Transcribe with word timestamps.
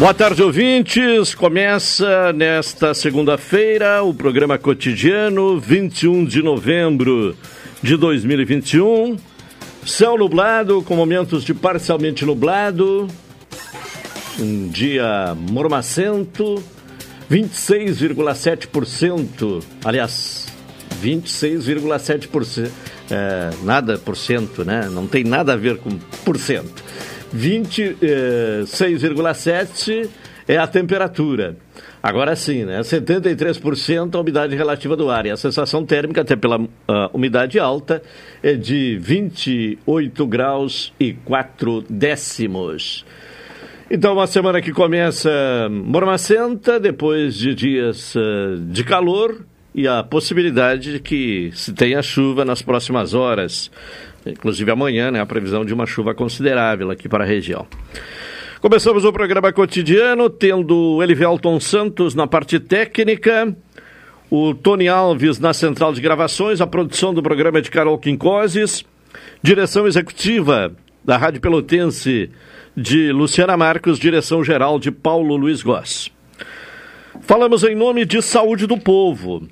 Boa 0.00 0.14
tarde, 0.14 0.42
ouvintes. 0.42 1.34
Começa 1.34 2.32
nesta 2.32 2.94
segunda-feira 2.94 4.02
o 4.02 4.14
programa 4.14 4.56
cotidiano, 4.56 5.60
21 5.60 6.24
de 6.24 6.42
novembro 6.42 7.36
de 7.82 7.98
2021. 7.98 9.18
Céu 9.84 10.16
nublado, 10.16 10.80
com 10.80 10.96
momentos 10.96 11.44
de 11.44 11.52
parcialmente 11.52 12.24
nublado. 12.24 13.08
Um 14.38 14.68
dia 14.68 15.36
mormacento, 15.50 16.64
26,7%. 17.30 19.62
Aliás, 19.84 20.46
26,7%. 21.02 22.70
É, 23.10 23.50
nada 23.64 23.98
por 23.98 24.16
cento, 24.16 24.64
né? 24.64 24.88
Não 24.90 25.06
tem 25.06 25.24
nada 25.24 25.52
a 25.52 25.56
ver 25.56 25.76
com 25.76 25.90
por 26.24 26.38
cento. 26.38 26.82
26,7% 27.34 30.08
é 30.48 30.56
a 30.56 30.66
temperatura. 30.66 31.56
Agora 32.02 32.34
sim, 32.34 32.64
né? 32.64 32.80
73% 32.80 34.14
a 34.14 34.20
umidade 34.20 34.56
relativa 34.56 34.96
do 34.96 35.10
ar. 35.10 35.26
E 35.26 35.30
a 35.30 35.36
sensação 35.36 35.84
térmica, 35.84 36.22
até 36.22 36.34
pela 36.34 36.58
uh, 36.58 36.68
umidade 37.12 37.58
alta, 37.58 38.02
é 38.42 38.54
de 38.54 38.98
28 39.00 40.26
graus 40.26 40.94
e 40.98 41.12
4 41.12 41.84
décimos. 41.88 43.04
Então, 43.90 44.14
uma 44.14 44.26
semana 44.26 44.62
que 44.62 44.72
começa 44.72 45.30
mormacenta, 45.70 46.80
depois 46.80 47.36
de 47.36 47.54
dias 47.54 48.14
uh, 48.14 48.56
de 48.58 48.82
calor 48.82 49.44
e 49.74 49.86
a 49.86 50.02
possibilidade 50.02 50.94
de 50.94 51.00
que 51.00 51.50
se 51.54 51.72
tenha 51.72 52.02
chuva 52.02 52.44
nas 52.44 52.62
próximas 52.62 53.14
horas. 53.14 53.70
Inclusive 54.30 54.70
amanhã, 54.70 55.10
né, 55.10 55.20
a 55.20 55.26
previsão 55.26 55.64
de 55.64 55.74
uma 55.74 55.86
chuva 55.86 56.14
considerável 56.14 56.90
aqui 56.90 57.08
para 57.08 57.24
a 57.24 57.26
região. 57.26 57.66
Começamos 58.60 59.04
o 59.04 59.12
programa 59.12 59.52
cotidiano 59.52 60.28
tendo 60.28 61.02
Elivelton 61.02 61.58
Santos 61.58 62.14
na 62.14 62.26
parte 62.26 62.60
técnica, 62.60 63.56
o 64.30 64.54
Tony 64.54 64.86
Alves 64.86 65.38
na 65.38 65.54
central 65.54 65.92
de 65.92 66.00
gravações, 66.00 66.60
a 66.60 66.66
produção 66.66 67.14
do 67.14 67.22
programa 67.22 67.58
é 67.58 67.62
de 67.62 67.70
Carol 67.70 67.98
Quincoses, 67.98 68.84
direção 69.42 69.86
executiva 69.86 70.72
da 71.02 71.16
Rádio 71.16 71.40
Pelotense 71.40 72.30
de 72.76 73.10
Luciana 73.12 73.56
Marcos, 73.56 73.98
direção 73.98 74.44
geral 74.44 74.78
de 74.78 74.90
Paulo 74.90 75.36
Luiz 75.36 75.62
Goss. 75.62 76.10
Falamos 77.22 77.64
em 77.64 77.74
nome 77.74 78.04
de 78.04 78.20
Saúde 78.20 78.66
do 78.66 78.76
Povo 78.76 79.48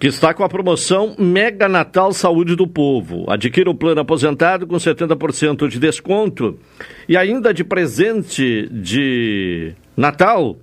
que 0.00 0.06
está 0.06 0.32
com 0.32 0.42
a 0.42 0.48
promoção 0.48 1.14
Mega 1.18 1.68
Natal 1.68 2.10
Saúde 2.14 2.56
do 2.56 2.66
Povo. 2.66 3.26
Adquira 3.28 3.68
o 3.68 3.74
plano 3.74 4.00
aposentado 4.00 4.66
com 4.66 4.76
70% 4.76 5.68
de 5.68 5.78
desconto 5.78 6.58
e 7.06 7.18
ainda 7.18 7.52
de 7.52 7.62
presente 7.62 8.66
de 8.72 9.74
Natal, 9.94 10.56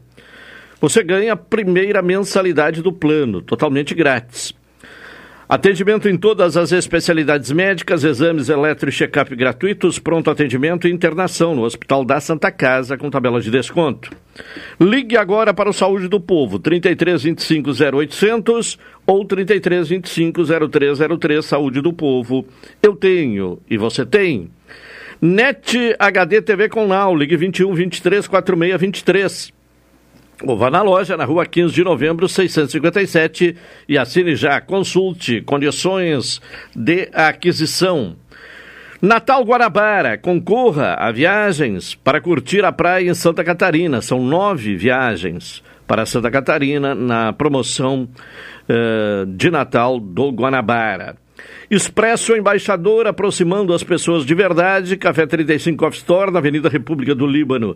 você 0.82 1.04
ganha 1.04 1.34
a 1.34 1.38
primeira 1.38 2.02
mensalidade 2.02 2.82
do 2.82 2.92
plano, 2.92 3.40
totalmente 3.40 3.94
grátis. 3.94 4.56
Atendimento 5.50 6.10
em 6.10 6.18
todas 6.18 6.58
as 6.58 6.74
especialidades 6.74 7.54
médicas, 7.54 8.04
exames 8.04 8.50
eletro 8.50 8.90
e 8.90 8.92
check-up 8.92 9.34
gratuitos, 9.34 9.98
pronto 9.98 10.30
atendimento 10.30 10.90
e 10.90 10.92
internação 10.92 11.56
no 11.56 11.64
Hospital 11.64 12.04
da 12.04 12.20
Santa 12.20 12.52
Casa 12.52 12.98
com 12.98 13.10
tabela 13.10 13.40
de 13.40 13.50
desconto. 13.50 14.12
Ligue 14.78 15.16
agora 15.16 15.54
para 15.54 15.70
o 15.70 15.74
Saúde 15.74 16.10
do 16.10 16.20
Povo, 16.20 16.60
33 16.60 17.24
25 17.24 17.70
0800 17.70 18.78
ou 19.06 19.24
33 19.24 19.88
25 19.88 20.44
0303 20.70 21.46
Saúde 21.46 21.80
do 21.80 21.94
Povo. 21.94 22.46
Eu 22.84 22.94
tenho 22.94 23.58
e 23.70 23.78
você 23.78 24.06
tem. 24.06 24.52
NET 25.22 25.96
HD 25.98 26.42
TV 26.42 26.68
com 26.68 26.86
Now, 26.86 27.16
ligue 27.16 27.38
21 27.38 27.74
23 27.74 28.28
46 28.28 28.82
23. 28.82 29.57
Ou 30.44 30.56
vá 30.56 30.70
na 30.70 30.82
loja, 30.82 31.18
na 31.18 31.26
rua 31.26 31.46
15 31.46 31.74
de 31.74 31.84
novembro, 31.84 32.30
657 32.30 33.56
e 33.90 33.98
assine 33.98 34.36
já. 34.36 34.62
Consulte 34.62 35.42
condições 35.42 36.40
de 36.76 37.10
aquisição. 37.12 38.16
Natal 39.02 39.44
Guarabara, 39.44 40.18
concorra 40.18 40.96
a 40.96 41.12
viagens 41.12 41.96
para 41.96 42.22
curtir 42.22 42.66
a 42.66 42.72
praia 42.72 43.10
em 43.10 43.14
Santa 43.14 43.44
Catarina. 43.44 44.02
São 44.02 44.24
nove 44.24 44.76
viagens 44.76 45.64
para 45.88 46.06
Santa 46.06 46.30
Catarina 46.30 46.94
na 46.94 47.32
promoção 47.32 48.10
uh, 48.68 49.26
de 49.26 49.50
Natal 49.50 50.00
do 50.00 50.30
Guanabara. 50.32 51.16
Expresso 51.70 52.36
Embaixador, 52.36 53.08
aproximando 53.08 53.74
as 53.74 53.84
pessoas 53.84 54.26
de 54.26 54.34
verdade. 54.34 54.98
Café 54.98 55.26
35 55.26 55.86
Off 55.86 55.98
Store, 55.98 56.32
na 56.32 56.40
Avenida 56.40 56.70
República 56.70 57.14
do 57.14 57.28
Líbano. 57.28 57.76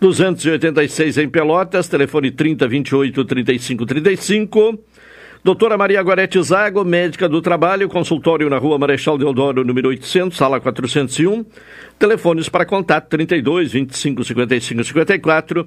286 0.00 1.18
em 1.18 1.28
Pelotas, 1.28 1.88
telefone 1.88 2.30
3028 2.30 3.24
3535. 3.24 4.78
Doutora 5.42 5.78
Maria 5.78 6.02
Gorete 6.02 6.42
Zago, 6.42 6.84
médica 6.84 7.28
do 7.28 7.40
trabalho, 7.40 7.88
consultório 7.88 8.50
na 8.50 8.58
rua 8.58 8.78
Marechal 8.78 9.16
Deodoro, 9.16 9.64
número 9.64 9.88
800, 9.88 10.36
sala 10.36 10.60
401. 10.60 11.46
Telefones 11.98 12.48
para 12.48 12.66
contato 12.66 13.08
32 13.08 13.72
25 13.72 14.24
55 14.24 14.84
54 14.84 15.66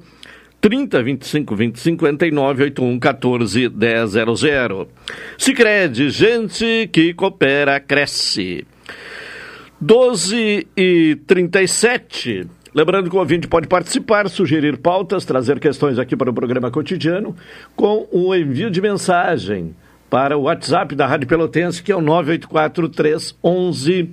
30 0.59 1.01
25 1.01 1.55
20 1.55 1.79
59 1.79 2.63
81 2.63 2.99
14 2.99 3.69
100. 3.69 4.87
Sicredi, 5.37 6.09
gente 6.09 6.89
que 6.91 7.13
coopera 7.13 7.79
cresce. 7.79 8.67
12 9.79 10.67
e 10.75 11.17
37. 11.25 12.58
Lembrando 12.73 13.09
que 13.09 13.15
o 13.15 13.19
ouvinte 13.19 13.47
pode 13.47 13.67
participar, 13.67 14.29
sugerir 14.29 14.77
pautas, 14.77 15.25
trazer 15.25 15.59
questões 15.59 15.97
aqui 15.97 16.15
para 16.15 16.29
o 16.29 16.33
programa 16.33 16.69
cotidiano 16.69 17.35
com 17.75 18.07
o 18.11 18.35
envio 18.35 18.69
de 18.69 18.79
mensagem 18.81 19.75
para 20.09 20.37
o 20.37 20.43
WhatsApp 20.43 20.95
da 20.95 21.05
Rádio 21.05 21.27
Pelotense, 21.27 21.83
que 21.83 21.91
é 21.91 21.95
o 21.95 22.01
984 22.01 22.89
311 22.89 24.09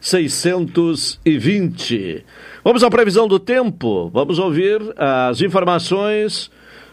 620. 0.00 2.24
Vamos 2.64 2.82
à 2.82 2.90
previsão 2.90 3.28
do 3.28 3.38
tempo. 3.38 4.10
Vamos 4.10 4.38
ouvir 4.38 4.80
as 4.96 5.42
informações 5.42 6.50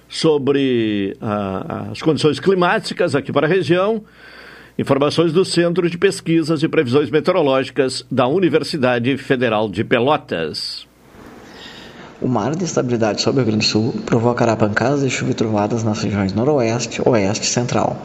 sobre 0.10 1.16
uh, 1.22 1.92
as 1.92 2.02
condições 2.02 2.40
climáticas 2.40 3.16
aqui 3.16 3.32
para 3.32 3.48
a 3.48 3.50
região. 3.50 4.04
Informações 4.78 5.34
do 5.34 5.44
Centro 5.44 5.90
de 5.90 5.98
Pesquisas 5.98 6.62
e 6.64 6.68
Previsões 6.68 7.10
Meteorológicas 7.10 8.06
da 8.12 8.28
Universidade 8.28 9.18
Federal 9.18 9.68
de 9.70 9.84
Pelotas. 9.84 10.87
O 12.20 12.28
mar 12.28 12.56
de 12.56 12.66
estabilidade 12.66 13.22
sobre 13.22 13.42
o 13.42 13.44
Rio 13.44 13.52
Grande 13.52 13.68
do 13.68 13.70
Sul 13.70 13.94
provocará 14.04 14.56
pancadas 14.56 15.02
de 15.02 15.10
chuva 15.10 15.30
e 15.30 15.34
trovadas 15.36 15.84
nas 15.84 16.02
regiões 16.02 16.34
noroeste, 16.34 17.00
oeste 17.08 17.46
e 17.46 17.48
central, 17.48 17.96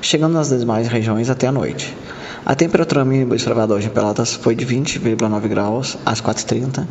chegando 0.00 0.34
nas 0.34 0.50
demais 0.50 0.86
regiões 0.86 1.28
até 1.28 1.48
a 1.48 1.52
noite. 1.52 1.92
A 2.44 2.54
temperatura 2.54 3.04
mínima 3.04 3.32
observada 3.32 3.74
hoje 3.74 3.88
em 3.88 3.90
Pelotas 3.90 4.34
foi 4.34 4.54
de 4.54 4.64
20,9 4.64 5.48
graus 5.48 5.98
às 6.06 6.22
4h30 6.22 6.86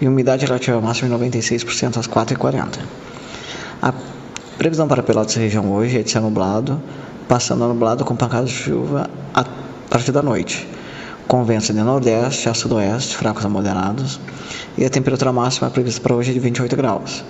e 0.00 0.06
umidade 0.06 0.46
relativa 0.46 0.80
máxima 0.80 1.08
de 1.08 1.24
96% 1.36 1.96
às 1.96 2.06
4h40. 2.06 2.78
A 3.82 3.92
previsão 4.56 4.86
para 4.86 5.02
Pelotas 5.02 5.34
e 5.34 5.40
região 5.40 5.72
hoje 5.72 5.98
é 5.98 6.02
de 6.04 6.12
ser 6.12 6.20
nublado, 6.20 6.80
passando 7.26 7.64
a 7.64 7.66
nublado 7.66 8.04
com 8.04 8.14
pancadas 8.14 8.50
de 8.50 8.54
chuva 8.54 9.10
a 9.34 9.44
partir 9.90 10.12
da 10.12 10.22
noite, 10.22 10.64
com 11.30 11.44
ventos 11.44 11.68
de 11.68 11.74
nordeste 11.74 12.48
a 12.48 12.54
sudoeste, 12.54 13.16
fracos 13.16 13.44
a 13.44 13.48
moderados, 13.48 14.18
e 14.76 14.84
a 14.84 14.90
temperatura 14.90 15.32
máxima 15.32 15.70
prevista 15.70 16.00
para 16.00 16.12
hoje 16.12 16.32
é 16.32 16.34
de 16.34 16.40
28 16.40 16.74
graus. 16.74 17.22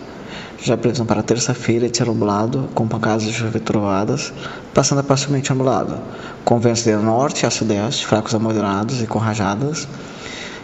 Já 0.62 0.72
a 0.72 0.78
previsão 0.78 1.04
para 1.04 1.22
terça-feira 1.22 1.84
é 1.84 1.90
de 1.90 1.98
ser 1.98 2.06
nublado, 2.06 2.66
com 2.72 2.88
pancadas 2.88 3.24
de 3.24 3.32
chuva 3.34 3.58
e 3.58 3.60
trovadas, 3.60 4.32
passando 4.72 5.00
a 5.00 5.02
parcialmente 5.02 5.52
nublado, 5.52 5.98
com 6.46 6.58
ventos 6.58 6.82
de 6.82 6.96
norte 6.96 7.44
a 7.44 7.50
sudeste, 7.50 8.06
fracos 8.06 8.34
a 8.34 8.38
moderados 8.38 9.02
e 9.02 9.06
com 9.06 9.18
rajadas, 9.18 9.86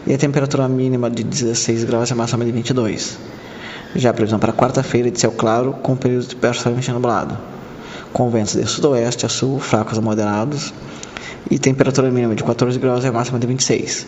e 0.06 0.14
a 0.14 0.16
temperatura 0.16 0.66
mínima 0.66 1.10
de 1.10 1.22
16 1.22 1.84
graus 1.84 2.08
e 2.08 2.14
a 2.14 2.16
máxima 2.16 2.42
de 2.42 2.52
22. 2.52 3.18
Já 3.96 4.08
a 4.08 4.14
previsão 4.14 4.38
para 4.38 4.54
quarta-feira 4.54 5.08
é 5.08 5.10
de 5.10 5.20
céu 5.20 5.32
claro, 5.32 5.74
com 5.82 5.94
período 5.94 6.28
de 6.28 6.36
parcialmente 6.36 6.90
nublado, 6.90 7.36
com 8.14 8.30
ventos 8.30 8.54
de 8.54 8.64
sudoeste 8.64 9.26
a 9.26 9.28
sul, 9.28 9.60
fracos 9.60 9.98
a 9.98 10.00
moderados, 10.00 10.72
e 11.50 11.58
temperatura 11.58 12.10
mínima 12.10 12.34
de 12.34 12.44
14 12.44 12.78
graus 12.78 13.04
e 13.04 13.08
a 13.08 13.12
máxima 13.12 13.38
de 13.38 13.46
26. 13.46 14.06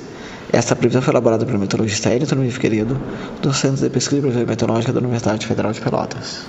Esta 0.52 0.74
previsão 0.74 1.02
foi 1.02 1.12
elaborada 1.12 1.44
pelo 1.44 1.58
meteorologista 1.58 2.12
Elton 2.12 2.50
Figueiredo, 2.50 2.98
do 3.42 3.52
Centro 3.52 3.82
de 3.82 3.90
Pesquisa 3.90 4.18
e 4.18 4.20
Previsão 4.22 4.46
Meteorológica 4.46 4.92
da 4.92 5.00
Universidade 5.00 5.46
Federal 5.46 5.72
de 5.72 5.80
Pelotas. 5.80 6.46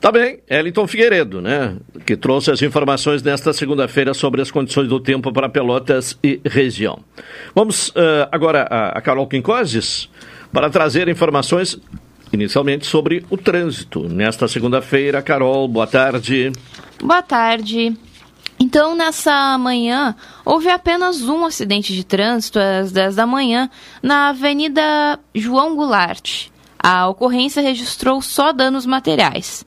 Tá 0.00 0.10
bem, 0.10 0.40
Eliton 0.48 0.86
Figueiredo, 0.86 1.40
né, 1.40 1.76
que 2.04 2.16
trouxe 2.16 2.50
as 2.50 2.60
informações 2.60 3.22
nesta 3.22 3.52
segunda-feira 3.52 4.12
sobre 4.12 4.42
as 4.42 4.50
condições 4.50 4.88
do 4.88 4.98
tempo 4.98 5.32
para 5.32 5.48
Pelotas 5.48 6.18
e 6.24 6.40
região. 6.44 6.98
Vamos 7.54 7.90
uh, 7.90 8.26
agora 8.32 8.66
a, 8.68 8.98
a 8.98 9.00
Carol 9.00 9.28
Quincoses 9.28 10.08
para 10.52 10.68
trazer 10.68 11.08
informações 11.08 11.78
inicialmente 12.32 12.84
sobre 12.84 13.24
o 13.30 13.36
trânsito. 13.36 14.08
Nesta 14.08 14.48
segunda-feira, 14.48 15.22
Carol, 15.22 15.68
boa 15.68 15.86
tarde. 15.86 16.50
Boa 17.00 17.22
tarde. 17.22 17.96
Então, 18.62 18.94
nessa 18.94 19.58
manhã, 19.58 20.14
houve 20.44 20.68
apenas 20.70 21.20
um 21.22 21.44
acidente 21.44 21.92
de 21.92 22.06
trânsito 22.06 22.60
às 22.60 22.92
10 22.92 23.16
da 23.16 23.26
manhã 23.26 23.68
na 24.00 24.28
Avenida 24.28 25.18
João 25.34 25.74
Goulart. 25.74 26.46
A 26.78 27.08
ocorrência 27.08 27.60
registrou 27.60 28.22
só 28.22 28.52
danos 28.52 28.86
materiais. 28.86 29.66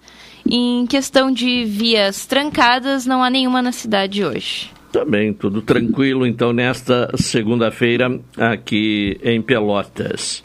Em 0.50 0.88
questão 0.88 1.30
de 1.30 1.66
vias 1.66 2.26
trancadas, 2.26 3.06
não 3.06 3.22
há 3.22 3.30
nenhuma 3.30 3.62
na 3.62 3.74
cidade 3.74 4.24
hoje. 4.24 4.72
Também 4.94 5.34
tudo 5.34 5.62
tranquilo, 5.62 6.26
então, 6.26 6.54
nesta 6.54 7.12
segunda-feira 7.18 8.18
aqui 8.38 9.20
em 9.22 9.42
Pelotas. 9.42 10.42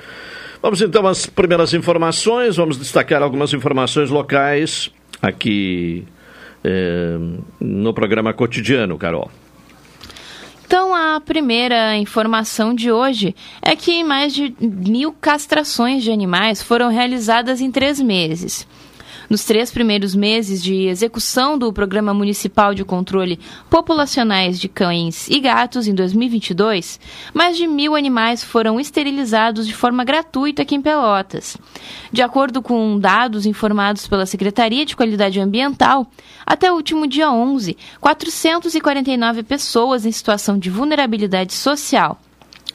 Vamos 0.61 0.83
então 0.83 1.07
às 1.07 1.25
primeiras 1.25 1.73
informações, 1.73 2.57
vamos 2.57 2.77
destacar 2.77 3.23
algumas 3.23 3.55
informações 3.55 4.11
locais 4.11 4.91
aqui 5.23 6.05
é, 6.65 7.17
no 7.61 7.93
programa 7.95 8.33
cotidiano, 8.33 8.99
Carol? 8.99 9.31
Então, 10.71 10.95
a 10.95 11.21
primeira 11.21 11.97
informação 11.97 12.73
de 12.73 12.93
hoje 12.93 13.35
é 13.61 13.75
que 13.75 14.05
mais 14.05 14.33
de 14.33 14.55
mil 14.61 15.13
castrações 15.13 16.05
de 16.05 16.13
animais 16.13 16.63
foram 16.63 16.89
realizadas 16.89 17.61
em 17.61 17.73
três 17.73 18.01
meses. 18.01 18.69
Nos 19.31 19.45
três 19.45 19.71
primeiros 19.71 20.13
meses 20.13 20.61
de 20.61 20.89
execução 20.89 21.57
do 21.57 21.73
Programa 21.73 22.13
Municipal 22.13 22.75
de 22.75 22.85
Controle 22.85 23.39
Populacionais 23.71 24.59
de 24.59 24.69
Cães 24.69 25.29
e 25.29 25.39
Gatos 25.39 25.87
em 25.87 25.95
2022, 25.95 26.99
mais 27.33 27.57
de 27.57 27.69
mil 27.69 27.95
animais 27.95 28.43
foram 28.43 28.81
esterilizados 28.81 29.69
de 29.69 29.73
forma 29.73 30.03
gratuita 30.03 30.63
aqui 30.63 30.75
em 30.75 30.83
Pelotas. 30.83 31.57
De 32.11 32.23
acordo 32.23 32.61
com 32.61 32.99
dados 32.99 33.47
informados 33.47 34.09
pela 34.09 34.27
Secretaria 34.27 34.85
de 34.85 34.97
Qualidade 34.97 35.39
Ambiental, 35.39 36.09
até 36.45 36.73
o 36.73 36.75
último 36.75 37.07
dia 37.07 37.31
11, 37.31 37.77
449 38.01 39.45
pessoas 39.45 40.05
em 40.05 40.11
situação 40.11 40.59
de 40.59 40.69
vulnerabilidade 40.69 41.53
social 41.53 42.21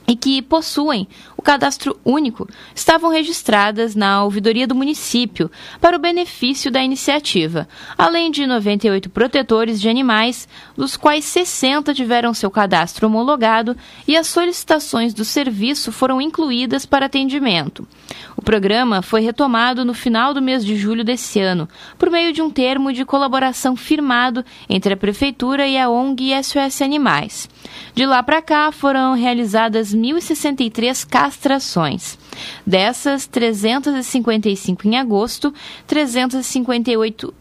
e 0.07 0.15
que 0.15 0.41
possuem 0.41 1.07
cadastro 1.45 1.97
único 2.03 2.49
estavam 2.73 3.11
registradas 3.11 3.95
na 3.95 4.23
ouvidoria 4.23 4.65
do 4.65 4.73
município 4.73 5.49
para 5.79 5.95
o 5.95 5.99
benefício 5.99 6.71
da 6.71 6.83
iniciativa, 6.83 7.69
além 7.95 8.31
de 8.31 8.47
98 8.47 9.11
protetores 9.11 9.79
de 9.79 9.87
animais, 9.87 10.49
dos 10.75 10.97
quais 10.97 11.23
60 11.23 11.93
tiveram 11.93 12.33
seu 12.33 12.49
cadastro 12.49 13.05
homologado 13.05 13.77
e 14.07 14.17
as 14.17 14.25
solicitações 14.25 15.13
do 15.13 15.23
serviço 15.23 15.91
foram 15.91 16.19
incluídas 16.19 16.83
para 16.83 17.05
atendimento. 17.05 17.87
O 18.35 18.41
programa 18.41 19.03
foi 19.03 19.21
retomado 19.21 19.85
no 19.85 19.93
final 19.93 20.33
do 20.33 20.41
mês 20.41 20.65
de 20.65 20.75
julho 20.75 21.03
desse 21.03 21.39
ano, 21.39 21.69
por 21.97 22.09
meio 22.09 22.33
de 22.33 22.41
um 22.41 22.49
termo 22.49 22.91
de 22.91 23.05
colaboração 23.05 23.75
firmado 23.75 24.43
entre 24.67 24.95
a 24.95 24.97
Prefeitura 24.97 25.67
e 25.67 25.77
a 25.77 25.89
ONG 25.89 26.31
SOS 26.43 26.81
Animais. 26.81 27.47
De 27.93 28.05
lá 28.05 28.23
para 28.23 28.41
cá 28.41 28.71
foram 28.71 29.13
realizadas 29.13 29.93
1.063 29.93 31.05
castrações. 31.35 32.17
Dessas, 32.65 33.27
355 33.27 34.87
em 34.87 34.97
agosto, 34.97 35.53
358 35.85 37.33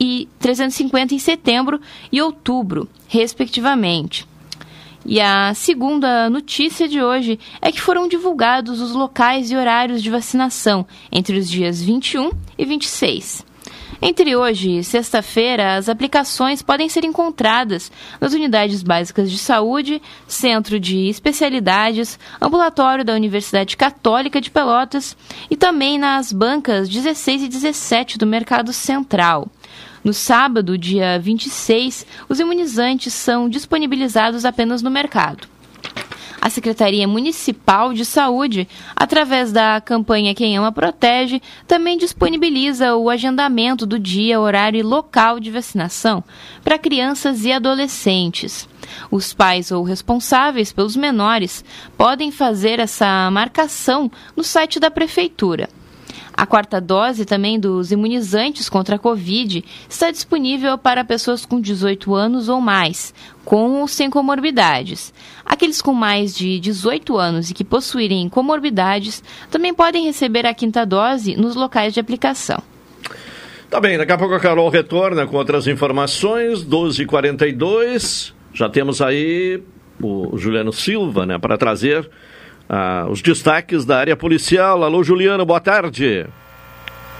e 0.00 0.28
350 0.38 1.14
em 1.14 1.18
setembro 1.18 1.80
e 2.10 2.20
outubro, 2.20 2.88
respectivamente. 3.06 4.26
E 5.04 5.20
a 5.20 5.52
segunda 5.54 6.30
notícia 6.30 6.88
de 6.88 7.02
hoje 7.02 7.38
é 7.60 7.72
que 7.72 7.80
foram 7.80 8.08
divulgados 8.08 8.80
os 8.80 8.92
locais 8.92 9.50
e 9.50 9.56
horários 9.56 10.02
de 10.02 10.10
vacinação 10.10 10.86
entre 11.10 11.36
os 11.36 11.48
dias 11.48 11.82
21 11.82 12.30
e 12.56 12.64
26. 12.64 13.51
Entre 14.00 14.34
hoje 14.34 14.78
e 14.78 14.84
sexta-feira, 14.84 15.76
as 15.76 15.88
aplicações 15.88 16.62
podem 16.62 16.88
ser 16.88 17.04
encontradas 17.04 17.92
nas 18.20 18.32
unidades 18.32 18.82
básicas 18.82 19.30
de 19.30 19.38
saúde, 19.38 20.00
centro 20.26 20.80
de 20.80 21.08
especialidades, 21.08 22.18
ambulatório 22.40 23.04
da 23.04 23.14
Universidade 23.14 23.76
Católica 23.76 24.40
de 24.40 24.50
Pelotas 24.50 25.16
e 25.50 25.56
também 25.56 25.98
nas 25.98 26.32
bancas 26.32 26.88
16 26.88 27.42
e 27.42 27.48
17 27.48 28.18
do 28.18 28.26
Mercado 28.26 28.72
Central. 28.72 29.48
No 30.02 30.12
sábado, 30.12 30.76
dia 30.76 31.18
26, 31.18 32.04
os 32.28 32.40
imunizantes 32.40 33.14
são 33.14 33.48
disponibilizados 33.48 34.44
apenas 34.44 34.82
no 34.82 34.90
mercado. 34.90 35.46
A 36.42 36.50
Secretaria 36.50 37.06
Municipal 37.06 37.92
de 37.92 38.04
Saúde, 38.04 38.66
através 38.96 39.52
da 39.52 39.80
campanha 39.80 40.34
Quem 40.34 40.56
Ama 40.56 40.72
Protege, 40.72 41.40
também 41.68 41.96
disponibiliza 41.96 42.96
o 42.96 43.08
agendamento 43.08 43.86
do 43.86 43.96
dia, 43.96 44.40
horário 44.40 44.80
e 44.80 44.82
local 44.82 45.38
de 45.38 45.52
vacinação 45.52 46.24
para 46.64 46.80
crianças 46.80 47.44
e 47.44 47.52
adolescentes. 47.52 48.68
Os 49.08 49.32
pais 49.32 49.70
ou 49.70 49.84
responsáveis 49.84 50.72
pelos 50.72 50.96
menores 50.96 51.64
podem 51.96 52.32
fazer 52.32 52.80
essa 52.80 53.30
marcação 53.30 54.10
no 54.36 54.42
site 54.42 54.80
da 54.80 54.90
Prefeitura. 54.90 55.68
A 56.42 56.46
quarta 56.46 56.80
dose 56.80 57.24
também 57.24 57.56
dos 57.56 57.92
imunizantes 57.92 58.68
contra 58.68 58.96
a 58.96 58.98
Covid 58.98 59.64
está 59.88 60.10
disponível 60.10 60.76
para 60.76 61.04
pessoas 61.04 61.46
com 61.46 61.60
18 61.60 62.12
anos 62.16 62.48
ou 62.48 62.60
mais, 62.60 63.14
com 63.44 63.80
ou 63.80 63.86
sem 63.86 64.10
comorbidades. 64.10 65.14
Aqueles 65.46 65.80
com 65.80 65.94
mais 65.94 66.34
de 66.34 66.58
18 66.58 67.16
anos 67.16 67.48
e 67.48 67.54
que 67.54 67.62
possuírem 67.62 68.28
comorbidades 68.28 69.22
também 69.52 69.72
podem 69.72 70.06
receber 70.06 70.44
a 70.44 70.52
quinta 70.52 70.84
dose 70.84 71.36
nos 71.36 71.54
locais 71.54 71.94
de 71.94 72.00
aplicação. 72.00 72.60
Tá 73.70 73.78
bem, 73.78 73.96
daqui 73.96 74.10
a 74.10 74.18
pouco 74.18 74.34
a 74.34 74.40
Carol 74.40 74.68
retorna 74.68 75.24
com 75.28 75.36
outras 75.36 75.68
informações, 75.68 76.64
12h42. 76.64 78.32
Já 78.52 78.68
temos 78.68 79.00
aí 79.00 79.62
o 80.02 80.36
Juliano 80.36 80.72
Silva, 80.72 81.24
né, 81.24 81.38
para 81.38 81.56
trazer 81.56 82.10
ah, 82.72 83.06
os 83.08 83.20
destaques 83.20 83.84
da 83.84 83.98
área 83.98 84.16
policial. 84.16 84.82
Alô, 84.82 85.04
Juliano, 85.04 85.44
boa 85.44 85.60
tarde. 85.60 86.26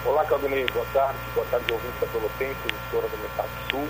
Olá, 0.04 0.24
Caldinei, 0.24 0.66
boa 0.72 0.86
tarde. 0.92 1.18
Boa 1.34 1.46
tarde, 1.50 1.72
ouvinte 1.72 1.94
da 2.00 2.06
Pelotense, 2.06 2.58
emissora 2.68 3.08
do 3.08 3.18
Metade 3.22 3.50
Sul, 3.70 3.88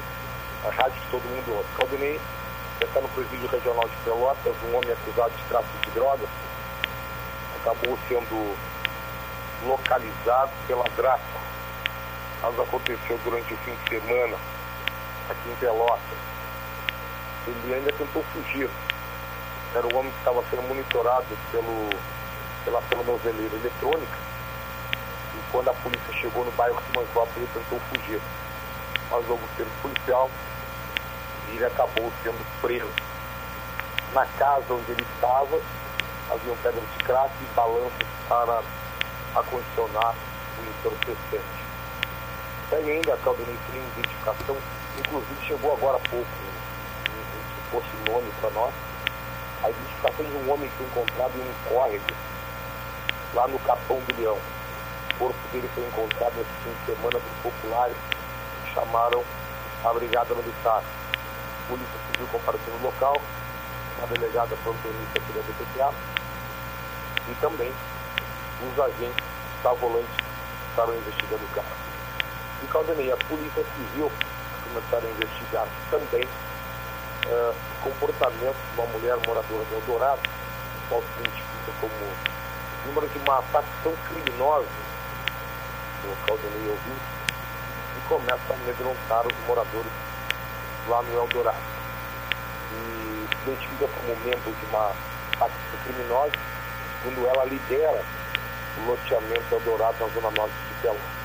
a 0.66 0.70
rádio 0.70 1.00
que 1.00 1.10
todo 1.12 1.22
mundo 1.22 1.56
ouve. 1.56 1.68
Caldinei, 1.78 2.20
está 2.82 3.00
no 3.00 3.08
presídio 3.08 3.48
regional 3.48 3.88
de 3.88 3.96
Pelotas, 4.04 4.54
um 4.68 4.76
homem 4.76 4.90
acusado 4.90 5.32
de 5.36 5.44
tráfico 5.44 5.86
de 5.86 5.90
drogas 5.92 6.28
acabou 7.62 7.96
sendo 8.08 8.56
localizado 9.66 10.50
pela 10.66 10.84
DRACO. 10.96 11.40
Caso 12.40 12.60
aconteceu 12.60 13.18
durante 13.24 13.54
o 13.54 13.56
fim 13.58 13.72
de 13.72 14.00
semana 14.00 14.36
aqui 15.30 15.48
em 15.48 15.54
Pelotas. 15.56 16.18
Ele 17.46 17.74
ainda 17.74 17.92
tentou 17.92 18.24
fugir. 18.32 18.68
Era 19.74 19.86
o 19.86 19.96
homem 19.96 20.12
que 20.12 20.18
estava 20.18 20.42
sendo 20.50 20.62
monitorado 20.62 21.26
pelo, 21.50 21.90
pela 22.64 22.82
tornozeleira 22.82 23.54
eletrônica. 23.56 24.18
E 25.34 25.50
quando 25.50 25.68
a 25.68 25.74
polícia 25.74 26.12
chegou 26.14 26.44
no 26.44 26.52
bairro 26.52 26.80
de 26.86 26.92
Manzópolis, 26.92 27.36
ele 27.36 27.48
tentou 27.54 27.80
fugir. 27.88 28.20
Mas 29.10 29.28
houve 29.28 29.44
um 29.44 29.82
policial 29.82 30.30
e 31.48 31.56
ele 31.56 31.64
acabou 31.64 32.12
sendo 32.22 32.60
preso. 32.60 32.92
Na 34.12 34.26
casa 34.26 34.74
onde 34.74 34.92
ele 34.92 35.06
estava, 35.14 35.60
haviam 36.30 36.56
pedras 36.56 36.84
de 36.84 37.04
crack 37.04 37.32
e 37.40 37.54
balanços 37.54 38.06
para 38.28 38.62
acondicionar 39.34 40.14
o 40.58 40.68
entorpecente 40.68 41.62
tem 42.72 42.90
ainda 42.90 43.12
a 43.12 43.16
Calderim 43.18 43.58
tem 43.70 43.82
identificação, 43.82 44.56
inclusive 44.98 45.46
chegou 45.46 45.74
agora 45.74 45.98
há 45.98 46.08
pouco 46.08 46.26
um, 46.26 47.20
um 47.20 47.80
suposto 47.84 48.10
nome 48.10 48.32
para 48.40 48.50
nós, 48.50 48.72
a 49.62 49.70
identificação 49.70 50.24
de 50.24 50.36
um 50.36 50.52
homem 50.52 50.68
que 50.68 50.76
foi 50.76 50.86
encontrado 50.86 51.32
em 51.36 51.40
um 51.40 51.68
córrego 51.68 52.12
lá 53.34 53.48
no 53.48 53.58
Capão 53.60 54.00
do 54.00 54.20
Leão. 54.20 54.38
O 55.14 55.18
corpo 55.18 55.48
dele 55.52 55.70
foi 55.74 55.84
encontrado 55.84 56.34
nesse 56.36 56.50
fim 56.64 56.70
de 56.70 56.86
semana 56.86 57.18
por 57.20 57.52
populares 57.52 57.96
que 58.64 58.74
chamaram 58.74 59.22
a 59.84 59.92
Brigada 59.92 60.34
Militar. 60.34 60.82
A 60.82 61.68
Polícia 61.68 61.98
Civil 62.10 62.26
compareceu 62.32 62.74
no 62.74 62.86
local, 62.86 63.20
uma 63.98 64.06
delegada 64.08 64.56
plantonista 64.64 65.18
aqui 65.18 65.32
da 65.32 65.40
DPTA 65.40 65.94
e 67.28 67.34
também 67.40 67.72
os 68.62 68.80
agentes 68.80 69.22
da 69.62 69.72
volante 69.74 70.08
estavam 70.70 70.94
investigando 70.96 71.44
o 71.44 71.54
caso. 71.54 71.68
E 72.62 72.66
Caldenei, 72.66 73.12
a 73.12 73.16
Polícia 73.16 73.64
Civil 73.76 74.10
começaram 74.64 75.06
a 75.06 75.10
investigar 75.10 75.66
também 75.90 76.26
uh, 77.32 77.54
comportamento 77.82 78.56
de 78.56 78.80
uma 78.80 78.86
mulher 78.88 79.16
moradora 79.26 79.64
de 79.64 79.74
Eldorado, 79.74 80.20
qual 80.88 81.02
se 81.02 81.20
identifica 81.20 81.72
como 81.80 81.92
número 82.86 83.08
de 83.08 83.18
uma 83.18 83.42
facção 83.42 83.92
criminosa, 84.08 84.66
o 86.04 86.26
Caldenei 86.26 86.68
ouvinte, 86.68 87.06
e 87.96 88.08
começa 88.08 88.42
a 88.50 88.54
amedrontar 88.54 89.26
os 89.26 89.46
moradores 89.46 89.92
lá 90.88 91.02
no 91.02 91.18
Eldorado. 91.18 91.56
E 92.72 93.28
se 93.28 93.50
identifica 93.50 93.88
como 93.88 94.16
membro 94.24 94.52
de 94.52 94.66
uma 94.66 94.92
facção 95.38 95.78
criminosa, 95.84 96.32
quando 97.02 97.26
ela 97.26 97.44
lidera 97.44 98.04
o 98.78 98.86
loteamento 98.86 99.54
Eldorado 99.54 99.96
na 100.00 100.08
zona 100.08 100.30
norte 100.30 100.54
de 100.68 100.74
Pelotas. 100.82 101.22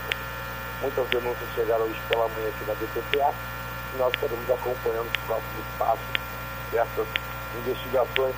Muitas 0.82 1.08
denúncias 1.10 1.50
chegaram 1.56 1.86
hoje 1.86 2.00
pela 2.08 2.28
manhã 2.28 2.50
aqui 2.50 2.66
na 2.66 2.74
DPPA 2.74 3.34
e 3.94 3.98
nós 3.98 4.14
estaremos 4.14 4.50
acompanhando 4.50 5.08
os 5.08 5.24
próximos 5.26 5.66
passos 5.78 6.06
dessas 6.72 7.08
investigações. 7.60 8.36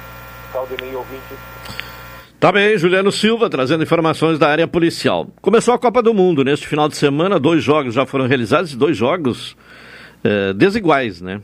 Caldenei 0.52 0.96
ouvinte. 0.96 1.36
Tá 2.40 2.52
bem, 2.52 2.78
Juliano 2.78 3.12
Silva 3.12 3.50
trazendo 3.50 3.84
informações 3.84 4.40
da 4.40 4.48
área 4.48 4.68
policial. 4.68 5.28
Começou 5.42 5.74
a 5.74 5.80
Copa 5.80 6.02
do 6.02 6.14
Mundo 6.14 6.44
neste 6.44 6.68
final 6.68 6.88
de 6.88 6.96
semana, 6.96 7.40
dois 7.40 7.64
jogos 7.64 7.94
já 7.94 8.06
foram 8.06 8.28
realizados, 8.28 8.74
dois 8.76 8.96
jogos 8.96 9.58
é, 10.24 10.54
desiguais, 10.54 11.22
né? 11.22 11.42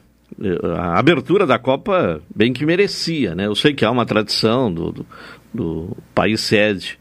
A 0.77 0.97
abertura 0.97 1.45
da 1.45 1.59
Copa 1.59 2.21
bem 2.33 2.51
que 2.51 2.65
merecia, 2.65 3.35
né? 3.35 3.45
Eu 3.45 3.55
sei 3.55 3.74
que 3.74 3.85
há 3.85 3.91
uma 3.91 4.05
tradição 4.05 4.74
do, 4.74 4.91
do, 4.91 5.05
do 5.53 5.97
país 6.13 6.41
sede 6.41 6.97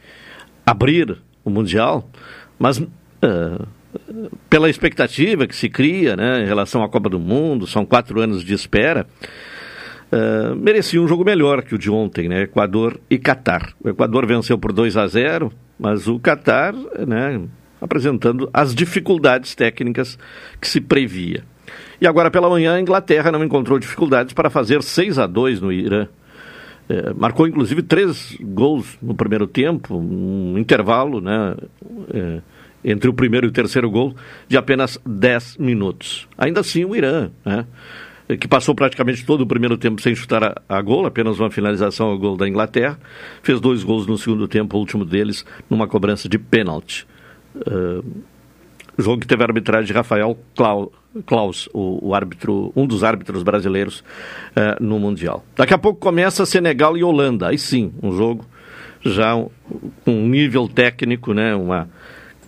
abrir 0.66 1.16
o 1.44 1.50
Mundial, 1.50 2.08
mas 2.58 2.78
uh, 2.78 2.88
pela 4.48 4.70
expectativa 4.70 5.46
que 5.46 5.54
se 5.54 5.68
cria 5.68 6.16
né, 6.16 6.42
em 6.42 6.46
relação 6.46 6.82
à 6.82 6.88
Copa 6.88 7.08
do 7.08 7.18
Mundo, 7.18 7.66
são 7.66 7.84
quatro 7.84 8.20
anos 8.20 8.44
de 8.44 8.54
espera, 8.54 9.06
uh, 10.12 10.54
merecia 10.56 11.00
um 11.00 11.08
jogo 11.08 11.24
melhor 11.24 11.62
que 11.62 11.74
o 11.74 11.78
de 11.78 11.90
ontem, 11.90 12.28
né, 12.28 12.42
Equador 12.42 13.00
e 13.10 13.18
Catar. 13.18 13.72
O 13.82 13.88
Equador 13.88 14.26
venceu 14.26 14.58
por 14.58 14.72
2 14.72 14.96
a 14.96 15.06
0, 15.06 15.52
mas 15.78 16.06
o 16.06 16.18
Catar 16.18 16.74
né, 17.06 17.40
apresentando 17.80 18.48
as 18.52 18.74
dificuldades 18.74 19.54
técnicas 19.54 20.18
que 20.60 20.68
se 20.68 20.80
previa. 20.80 21.44
E 22.00 22.06
agora 22.06 22.30
pela 22.30 22.48
manhã 22.48 22.74
a 22.74 22.80
Inglaterra 22.80 23.32
não 23.32 23.42
encontrou 23.44 23.78
dificuldades 23.78 24.32
para 24.32 24.50
fazer 24.50 24.82
6 24.82 25.18
a 25.18 25.26
2 25.26 25.60
no 25.60 25.72
Irã. 25.72 26.06
É, 26.86 27.14
marcou 27.14 27.46
inclusive 27.46 27.82
três 27.82 28.36
gols 28.42 28.98
no 29.00 29.14
primeiro 29.14 29.46
tempo, 29.46 29.96
um 29.96 30.58
intervalo, 30.58 31.18
né? 31.18 31.56
É, 32.12 32.40
entre 32.84 33.08
o 33.08 33.14
primeiro 33.14 33.46
e 33.46 33.48
o 33.50 33.52
terceiro 33.52 33.90
gol 33.90 34.14
de 34.46 34.56
apenas 34.56 34.98
10 35.06 35.56
minutos. 35.56 36.28
Ainda 36.36 36.60
assim, 36.60 36.84
o 36.84 36.94
Irã, 36.94 37.30
né, 37.44 37.66
que 38.38 38.48
passou 38.48 38.74
praticamente 38.74 39.24
todo 39.24 39.42
o 39.42 39.46
primeiro 39.46 39.76
tempo 39.76 40.00
sem 40.00 40.14
chutar 40.14 40.44
a, 40.44 40.62
a, 40.68 40.80
gol, 40.80 41.06
apenas 41.06 41.38
uma 41.38 41.50
finalização 41.50 42.08
ao 42.08 42.18
gol 42.18 42.36
da 42.36 42.48
Inglaterra, 42.48 42.98
fez 43.42 43.60
dois 43.60 43.82
gols 43.82 44.06
no 44.06 44.16
segundo 44.16 44.48
tempo, 44.48 44.76
o 44.76 44.80
último 44.80 45.04
deles 45.04 45.44
numa 45.68 45.86
cobrança 45.86 46.28
de 46.28 46.38
pênalti. 46.38 47.06
Uh, 47.54 48.04
jogo 48.96 49.20
que 49.20 49.26
teve 49.26 49.42
a 49.42 49.46
arbitragem 49.46 49.86
de 49.86 49.92
Rafael 49.92 50.38
Klaus, 51.26 51.68
o, 51.72 52.08
o, 52.08 52.14
árbitro, 52.14 52.72
um 52.74 52.86
dos 52.86 53.04
árbitros 53.04 53.42
brasileiros 53.42 54.00
uh, 54.00 54.82
no 54.82 54.98
Mundial. 54.98 55.44
Daqui 55.56 55.74
a 55.74 55.78
pouco 55.78 56.00
começa 56.00 56.46
Senegal 56.46 56.96
e 56.96 57.04
Holanda. 57.04 57.48
Aí 57.48 57.58
sim, 57.58 57.92
um 58.02 58.12
jogo 58.12 58.46
já 59.02 59.34
com 59.34 60.10
um 60.10 60.28
nível 60.28 60.66
técnico, 60.66 61.34
né, 61.34 61.54
uma, 61.54 61.88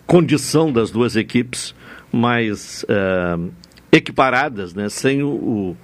condição 0.07 0.73
das 0.73 0.91
duas 0.91 1.17
equipes 1.17 1.75
mais 2.13 2.85
uh, 2.85 3.51
equiparadas, 3.91 4.75
né, 4.75 4.89
sem 4.89 5.23
o, 5.23 5.29
o, 5.29 5.77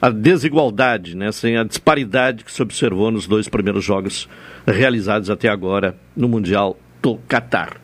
a 0.00 0.10
desigualdade, 0.10 1.16
né, 1.16 1.32
sem 1.32 1.56
a 1.56 1.64
disparidade 1.64 2.44
que 2.44 2.52
se 2.52 2.62
observou 2.62 3.10
nos 3.10 3.26
dois 3.26 3.48
primeiros 3.48 3.84
jogos 3.84 4.28
realizados 4.66 5.30
até 5.30 5.48
agora 5.48 5.96
no 6.16 6.28
Mundial 6.28 6.78
do 7.00 7.16
Catar. 7.28 7.80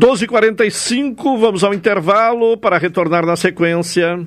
12h45, 0.00 1.38
vamos 1.38 1.64
ao 1.64 1.72
intervalo 1.72 2.56
para 2.58 2.76
retornar 2.76 3.24
na 3.24 3.34
sequência. 3.34 4.26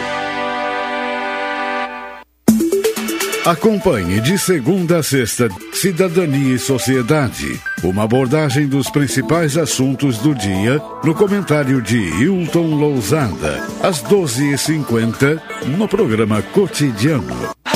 Acompanhe 3.45 4.21
de 4.21 4.37
segunda 4.37 4.99
a 4.99 5.03
sexta 5.03 5.49
Cidadania 5.73 6.53
e 6.53 6.59
Sociedade. 6.59 7.59
Uma 7.81 8.03
abordagem 8.03 8.67
dos 8.67 8.87
principais 8.87 9.57
assuntos 9.57 10.19
do 10.19 10.35
dia 10.35 10.79
no 11.03 11.15
comentário 11.15 11.81
de 11.81 11.97
Hilton 11.97 12.75
Lousada, 12.75 13.67
às 13.81 14.03
12h50, 14.03 15.41
no 15.75 15.87
programa 15.87 16.43
Cotidiano. 16.43 17.60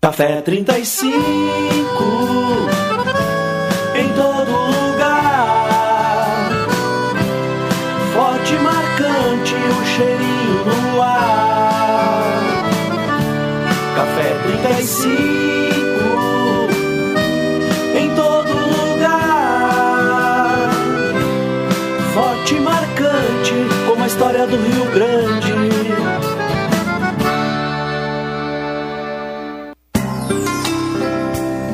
Café 0.00 0.40
35 0.42 1.10
em 3.96 4.08
todo 4.12 4.50
lugar. 4.50 6.50
Forte 8.14 8.54
marcante 8.54 9.54
o 9.54 9.84
cheirinho 9.86 10.64
no 10.64 11.02
ar. 11.02 12.32
Café 13.96 14.34
35 14.72 15.35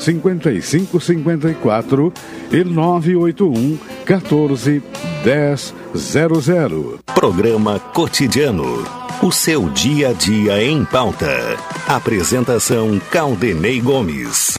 5554 0.00 2.12
e 2.50 2.64
981 2.64 3.78
14 4.04 4.82
1000. 5.22 6.98
Programa 7.14 7.78
Cotidiano. 7.78 8.82
O 9.22 9.30
seu 9.30 9.68
dia 9.68 10.08
a 10.08 10.12
dia 10.14 10.64
em 10.64 10.84
pauta. 10.84 11.56
Apresentação 11.86 12.98
Caldenei 13.10 13.80
Gomes. 13.80 14.58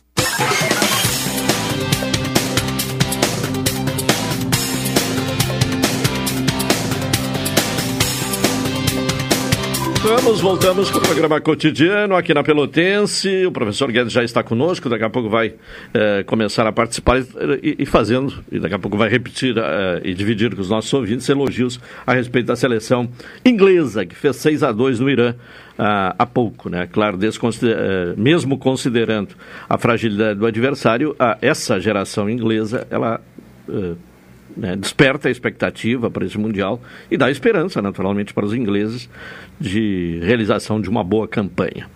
Voltamos, 10.22 10.42
voltamos 10.42 10.92
com 10.92 11.00
o 11.00 11.02
programa 11.02 11.42
cotidiano 11.42 12.16
aqui 12.16 12.32
na 12.32 12.44
Pelotense. 12.44 13.44
O 13.48 13.52
professor 13.52 13.92
Guedes 13.92 14.14
já 14.14 14.24
está 14.24 14.44
conosco, 14.44 14.88
daqui 14.88 15.04
a 15.04 15.10
pouco 15.10 15.30
vai 15.30 15.56
eh, 15.96 16.24
começar 16.28 16.68
a 16.68 16.72
participar 16.72 17.20
e, 17.64 17.78
e, 17.80 17.86
fazendo, 17.88 18.32
e 18.52 18.60
daqui 18.60 18.76
a 18.76 18.80
pouco 18.80 18.96
vai 18.96 19.10
repetir 19.10 19.58
eh, 19.58 20.02
e 20.04 20.14
dividir 20.14 20.54
com 20.56 20.62
os 20.62 20.70
nossos 20.70 20.94
ouvintes 20.94 21.28
elogios 21.28 21.80
a 22.06 22.14
respeito 22.14 22.46
da 22.46 22.56
seleção 22.56 23.10
inglesa, 23.44 24.06
que 24.06 24.16
fez 24.16 24.36
6 24.36 24.62
a 24.62 24.72
2 24.72 25.00
no 25.00 25.10
Irã 25.10 25.34
ah, 25.78 26.16
há 26.20 26.26
pouco, 26.26 26.70
né? 26.70 26.88
Claro, 26.92 27.18
eh, 27.24 28.14
mesmo 28.16 28.60
considerando 28.60 29.30
a 29.68 29.78
fragilidade 29.80 30.38
do 30.38 30.46
adversário, 30.46 31.16
essa 31.42 31.80
geração 31.80 32.30
inglesa, 32.30 32.86
ela 32.92 33.20
né, 34.56 34.76
desperta 34.76 35.28
a 35.28 35.32
expectativa 35.32 36.10
para 36.10 36.26
esse 36.26 36.38
Mundial 36.38 36.82
e 37.10 37.18
dá 37.18 37.30
esperança, 37.30 37.82
naturalmente, 37.82 38.34
para 38.34 38.46
os 38.46 38.54
ingleses 38.54 39.10
de 39.60 40.20
realização 40.24 40.82
de 40.82 40.90
uma 40.90 41.04
boa 41.04 41.28
campanha. 41.28 41.88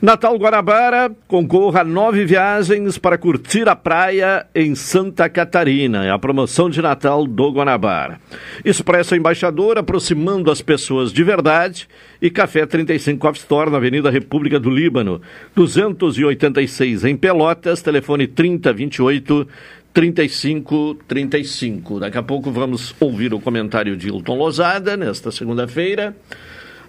Natal 0.00 0.36
Guarabara 0.36 1.10
concorra 1.26 1.80
a 1.80 1.84
nove 1.84 2.24
viagens 2.24 2.96
para 2.96 3.18
curtir 3.18 3.68
a 3.68 3.74
praia 3.74 4.46
em 4.54 4.76
Santa 4.76 5.28
Catarina. 5.28 6.04
É 6.04 6.10
a 6.10 6.18
promoção 6.18 6.70
de 6.70 6.80
Natal 6.80 7.26
do 7.26 7.50
Guanabara. 7.50 8.20
Expresso 8.64 9.16
Embaixador 9.16 9.76
aproximando 9.76 10.52
as 10.52 10.62
pessoas 10.62 11.12
de 11.12 11.24
verdade 11.24 11.88
e 12.22 12.30
Café 12.30 12.64
35 12.64 13.26
Off 13.26 13.40
Store 13.40 13.72
na 13.72 13.78
Avenida 13.78 14.08
República 14.08 14.60
do 14.60 14.70
Líbano, 14.70 15.20
286 15.56 17.04
em 17.04 17.16
Pelotas, 17.16 17.82
telefone 17.82 18.28
3028 18.28 19.48
3535. 19.92 22.00
Daqui 22.00 22.16
a 22.18 22.22
pouco 22.22 22.50
vamos 22.50 22.94
ouvir 23.00 23.34
o 23.34 23.40
comentário 23.40 23.96
de 23.96 24.08
Hilton 24.08 24.36
Lozada, 24.36 24.96
nesta 24.96 25.30
segunda-feira, 25.30 26.16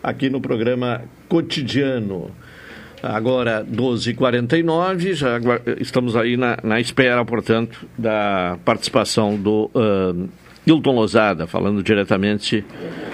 aqui 0.04 0.30
no 0.30 0.42
programa 0.42 1.04
Cotidiano. 1.28 2.32
Agora, 3.02 3.66
12h49, 3.66 5.14
já 5.14 5.40
estamos 5.80 6.18
aí 6.18 6.36
na, 6.36 6.58
na 6.62 6.82
espera, 6.82 7.24
portanto, 7.24 7.88
da 7.98 8.60
participação 8.66 9.38
do 9.38 9.72
uh, 9.74 10.28
Hilton 10.66 10.92
Lozada, 10.92 11.48
falando 11.48 11.82
diretamente 11.82 12.64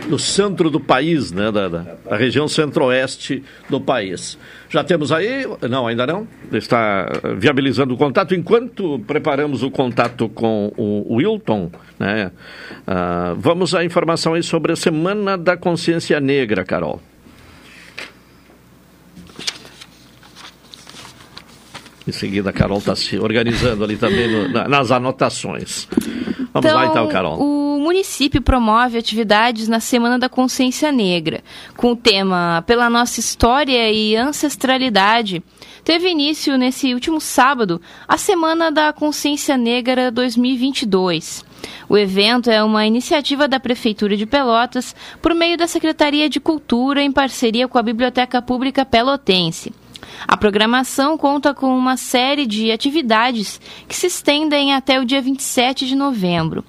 do 0.10 0.20
centro 0.20 0.70
do 0.70 0.80
país, 0.80 1.32
né, 1.32 1.52
da, 1.52 1.68
da, 1.68 2.16
região 2.16 2.48
centro-oeste 2.48 3.44
do 3.70 3.80
país. 3.80 4.38
Já 4.70 4.84
temos 4.84 5.12
aí? 5.12 5.46
Não, 5.70 5.88
ainda 5.88 6.06
não? 6.06 6.28
Está 6.52 7.08
viabilizando 7.38 7.94
o 7.94 7.98
contato. 7.98 8.36
Enquanto 8.36 9.00
preparamos 9.00 9.64
o 9.64 9.72
contato 9.72 10.30
com 10.30 10.72
o 10.78 11.16
Wilton, 11.16 11.72
né, 12.00 12.32
uh, 12.88 13.36
vamos 13.38 13.74
à 13.74 13.84
informação 13.84 14.34
aí 14.34 14.44
sobre 14.44 14.74
a 14.74 14.76
Semana 14.76 15.38
da 15.38 15.56
Consciência 15.56 16.20
Negra, 16.20 16.64
Carol. 16.64 17.02
Em 22.08 22.12
seguida, 22.12 22.52
a 22.52 22.54
Carol 22.54 22.78
está 22.78 22.96
se 22.96 23.18
organizando 23.18 23.84
ali 23.84 23.98
também 23.98 24.28
no, 24.28 24.48
nas 24.70 24.92
anotações. 24.92 25.88
Vamos 26.54 26.70
então, 26.70 26.76
lá 26.76 26.86
então, 26.86 27.08
Carol. 27.08 27.40
O 27.40 27.80
município 27.80 28.42
promove 28.42 28.98
atividades 28.98 29.68
na 29.68 29.80
Semana 29.80 30.20
da 30.20 30.30
Consciência 30.30 30.92
Negra, 30.92 31.44
com 31.76 31.92
o 31.92 31.96
tema 31.96 32.64
Pela 32.68 32.90
Nossa 32.90 33.20
História 33.20 33.92
e 33.92 34.16
Ancestralidade. 34.16 35.44
Teve 35.84 36.10
início 36.10 36.58
nesse 36.58 36.94
último 36.94 37.20
sábado 37.20 37.82
a 38.08 38.18
Semana 38.18 38.72
da 38.72 38.94
Consciência 38.94 39.58
Negra 39.58 40.12
2022. 40.12 41.44
O 41.90 41.98
evento 41.98 42.50
é 42.50 42.64
uma 42.64 42.86
iniciativa 42.86 43.48
da 43.48 43.60
Prefeitura 43.60 44.16
de 44.16 44.26
Pelotas 44.26 44.96
por 45.22 45.34
meio 45.34 45.58
da 45.58 45.68
Secretaria 45.68 46.30
de 46.30 46.40
Cultura 46.40 47.02
em 47.02 47.12
parceria 47.12 47.68
com 47.68 47.78
a 47.78 47.84
Biblioteca 47.84 48.42
Pública 48.42 48.86
Pelotense. 48.86 49.74
A 50.28 50.38
programação 50.38 51.18
conta 51.18 51.54
com 51.54 51.78
uma 51.78 51.98
série 51.98 52.46
de 52.46 52.72
atividades 52.72 53.60
que 53.88 53.96
se 53.96 54.08
estendem 54.08 54.74
até 54.74 55.00
o 55.00 55.06
dia 55.06 55.22
27 55.22 55.86
de 55.86 55.96
novembro. 55.96 56.64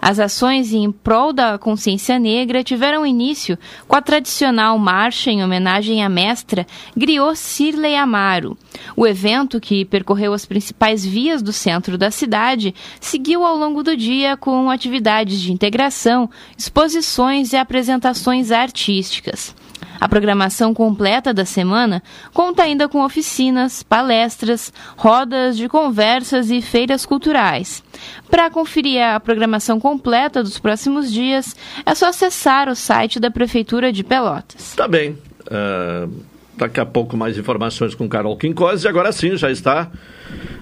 As 0.00 0.18
ações 0.18 0.72
em 0.72 0.90
prol 0.90 1.32
da 1.32 1.58
consciência 1.58 2.18
negra 2.18 2.64
tiveram 2.64 3.06
início 3.06 3.58
com 3.86 3.96
a 3.96 4.02
tradicional 4.02 4.78
marcha 4.78 5.30
em 5.30 5.42
homenagem 5.42 6.04
à 6.04 6.08
mestra 6.08 6.66
Griot 6.96 7.38
Cirlei 7.38 7.96
Amaro. 7.96 8.56
O 8.96 9.06
evento, 9.06 9.60
que 9.60 9.84
percorreu 9.84 10.32
as 10.32 10.44
principais 10.44 11.04
vias 11.04 11.42
do 11.42 11.52
centro 11.52 11.96
da 11.96 12.10
cidade, 12.10 12.74
seguiu 13.00 13.44
ao 13.44 13.56
longo 13.56 13.82
do 13.82 13.96
dia 13.96 14.36
com 14.36 14.70
atividades 14.70 15.40
de 15.40 15.52
integração, 15.52 16.28
exposições 16.56 17.52
e 17.52 17.56
apresentações 17.56 18.50
artísticas. 18.50 19.54
A 20.00 20.08
programação 20.08 20.74
completa 20.74 21.32
da 21.32 21.44
semana 21.44 22.02
conta 22.32 22.62
ainda 22.62 22.88
com 22.88 23.04
oficinas, 23.04 23.82
palestras, 23.82 24.72
rodas 24.96 25.56
de 25.56 25.68
conversas 25.68 26.50
e 26.50 26.60
feiras 26.60 27.06
culturais. 27.06 27.82
Para 28.30 28.50
conferir 28.50 29.02
a 29.02 29.20
programação 29.20 29.78
completa 29.78 30.42
dos 30.42 30.58
próximos 30.58 31.12
dias, 31.12 31.54
é 31.84 31.94
só 31.94 32.08
acessar 32.08 32.68
o 32.68 32.74
site 32.74 33.20
da 33.20 33.30
Prefeitura 33.30 33.92
de 33.92 34.02
Pelotas. 34.02 34.74
Tá 34.74 34.88
bem. 34.88 35.16
Uh, 35.42 36.10
daqui 36.56 36.80
a 36.80 36.86
pouco 36.86 37.16
mais 37.16 37.36
informações 37.38 37.94
com 37.94 38.08
Carol 38.08 38.36
Quincose. 38.36 38.86
E 38.86 38.88
agora 38.88 39.12
sim, 39.12 39.36
já 39.36 39.50
está 39.50 39.90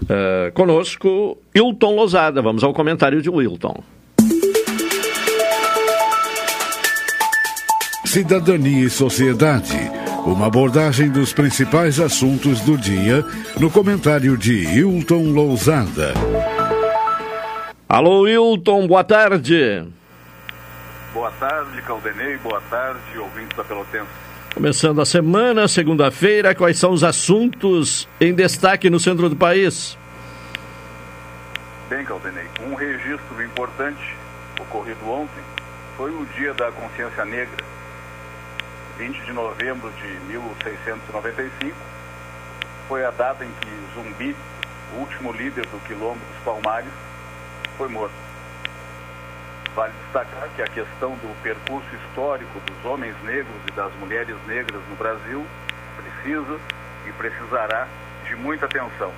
uh, 0.02 0.52
conosco 0.52 1.38
Hilton 1.54 1.94
Lozada. 1.94 2.42
Vamos 2.42 2.64
ao 2.64 2.72
comentário 2.72 3.20
de 3.20 3.28
Wilton. 3.28 3.82
Cidadania 8.10 8.86
e 8.86 8.90
sociedade. 8.90 9.78
Uma 10.26 10.48
abordagem 10.48 11.08
dos 11.08 11.32
principais 11.32 12.00
assuntos 12.00 12.60
do 12.62 12.76
dia 12.76 13.24
no 13.56 13.70
comentário 13.70 14.36
de 14.36 14.64
Hilton 14.64 15.30
Lousada. 15.32 16.12
Alô, 17.88 18.26
Hilton, 18.26 18.88
boa 18.88 19.04
tarde. 19.04 19.86
Boa 21.14 21.30
tarde, 21.38 21.80
Caldenei. 21.82 22.36
Boa 22.38 22.60
tarde, 22.62 23.16
ouvintes 23.16 23.56
da 23.56 23.62
Pelotense. 23.62 24.10
Começando 24.56 25.00
a 25.00 25.06
semana, 25.06 25.68
segunda-feira, 25.68 26.52
quais 26.52 26.80
são 26.80 26.90
os 26.90 27.04
assuntos 27.04 28.08
em 28.20 28.34
destaque 28.34 28.90
no 28.90 28.98
centro 28.98 29.28
do 29.28 29.36
país? 29.36 29.96
Bem, 31.88 32.04
Caldenei, 32.04 32.46
um 32.68 32.74
registro 32.74 33.40
importante 33.40 34.16
ocorrido 34.60 35.08
ontem 35.08 35.44
foi 35.96 36.10
o 36.10 36.26
Dia 36.36 36.52
da 36.54 36.72
Consciência 36.72 37.24
Negra, 37.24 37.64
20 39.00 39.18
de 39.24 39.32
novembro 39.32 39.90
de 39.92 40.08
1695. 40.26 41.74
Foi 42.86 43.02
a 43.02 43.10
data 43.10 43.42
em 43.42 43.50
que 43.50 43.94
Zumbi, 43.94 44.36
o 44.92 44.96
último 44.98 45.32
líder 45.32 45.64
do 45.68 45.82
Quilombo 45.86 46.18
dos 46.18 46.44
Palmares, 46.44 46.92
foi 47.78 47.88
morto. 47.88 48.12
Vale 49.74 49.94
destacar 50.04 50.50
que 50.54 50.60
a 50.60 50.66
questão 50.66 51.12
do 51.12 51.42
percurso 51.42 51.88
histórico 51.96 52.60
dos 52.60 52.84
homens 52.84 53.16
negros 53.22 53.56
e 53.68 53.70
das 53.72 53.90
mulheres 53.94 54.36
negras 54.46 54.82
no 54.90 54.96
Brasil 54.96 55.46
precisa 55.96 56.60
e 57.08 57.12
precisará 57.12 57.88
de 58.26 58.36
muita 58.36 58.66
atenção, 58.66 59.14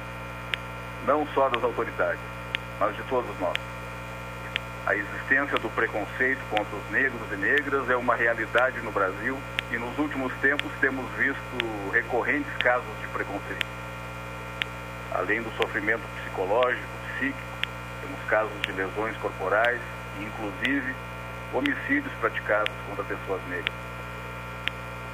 não 1.08 1.26
só 1.34 1.48
das 1.48 1.64
autoridades, 1.64 2.22
mas 2.78 2.94
de 2.94 3.02
todos 3.04 3.36
nós. 3.40 3.71
A 4.84 4.96
existência 4.96 5.56
do 5.58 5.68
preconceito 5.70 6.40
contra 6.50 6.76
os 6.76 6.90
negros 6.90 7.30
e 7.30 7.36
negras 7.36 7.88
é 7.88 7.96
uma 7.96 8.16
realidade 8.16 8.80
no 8.80 8.90
Brasil 8.90 9.38
e 9.70 9.78
nos 9.78 9.96
últimos 9.96 10.32
tempos 10.40 10.72
temos 10.80 11.08
visto 11.12 11.90
recorrentes 11.92 12.52
casos 12.58 13.00
de 13.00 13.06
preconceito. 13.08 13.64
Além 15.14 15.40
do 15.40 15.52
sofrimento 15.52 16.02
psicológico, 16.16 16.88
psíquico, 17.14 17.38
temos 18.00 18.20
casos 18.28 18.60
de 18.62 18.72
lesões 18.72 19.16
corporais 19.18 19.80
e, 20.18 20.24
inclusive, 20.24 20.94
homicídios 21.54 22.12
praticados 22.14 22.72
contra 22.88 23.04
pessoas 23.04 23.40
negras. 23.48 23.74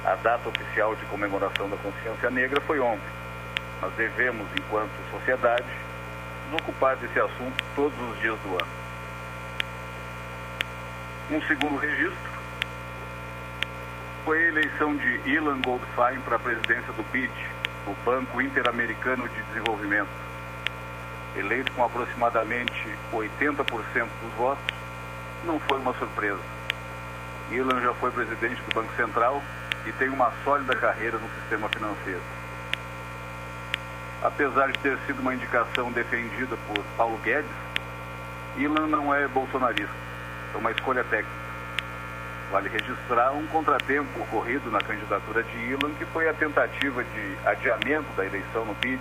A 0.03 0.15
data 0.15 0.49
oficial 0.49 0.95
de 0.95 1.05
comemoração 1.05 1.69
da 1.69 1.77
consciência 1.77 2.31
negra 2.31 2.59
foi 2.61 2.79
ontem, 2.79 3.11
mas 3.79 3.93
devemos, 3.93 4.47
enquanto 4.57 4.89
sociedade, 5.11 5.69
nos 6.49 6.59
ocupar 6.59 6.95
desse 6.95 7.19
assunto 7.19 7.63
todos 7.75 7.99
os 8.09 8.19
dias 8.19 8.39
do 8.39 8.55
ano. 8.55 8.88
Um 11.31 11.39
segundo 11.43 11.77
registro 11.77 12.31
foi 14.25 14.45
a 14.45 14.47
eleição 14.47 14.95
de 14.95 15.29
Ilan 15.29 15.61
Goldfein 15.61 16.19
para 16.21 16.37
a 16.37 16.39
presidência 16.39 16.91
do 16.93 17.03
BID, 17.11 17.31
o 17.85 17.93
Banco 18.03 18.41
Interamericano 18.41 19.29
de 19.29 19.39
Desenvolvimento. 19.43 20.09
Eleito 21.35 21.71
com 21.73 21.83
aproximadamente 21.83 22.73
80% 23.13 24.07
dos 24.23 24.33
votos, 24.39 24.75
não 25.45 25.59
foi 25.59 25.77
uma 25.77 25.93
surpresa. 25.93 26.41
Ilan 27.51 27.79
já 27.79 27.93
foi 27.93 28.09
presidente 28.09 28.59
do 28.63 28.73
Banco 28.73 28.91
Central 28.95 29.43
e 29.85 29.91
tem 29.91 30.09
uma 30.09 30.33
sólida 30.43 30.75
carreira 30.75 31.19
no 31.19 31.29
sistema 31.41 31.69
financeiro. 31.69 32.23
Apesar 34.23 34.71
de 34.71 34.79
ter 34.79 34.97
sido 35.05 35.19
uma 35.19 35.35
indicação 35.35 35.91
defendida 35.91 36.57
por 36.67 36.83
Paulo 36.97 37.19
Guedes, 37.19 37.51
Ilan 38.57 38.87
não 38.87 39.13
é 39.13 39.27
bolsonarista, 39.27 40.08
é 40.53 40.57
uma 40.57 40.71
escolha 40.71 41.03
técnica. 41.03 41.49
Vale 42.51 42.69
registrar 42.69 43.31
um 43.31 43.45
contratempo 43.47 44.21
ocorrido 44.21 44.71
na 44.71 44.79
candidatura 44.79 45.43
de 45.43 45.55
Ilan, 45.57 45.93
que 45.93 46.05
foi 46.05 46.27
a 46.27 46.33
tentativa 46.33 47.03
de 47.03 47.37
adiamento 47.45 48.11
da 48.17 48.25
eleição 48.25 48.65
no 48.65 48.73
BID, 48.75 48.99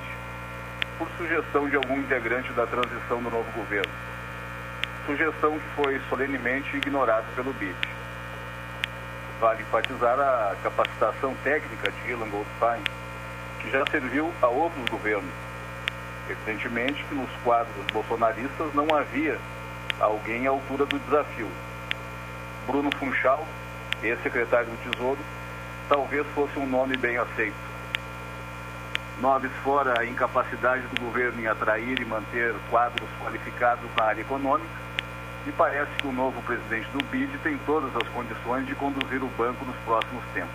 por 0.98 1.08
sugestão 1.16 1.68
de 1.68 1.76
algum 1.76 1.98
integrante 1.98 2.52
da 2.52 2.66
transição 2.66 3.22
do 3.22 3.30
novo 3.30 3.50
governo. 3.52 3.90
Sugestão 5.06 5.58
que 5.58 5.68
foi 5.76 5.98
solenemente 6.10 6.76
ignorada 6.76 7.24
pelo 7.34 7.54
BID. 7.54 7.74
Vale 9.40 9.62
enfatizar 9.62 10.18
a 10.18 10.54
capacitação 10.62 11.34
técnica 11.42 11.90
de 11.90 12.10
Ilan 12.10 12.28
Goldfein, 12.28 12.82
que 13.60 13.70
já 13.70 13.86
serviu 13.86 14.30
a 14.42 14.48
outros 14.48 14.84
governos. 14.90 15.32
Evidentemente 16.28 17.02
que 17.04 17.14
nos 17.14 17.30
quadros 17.42 17.86
bolsonaristas 17.92 18.74
não 18.74 18.94
havia 18.94 19.38
alguém 20.00 20.46
à 20.46 20.50
altura 20.50 20.86
do 20.86 20.98
desafio. 20.98 21.48
Bruno 22.66 22.90
Funchal, 22.96 23.46
ex-secretário 24.02 24.66
do 24.66 24.90
Tesouro, 24.90 25.18
talvez 25.88 26.26
fosse 26.34 26.58
um 26.58 26.66
nome 26.66 26.96
bem 26.96 27.16
aceito. 27.16 27.68
Noves 29.20 29.50
fora 29.64 29.98
a 29.98 30.04
incapacidade 30.04 30.82
do 30.86 31.00
governo 31.00 31.40
em 31.40 31.46
atrair 31.46 32.00
e 32.00 32.04
manter 32.04 32.54
quadros 32.70 33.08
qualificados 33.20 33.84
na 33.96 34.04
área 34.04 34.20
econômica, 34.20 34.68
e 35.46 35.52
parece 35.52 35.90
que 35.98 36.06
o 36.06 36.12
novo 36.12 36.40
presidente 36.42 36.88
do 36.90 37.02
BID 37.04 37.38
tem 37.42 37.58
todas 37.66 37.90
as 37.96 38.06
condições 38.08 38.66
de 38.66 38.74
conduzir 38.74 39.22
o 39.22 39.28
banco 39.28 39.64
nos 39.64 39.76
próximos 39.84 40.22
tempos. 40.34 40.54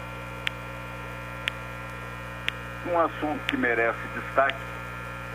Um 2.86 3.00
assunto 3.00 3.40
que 3.48 3.58
merece 3.58 4.00
destaque, 4.14 4.60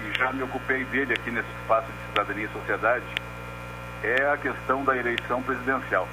e 0.07 0.19
já 0.19 0.33
me 0.33 0.43
ocupei 0.45 0.85
dele 0.85 1.13
aqui 1.13 1.31
nesse 1.31 1.49
espaço 1.61 1.87
de 1.87 2.07
cidadania 2.07 2.45
e 2.47 2.53
sociedade, 2.53 3.05
é 4.03 4.31
a 4.31 4.37
questão 4.37 4.85
da 4.85 4.97
eleição 4.97 5.43
presidencial. 5.43 6.07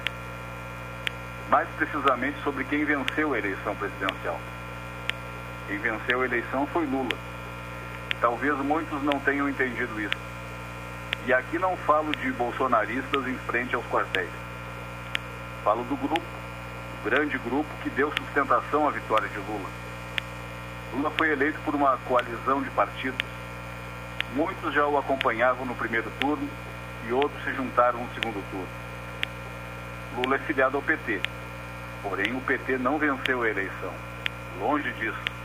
Mais 1.48 1.68
precisamente 1.76 2.36
sobre 2.42 2.64
quem 2.64 2.84
venceu 2.84 3.32
a 3.32 3.38
eleição 3.38 3.76
presidencial. 3.76 4.40
Quem 5.68 5.78
venceu 5.78 6.20
a 6.20 6.24
eleição 6.24 6.66
foi 6.66 6.84
Lula. 6.86 7.16
Talvez 8.20 8.56
muitos 8.58 9.02
não 9.02 9.20
tenham 9.20 9.48
entendido 9.48 10.00
isso. 10.00 10.16
E 11.26 11.32
aqui 11.32 11.58
não 11.58 11.76
falo 11.76 12.12
de 12.16 12.32
bolsonaristas 12.32 13.26
em 13.26 13.36
frente 13.38 13.74
aos 13.74 13.86
quartéis. 13.86 14.30
Falo 15.62 15.84
do 15.84 15.96
grupo, 15.96 16.26
o 17.00 17.04
grande 17.04 17.38
grupo 17.38 17.68
que 17.82 17.90
deu 17.90 18.12
sustentação 18.16 18.88
à 18.88 18.90
vitória 18.90 19.28
de 19.28 19.38
Lula. 19.38 19.68
Lula 20.92 21.10
foi 21.16 21.30
eleito 21.30 21.58
por 21.64 21.74
uma 21.74 21.96
coalizão 22.08 22.62
de 22.62 22.70
partidos. 22.70 23.26
Muitos 24.34 24.74
já 24.74 24.86
o 24.86 24.98
acompanhavam 24.98 25.64
no 25.64 25.74
primeiro 25.74 26.10
turno 26.20 26.48
e 27.08 27.12
outros 27.12 27.42
se 27.44 27.52
juntaram 27.52 28.00
no 28.00 28.14
segundo 28.14 28.42
turno. 28.50 28.68
Lula 30.16 30.36
é 30.36 30.38
filiado 30.40 30.76
ao 30.76 30.82
PT, 30.82 31.20
porém 32.02 32.34
o 32.36 32.40
PT 32.40 32.78
não 32.78 32.98
venceu 32.98 33.42
a 33.42 33.48
eleição. 33.48 33.92
Longe 34.58 34.90
disso. 34.94 35.36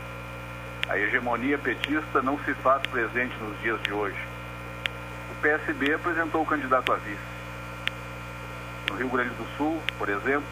A 0.88 0.98
hegemonia 0.98 1.58
petista 1.58 2.22
não 2.22 2.38
se 2.44 2.54
faz 2.54 2.82
presente 2.86 3.36
nos 3.38 3.60
dias 3.60 3.80
de 3.82 3.92
hoje. 3.92 4.18
O 5.30 5.34
PSB 5.42 5.94
apresentou 5.94 6.42
o 6.42 6.46
candidato 6.46 6.92
a 6.92 6.96
vice. 6.96 7.18
No 8.90 8.96
Rio 8.96 9.08
Grande 9.08 9.34
do 9.34 9.46
Sul, 9.56 9.80
por 9.98 10.08
exemplo, 10.08 10.48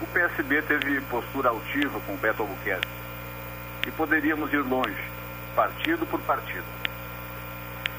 o 0.00 0.06
PSB 0.06 0.62
teve 0.62 1.00
postura 1.02 1.48
altiva 1.48 2.00
com 2.00 2.16
Beto 2.16 2.42
Albuquerque. 2.42 2.88
E 3.86 3.90
poderíamos 3.90 4.52
ir 4.52 4.62
longe, 4.62 5.02
partido 5.54 6.06
por 6.06 6.20
partido. 6.20 6.64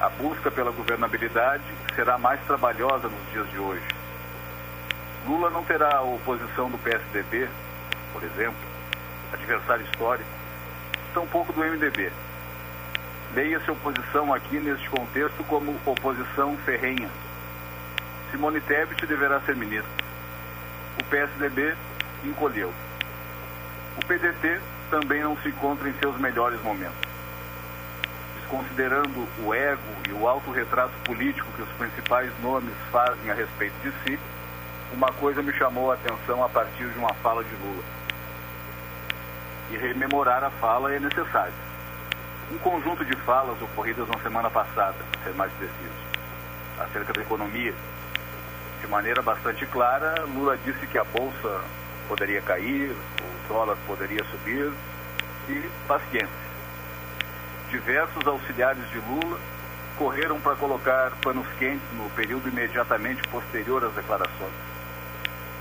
A 0.00 0.08
busca 0.08 0.50
pela 0.50 0.70
governabilidade 0.70 1.64
será 1.96 2.18
mais 2.18 2.38
trabalhosa 2.42 3.08
nos 3.08 3.32
dias 3.32 3.50
de 3.50 3.58
hoje. 3.58 3.82
Lula 5.26 5.50
não 5.50 5.64
terá 5.64 5.96
a 5.96 6.02
oposição 6.02 6.70
do 6.70 6.78
PSDB, 6.78 7.48
por 8.12 8.22
exemplo, 8.22 8.60
adversário 9.32 9.84
histórico, 9.86 10.28
tampouco 11.14 11.52
do 11.52 11.60
MDB. 11.64 12.12
Leia-se 13.34 13.70
oposição 13.70 14.32
aqui 14.32 14.60
neste 14.60 14.88
contexto 14.88 15.42
como 15.44 15.74
oposição 15.84 16.56
ferrenha. 16.58 17.08
Simone 18.30 18.60
Tebet 18.60 19.04
deverá 19.06 19.40
ser 19.40 19.56
ministra. 19.56 19.90
O 21.00 21.04
PSDB 21.04 21.74
encolheu. 22.24 22.72
O 23.96 24.06
PDT 24.06 24.60
também 24.90 25.22
não 25.22 25.36
se 25.38 25.48
encontra 25.48 25.88
em 25.88 25.94
seus 25.94 26.16
melhores 26.18 26.62
momentos. 26.62 27.05
Desconsiderando 28.46 29.26
o 29.44 29.52
ego 29.52 29.82
e 30.08 30.12
o 30.12 30.28
autorretrato 30.28 30.92
político 31.04 31.50
que 31.56 31.62
os 31.62 31.68
principais 31.70 32.30
nomes 32.40 32.72
fazem 32.92 33.28
a 33.28 33.34
respeito 33.34 33.74
de 33.82 33.92
si, 34.04 34.18
uma 34.92 35.12
coisa 35.14 35.42
me 35.42 35.52
chamou 35.54 35.90
a 35.90 35.94
atenção 35.94 36.44
a 36.44 36.48
partir 36.48 36.88
de 36.88 36.96
uma 36.96 37.12
fala 37.14 37.42
de 37.42 37.52
Lula. 37.56 37.82
E 39.72 39.76
rememorar 39.76 40.44
a 40.44 40.50
fala 40.50 40.94
é 40.94 41.00
necessário. 41.00 41.52
Um 42.52 42.58
conjunto 42.58 43.04
de 43.04 43.16
falas 43.16 43.60
ocorridas 43.60 44.06
na 44.06 44.18
semana 44.20 44.48
passada, 44.48 44.94
para 45.10 45.24
ser 45.24 45.34
mais 45.34 45.52
preciso, 45.54 46.06
acerca 46.78 47.12
da 47.12 47.22
economia. 47.22 47.74
De 48.80 48.86
maneira 48.86 49.22
bastante 49.22 49.66
clara, 49.66 50.24
Lula 50.24 50.56
disse 50.64 50.86
que 50.86 50.98
a 50.98 51.04
bolsa 51.04 51.62
poderia 52.06 52.40
cair, 52.42 52.92
o 52.92 53.48
dólar 53.48 53.76
poderia 53.88 54.22
subir 54.26 54.72
e 55.48 55.68
paciência. 55.88 56.45
Diversos 57.70 58.24
auxiliares 58.26 58.88
de 58.90 58.98
Lula 58.98 59.38
correram 59.98 60.40
para 60.40 60.54
colocar 60.54 61.10
panos 61.22 61.46
quentes 61.58 61.86
no 61.94 62.08
período 62.10 62.48
imediatamente 62.48 63.26
posterior 63.28 63.84
às 63.84 63.92
declarações. 63.92 64.52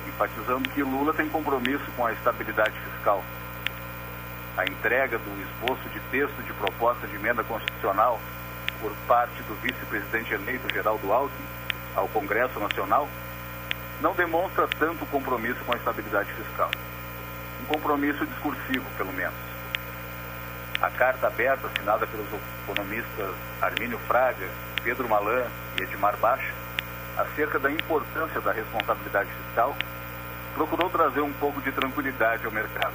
enfatizando 0.07 0.69
que 0.69 0.83
Lula 0.83 1.13
tem 1.13 1.27
compromisso 1.27 1.83
com 1.97 2.05
a 2.05 2.13
estabilidade 2.13 2.79
fiscal. 2.79 3.23
A 4.55 4.63
entrega 4.65 5.17
do 5.17 5.41
esboço 5.41 5.89
de 5.89 5.99
texto 6.11 6.43
de 6.43 6.53
proposta 6.53 7.07
de 7.07 7.15
emenda 7.15 7.43
constitucional 7.43 8.19
por 8.79 8.91
parte 9.07 9.41
do 9.43 9.55
vice-presidente 9.55 10.33
eleito 10.33 10.71
Geraldo 10.71 11.11
Alckmin 11.11 11.47
ao 11.95 12.07
Congresso 12.09 12.59
Nacional 12.59 13.09
não 13.99 14.13
demonstra 14.13 14.67
tanto 14.79 15.05
compromisso 15.07 15.59
com 15.65 15.73
a 15.73 15.77
estabilidade 15.77 16.31
fiscal. 16.33 16.69
Um 17.63 17.65
compromisso 17.65 18.25
discursivo, 18.27 18.85
pelo 18.95 19.11
menos. 19.11 19.44
A 20.81 20.89
carta 20.89 21.27
aberta 21.27 21.67
assinada 21.67 22.05
pelos 22.05 22.27
economistas 22.63 23.33
Armínio 23.61 23.97
Fraga, 23.99 24.47
Pedro 24.83 25.07
Malan 25.07 25.45
e 25.79 25.83
Edmar 25.83 26.17
Baixa, 26.17 26.53
acerca 27.17 27.57
da 27.57 27.71
importância 27.71 28.41
da 28.41 28.51
responsabilidade 28.51 29.29
fiscal, 29.29 29.75
procurou 30.53 30.89
trazer 30.89 31.21
um 31.21 31.31
pouco 31.33 31.61
de 31.61 31.71
tranquilidade 31.71 32.45
ao 32.45 32.51
mercado. 32.51 32.93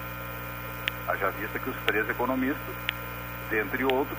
Haja 1.08 1.30
vista 1.30 1.58
que 1.58 1.70
os 1.70 1.76
três 1.86 2.08
economistas, 2.08 2.74
dentre 3.48 3.84
outros, 3.84 4.18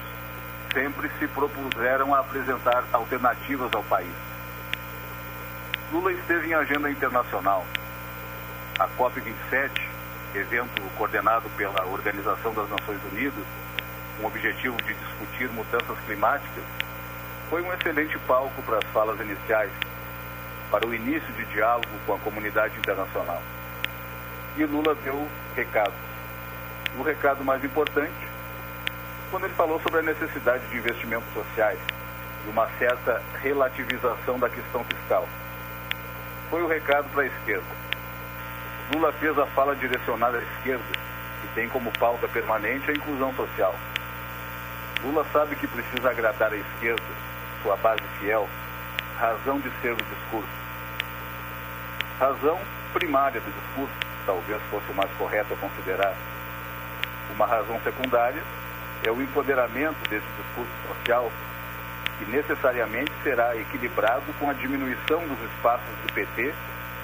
sempre 0.74 1.10
se 1.20 1.28
propuseram 1.28 2.16
a 2.16 2.20
apresentar 2.20 2.84
alternativas 2.92 3.72
ao 3.74 3.84
país. 3.84 4.14
Lula 5.92 6.12
esteve 6.14 6.48
em 6.48 6.54
agenda 6.54 6.90
internacional. 6.90 7.66
A 8.80 8.88
COP27, 8.88 9.70
evento 10.36 10.82
coordenado 10.98 11.50
pela 11.58 11.86
Organização 11.86 12.54
das 12.54 12.70
Nações 12.70 13.00
Unidas, 13.12 13.44
com 14.18 14.24
o 14.24 14.28
objetivo 14.28 14.78
de 14.84 14.94
discutir 14.94 15.50
mudanças 15.50 15.98
climáticas, 16.06 16.64
foi 17.50 17.62
um 17.62 17.74
excelente 17.74 18.18
palco 18.20 18.62
para 18.62 18.78
as 18.78 18.86
falas 18.94 19.20
iniciais, 19.20 19.72
para 20.70 20.88
o 20.88 20.94
início 20.94 21.34
de 21.34 21.46
diálogo 21.46 21.88
com 22.06 22.14
a 22.14 22.20
comunidade 22.20 22.78
internacional. 22.78 23.42
E 24.58 24.64
Lula 24.66 24.96
deu 24.96 25.28
recados. 25.56 25.94
O 26.98 27.04
recado 27.04 27.44
mais 27.44 27.64
importante, 27.64 28.28
quando 29.30 29.46
ele 29.46 29.54
falou 29.54 29.80
sobre 29.82 30.00
a 30.00 30.04
necessidade 30.04 30.66
de 30.68 30.78
investimentos 30.78 31.32
sociais 31.34 31.80
e 32.46 32.50
uma 32.50 32.70
certa 32.78 33.22
relativização 33.42 34.40
da 34.40 34.50
questão 34.50 34.84
fiscal. 34.84 35.28
Foi 36.50 36.62
o 36.62 36.68
recado 36.68 37.10
para 37.14 37.24
a 37.24 37.28
esquerda. 37.28 37.81
Lula 38.94 39.14
fez 39.14 39.38
a 39.40 39.46
fala 39.48 39.74
direcionada 39.74 40.38
à 40.38 40.42
esquerda 40.42 40.84
e 41.46 41.48
tem 41.56 41.70
como 41.70 41.92
pauta 41.94 42.28
permanente 42.28 42.92
a 42.92 42.94
inclusão 42.94 43.34
social. 43.36 43.74
Lula 45.02 45.26
sabe 45.32 45.56
que 45.56 45.66
precisa 45.66 46.10
agradar 46.10 46.52
a 46.52 46.58
esquerda, 46.58 47.02
sua 47.64 47.78
base 47.78 48.04
fiel, 48.20 48.50
razão 49.18 49.60
de 49.60 49.72
ser 49.82 49.96
do 49.96 50.04
discurso. 50.04 50.50
Razão 52.20 52.60
primária 52.92 53.40
do 53.40 53.50
discurso, 53.50 53.94
talvez 54.26 54.62
fosse 54.70 54.92
o 54.92 54.96
mais 54.96 55.12
correto 55.14 55.54
a 55.54 55.58
considerar. 55.58 56.14
Uma 57.34 57.46
razão 57.46 57.80
secundária 57.86 58.44
é 59.06 59.12
o 59.12 59.22
empoderamento 59.22 60.10
desse 60.10 60.28
discurso 60.38 60.72
social, 60.90 61.32
que 62.20 62.30
necessariamente 62.30 63.12
será 63.24 63.56
equilibrado 63.56 64.34
com 64.38 64.50
a 64.50 64.54
diminuição 64.54 65.26
dos 65.28 65.42
espaços 65.50 65.90
do 66.06 66.14
PT 66.14 66.54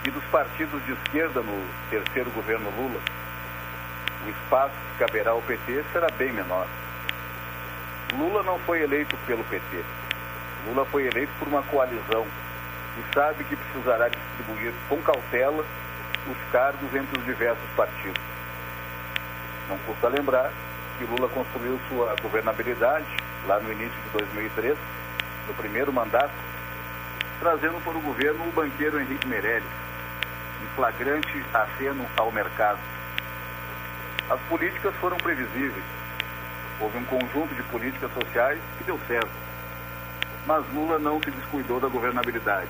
e 0.08 0.12
dos 0.12 0.24
partidos 0.26 0.84
de 0.86 0.94
esquerda 0.94 1.42
no 1.42 1.68
terceiro 1.90 2.32
governo 2.32 2.70
Lula. 2.78 3.00
O 4.26 4.30
espaço 4.30 4.74
que 4.74 5.06
caberá 5.06 5.32
ao 5.32 5.42
PT 5.42 5.84
será 5.92 6.08
bem 6.18 6.32
menor. 6.32 6.66
Lula 8.18 8.42
não 8.42 8.58
foi 8.60 8.82
eleito 8.82 9.18
pelo 9.28 9.44
PT. 9.44 9.84
Lula 10.66 10.86
foi 10.86 11.08
eleito 11.08 11.32
por 11.38 11.50
uma 11.50 11.62
coalizão 11.64 12.26
e 12.98 13.14
sabe 13.14 13.44
que 13.44 13.58
precisará 13.58 14.08
distribuir 14.08 14.72
com 14.88 14.96
cautela 15.02 15.66
os 16.26 16.52
cargos 16.54 16.96
entre 16.96 17.20
os 17.20 17.26
diversos 17.26 17.70
partidos. 17.76 18.22
Não 19.68 19.78
custa 19.80 20.08
lembrar 20.08 20.52
que 20.98 21.04
Lula 21.04 21.28
construiu 21.28 21.78
sua 21.90 22.16
governabilidade 22.22 23.06
lá 23.46 23.60
no 23.60 23.74
início 23.74 24.02
de 24.04 24.10
2003, 24.20 24.78
no 25.48 25.54
primeiro 25.56 25.92
mandato, 25.92 26.34
trazendo 27.42 27.84
para 27.84 27.98
o 27.98 28.02
governo 28.02 28.48
o 28.48 28.52
banqueiro 28.54 29.00
Henrique 29.02 29.28
Meirelles, 29.28 29.87
em 30.62 30.76
flagrante 30.76 31.44
aceno 31.54 32.06
ao 32.18 32.32
mercado. 32.32 32.80
As 34.30 34.40
políticas 34.42 34.94
foram 34.96 35.18
previsíveis. 35.18 35.86
Houve 36.80 36.98
um 36.98 37.06
conjunto 37.06 37.56
de 37.56 37.64
políticas 37.64 38.12
sociais 38.14 38.60
que 38.78 38.84
deu 38.84 39.00
certo. 39.08 39.32
Mas 40.46 40.64
Lula 40.74 41.00
não 41.00 41.22
se 41.22 41.32
descuidou 41.32 41.80
da 41.80 41.88
governabilidade. 41.88 42.70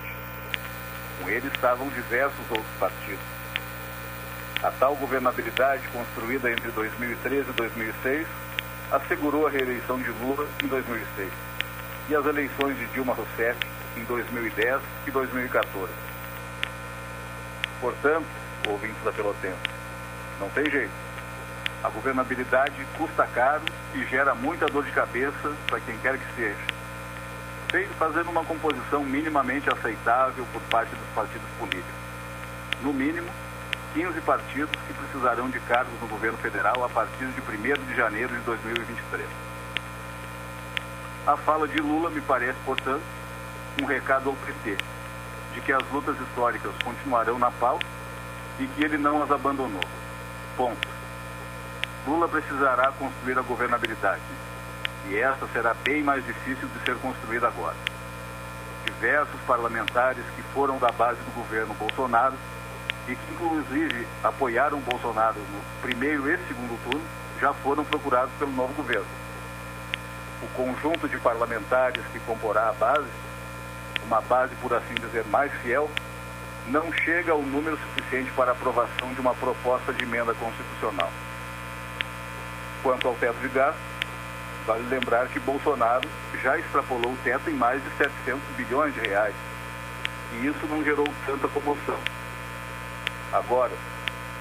Com 1.19 1.30
ele 1.30 1.47
estavam 1.47 1.88
diversos 1.89 2.50
outros 2.50 2.78
partidos. 2.80 3.38
A 4.63 4.71
tal 4.71 4.95
governabilidade 4.95 5.88
construída 5.89 6.52
entre 6.52 6.71
2013 6.71 7.50
e 7.50 7.54
2006 7.54 8.28
assegurou 8.91 9.45
a 9.45 9.50
reeleição 9.50 10.00
de 10.00 10.10
Lula 10.10 10.47
em 10.63 10.67
2006 10.67 11.32
e 12.10 12.15
as 12.15 12.26
eleições 12.26 12.78
de 12.78 12.86
Dilma 12.88 13.13
Rousseff 13.13 13.60
em 13.95 14.04
2010 14.04 14.82
e 15.08 15.12
2014. 15.12 16.07
Portanto, 17.80 18.26
ouvintes 18.68 19.04
da 19.04 19.12
Pelotense, 19.12 19.58
não 20.40 20.50
tem 20.50 20.70
jeito. 20.70 20.92
A 21.84 21.90
governabilidade 21.90 22.74
custa 22.98 23.28
caro 23.28 23.63
e 23.94 24.04
gera 24.06 24.34
muita 24.34 24.66
dor 24.66 24.84
de 24.84 24.92
cabeça 24.92 25.54
para 25.68 25.80
quem 25.80 25.98
quer 26.00 26.18
que 26.18 26.36
seja. 26.36 26.78
Feito 27.70 27.94
fazendo 27.96 28.30
uma 28.30 28.44
composição 28.44 29.04
minimamente 29.04 29.70
aceitável 29.70 30.46
por 30.52 30.62
parte 30.63 30.90
dos 30.90 31.08
partidos 31.13 31.48
políticos. 31.60 31.94
No 32.82 32.94
mínimo, 32.94 33.30
15 33.94 34.22
partidos 34.22 34.76
que 34.88 34.94
precisarão 34.94 35.50
de 35.50 35.60
cargos 35.62 35.94
no 36.02 36.08
governo 36.08 36.38
federal 36.38 36.84
a 36.84 36.90
partir 36.90 37.26
de 37.26 37.42
1 37.42 37.86
de 37.86 37.96
janeiro 37.96 38.34
de 38.34 38.42
2023. 38.42 39.26
A 41.26 41.36
fala 41.38 41.68
de 41.68 41.78
Lula 41.82 42.10
me 42.10 42.22
parece, 42.22 42.58
portanto, 42.66 43.04
um 43.82 43.86
recado 43.86 44.30
ao 44.30 44.36
PT, 44.36 44.78
de 45.58 45.62
que 45.62 45.74
as 45.74 45.84
lutas 45.91 46.15
históricas 46.22 46.72
continuarão 46.84 47.39
na 47.39 47.50
pauta 47.50 47.86
e 48.60 48.67
que 48.67 48.84
ele 48.84 48.96
não 48.96 49.24
as 49.24 49.32
abandonou. 49.32 49.82
Ponto. 50.56 50.88
Lula 52.06 52.28
precisará 52.28 52.91
construir 52.91 53.39
a 53.39 53.41
governabilidade. 53.41 54.22
E 55.10 55.17
essa 55.17 55.48
será 55.48 55.74
bem 55.74 56.04
mais 56.04 56.24
difícil 56.24 56.67
de 56.67 56.86
ser 56.86 56.96
construída 56.98 57.48
agora. 57.48 57.76
Diversos 58.86 59.39
parlamentares 59.48 60.24
que 60.36 60.43
foram 60.54 60.78
da 60.78 60.91
base 60.91 61.20
do 61.22 61.34
governo 61.34 61.74
Bolsonaro 61.74 62.36
e 63.08 63.15
que 63.15 63.34
inclusive 63.34 64.08
apoiaram 64.24 64.80
Bolsonaro 64.80 65.39
no 65.39 65.82
primeiro 65.82 66.30
e 66.30 66.38
segundo 66.48 66.80
turno, 66.84 67.06
já 67.41 67.52
foram 67.52 67.84
procurados 67.84 68.32
pelo 68.38 68.52
novo 68.52 68.74
governo. 68.74 69.08
O 70.43 70.48
conjunto 70.50 71.10
de 71.10 71.17
parlamentares 71.17 72.06
que 72.12 72.20
comporá 72.20 72.70
a 72.70 72.74
base, 72.74 73.08
uma 74.08 74.22
base 74.22 74.56
por 74.56 74.74
assim 74.74 74.96
dizer 74.96 75.26
mais 75.26 75.52
fiel, 75.62 75.89
não 76.67 76.91
chega 76.91 77.32
ao 77.32 77.41
número 77.41 77.78
suficiente 77.78 78.32
para 78.32 78.52
aprovação 78.52 79.13
de 79.13 79.22
uma 79.22 79.34
proposta 79.36 79.93
de 79.93 80.04
emenda 80.04 80.34
constitucional. 80.34 81.12
Quanto 82.82 83.08
ao 83.08 83.15
teto 83.15 83.38
de 83.39 83.50
gasto, 83.50 83.80
vale 84.65 84.88
lembrar 84.89 85.28
que 85.28 85.39
Bolsonaro 85.39 86.08
já 86.41 86.58
extrapolou 86.58 87.12
o 87.12 87.17
teto 87.24 87.50
em 87.50 87.54
mais 87.54 87.84
de 87.84 87.89
700 87.98 88.41
bilhões 88.56 88.93
de 88.93 89.02
reais. 89.02 89.36
E 90.34 90.48
isso 90.48 90.65
não 90.67 90.84
gerou 90.84 91.08
tanta 91.26 91.48
comoção. 91.48 92.00
Agora, 93.32 93.74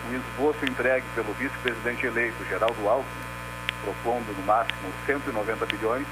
o 0.08 0.14
esboço 0.14 0.64
entregue 0.64 1.06
pelo 1.14 1.32
vice-presidente 1.34 2.06
eleito, 2.06 2.44
Geraldo 2.48 2.88
Alckmin, 2.88 3.26
propondo 3.82 4.36
no 4.36 4.46
máximo 4.46 4.92
190 5.06 5.66
bilhões, 5.66 6.06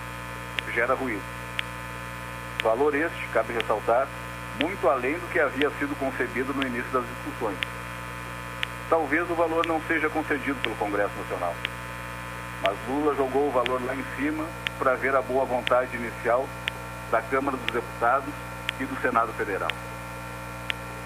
gera 0.72 0.94
ruído. 0.94 1.33
Valor 2.64 2.94
este, 2.96 3.28
cabe 3.28 3.52
ressaltar, 3.52 4.08
muito 4.58 4.88
além 4.88 5.14
do 5.14 5.30
que 5.30 5.38
havia 5.38 5.70
sido 5.78 5.96
concebido 5.96 6.52
no 6.52 6.66
início 6.66 6.90
das 6.90 7.04
discussões. 7.04 7.58
Talvez 8.90 9.30
o 9.30 9.34
valor 9.34 9.64
não 9.66 9.80
seja 9.82 10.10
concedido 10.10 10.58
pelo 10.60 10.74
Congresso 10.74 11.12
Nacional, 11.16 11.54
mas 12.62 12.76
Lula 12.88 13.14
jogou 13.14 13.48
o 13.48 13.52
valor 13.52 13.80
lá 13.84 13.94
em 13.94 14.04
cima 14.16 14.44
para 14.78 14.96
ver 14.96 15.14
a 15.14 15.22
boa 15.22 15.44
vontade 15.44 15.96
inicial 15.96 16.48
da 17.12 17.22
Câmara 17.22 17.56
dos 17.56 17.72
Deputados 17.72 18.34
e 18.80 18.84
do 18.84 19.00
Senado 19.00 19.32
Federal 19.34 19.70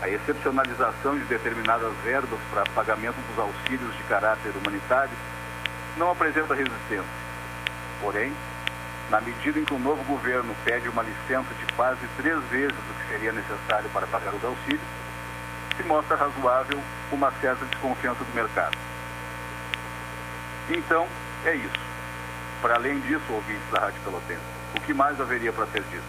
a 0.01 0.09
excepcionalização 0.09 1.19
de 1.19 1.25
determinadas 1.25 1.93
verbas 2.05 2.39
para 2.53 2.65
pagamento 2.67 3.17
dos 3.29 3.39
auxílios 3.39 3.97
de 3.97 4.03
caráter 4.05 4.53
humanitário 4.57 5.17
não 5.97 6.11
apresenta 6.11 6.55
resistência. 6.55 7.05
Porém, 8.01 8.33
na 9.11 9.21
medida 9.21 9.59
em 9.59 9.65
que 9.65 9.75
o 9.75 9.79
novo 9.79 10.03
governo 10.05 10.55
pede 10.65 10.89
uma 10.89 11.03
licença 11.03 11.55
de 11.55 11.73
quase 11.75 12.07
três 12.17 12.43
vezes 12.45 12.77
o 12.77 12.95
que 12.95 13.09
seria 13.09 13.33
necessário 13.33 13.89
para 13.91 14.07
pagar 14.07 14.35
os 14.35 14.45
auxílios, 14.45 14.81
se 15.77 15.83
mostra 15.85 16.17
razoável 16.17 16.79
uma 17.11 17.33
certa 17.41 17.65
desconfiança 17.65 18.23
do 18.23 18.35
mercado. 18.35 18.77
Então, 20.69 21.07
é 21.45 21.55
isso. 21.55 21.89
Para 22.61 22.75
além 22.75 23.01
disso, 23.01 23.33
ouvintes 23.33 23.71
da 23.71 23.81
Rádio 23.81 24.01
Pelotense, 24.03 24.43
o 24.77 24.81
que 24.81 24.93
mais 24.93 25.19
haveria 25.21 25.53
para 25.53 25.67
ser 25.67 25.83
dito? 25.85 26.03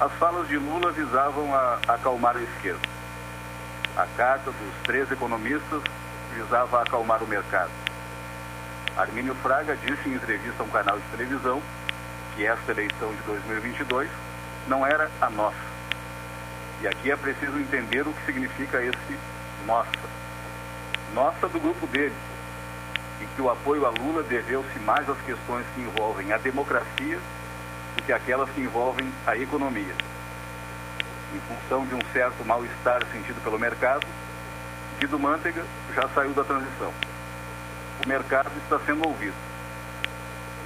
As 0.00 0.12
falas 0.12 0.48
de 0.48 0.56
Lula 0.56 0.92
visavam 0.92 1.54
a 1.54 1.78
acalmar 1.88 2.36
a 2.36 2.40
esquerda. 2.40 2.88
A 3.96 4.06
carta 4.16 4.50
dos 4.50 4.74
três 4.84 5.10
economistas 5.12 5.82
visava 6.34 6.80
acalmar 6.80 7.22
o 7.22 7.26
mercado. 7.26 7.70
Armínio 9.02 9.34
Fraga 9.36 9.76
disse 9.76 10.08
em 10.08 10.14
entrevista 10.14 10.62
a 10.62 10.66
um 10.66 10.70
canal 10.70 10.96
de 10.96 11.04
televisão 11.16 11.60
que 12.34 12.46
esta 12.46 12.70
eleição 12.70 13.12
de 13.12 13.22
2022 13.22 14.08
não 14.68 14.86
era 14.86 15.10
a 15.20 15.28
nossa. 15.28 15.72
E 16.80 16.86
aqui 16.86 17.10
é 17.10 17.16
preciso 17.16 17.58
entender 17.58 18.06
o 18.06 18.12
que 18.12 18.24
significa 18.24 18.80
esse 18.80 19.18
nossa. 19.66 19.90
Nossa 21.12 21.48
do 21.48 21.60
grupo 21.60 21.86
dele, 21.88 22.14
e 23.20 23.26
que 23.26 23.42
o 23.42 23.50
apoio 23.50 23.86
a 23.86 23.90
Lula 23.90 24.22
deveu-se 24.22 24.78
mais 24.78 25.08
às 25.08 25.20
questões 25.22 25.66
que 25.74 25.80
envolvem 25.80 26.32
a 26.32 26.38
democracia 26.38 27.18
do 27.96 28.02
que 28.04 28.12
aquelas 28.12 28.48
que 28.50 28.60
envolvem 28.60 29.12
a 29.26 29.36
economia. 29.36 29.94
Em 31.34 31.40
função 31.40 31.84
de 31.86 31.94
um 31.94 32.00
certo 32.12 32.44
mal-estar 32.44 33.04
sentido 33.12 33.42
pelo 33.42 33.58
mercado, 33.58 34.06
Guido 35.00 35.18
Mantega 35.18 35.64
já 35.94 36.08
saiu 36.10 36.32
da 36.32 36.44
transição. 36.44 36.92
O 38.04 38.08
mercado 38.08 38.50
está 38.64 38.78
sendo 38.80 39.06
ouvido. 39.06 39.34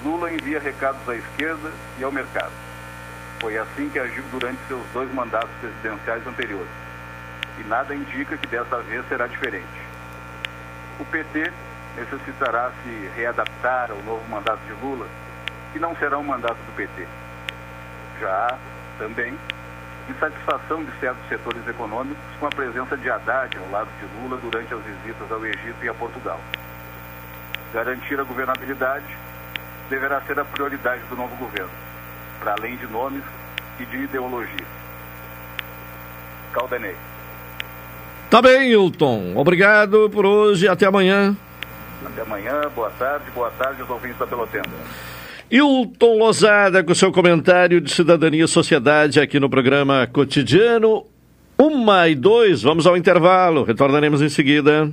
Lula 0.05 0.33
envia 0.33 0.61
recados 0.61 1.09
à 1.09 1.15
esquerda 1.17 1.71
e 1.99 2.05
ao 2.05 2.13
mercado. 2.13 2.53
Foi 3.41 3.59
assim 3.59 3.89
que 3.89 3.99
agiu 3.99 4.23
durante 4.31 4.59
seus 4.69 4.85
dois 4.93 5.13
mandatos 5.13 5.51
presidenciais 5.61 6.27
anteriores. 6.27 6.71
E 7.59 7.65
nada 7.65 7.95
indica 7.95 8.37
que 8.37 8.47
dessa 8.47 8.79
vez 8.83 9.07
será 9.09 9.27
diferente. 9.27 9.67
O 10.99 11.05
PT 11.05 11.53
necessitará 11.97 12.71
se 12.83 13.11
readaptar 13.17 13.91
ao 13.91 14.03
novo 14.03 14.27
mandato 14.29 14.61
de 14.67 14.73
Lula, 14.85 15.07
que 15.73 15.79
não 15.79 15.97
será 15.97 16.19
um 16.19 16.25
mandato 16.25 16.57
do 16.57 16.77
PT. 16.77 17.07
Já 18.21 18.47
há, 18.47 18.59
também, 18.99 19.37
insatisfação 20.09 20.85
de 20.85 20.93
certos 21.01 21.27
setores 21.29 21.67
econômicos 21.67 22.25
com 22.39 22.47
a 22.47 22.51
presença 22.51 22.97
de 22.97 23.11
Haddad 23.11 23.57
ao 23.59 23.71
lado 23.71 23.89
de 23.99 24.21
Lula 24.21 24.39
durante 24.39 24.73
as 24.73 24.81
visitas 24.83 25.31
ao 25.31 25.45
Egito 25.45 25.83
e 25.83 25.89
a 25.89 25.95
Portugal. 25.95 26.41
Garantir 27.73 28.19
a 28.19 28.23
governabilidade 28.23 29.05
deverá 29.91 30.21
ser 30.23 30.39
a 30.39 30.45
prioridade 30.45 31.03
do 31.09 31.17
novo 31.17 31.35
governo, 31.37 31.71
para 32.41 32.55
além 32.59 32.77
de 32.77 32.87
nomes 32.87 33.23
e 33.79 33.85
de 33.85 33.97
ideologia. 34.05 34.67
Caldenei. 36.53 36.95
Tá 38.31 38.43
bem, 38.43 38.71
Hilton. 38.71 39.35
Obrigado 39.37 40.11
por 40.11 40.27
hoje. 40.27 40.67
Até 40.67 40.87
amanhã. 40.87 41.37
Até 42.05 42.23
amanhã. 42.23 42.63
Boa 42.75 42.91
tarde. 42.91 43.31
Boa 43.35 43.51
tarde 43.51 43.81
aos 43.81 43.91
ouvintes 43.91 44.19
da 44.19 44.27
Pelotenda. 44.27 44.69
Hilton 45.51 46.19
Lozada 46.19 46.83
com 46.83 46.95
seu 46.95 47.13
comentário 47.13 47.81
de 47.81 47.91
Cidadania 47.91 48.45
e 48.45 48.49
Sociedade 48.49 49.21
aqui 49.21 49.39
no 49.39 49.49
programa 49.49 50.09
Cotidiano. 50.13 51.05
Uma 51.57 52.09
e 52.09 52.15
dois, 52.15 52.63
vamos 52.63 52.87
ao 52.87 52.97
intervalo. 52.97 53.63
Retornaremos 53.63 54.21
em 54.21 54.29
seguida. 54.29 54.93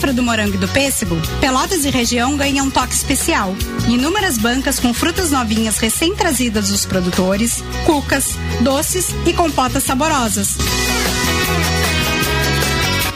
safra 0.00 0.12
do 0.14 0.22
morango 0.22 0.54
e 0.54 0.58
do 0.58 0.68
pêssego, 0.68 1.14
Pelotas 1.42 1.84
e 1.84 1.90
região 1.90 2.34
ganham 2.34 2.66
um 2.66 2.70
toque 2.70 2.94
especial. 2.94 3.54
Inúmeras 3.86 4.38
bancas 4.38 4.80
com 4.80 4.94
frutas 4.94 5.30
novinhas 5.30 5.76
recém-trazidas 5.76 6.70
dos 6.70 6.86
produtores, 6.86 7.62
cucas, 7.84 8.30
doces 8.62 9.08
e 9.26 9.34
compotas 9.34 9.84
saborosas. 9.84 10.56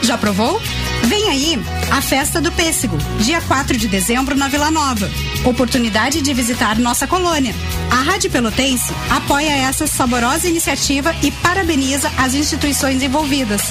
Já 0.03 0.15
provou? 0.15 0.61
Vem 1.05 1.29
aí 1.29 1.59
a 1.91 2.01
Festa 2.01 2.39
do 2.39 2.51
Pêssego, 2.51 2.97
dia 3.19 3.41
4 3.41 3.77
de 3.77 3.87
dezembro 3.87 4.35
na 4.35 4.47
Vila 4.47 4.69
Nova. 4.69 5.09
Oportunidade 5.43 6.21
de 6.21 6.33
visitar 6.33 6.77
nossa 6.77 7.07
colônia. 7.07 7.55
A 7.89 7.95
Rádio 7.95 8.29
Pelotense 8.29 8.93
apoia 9.09 9.51
essa 9.51 9.87
saborosa 9.87 10.47
iniciativa 10.47 11.15
e 11.23 11.31
parabeniza 11.31 12.11
as 12.17 12.35
instituições 12.35 13.01
envolvidas. 13.01 13.61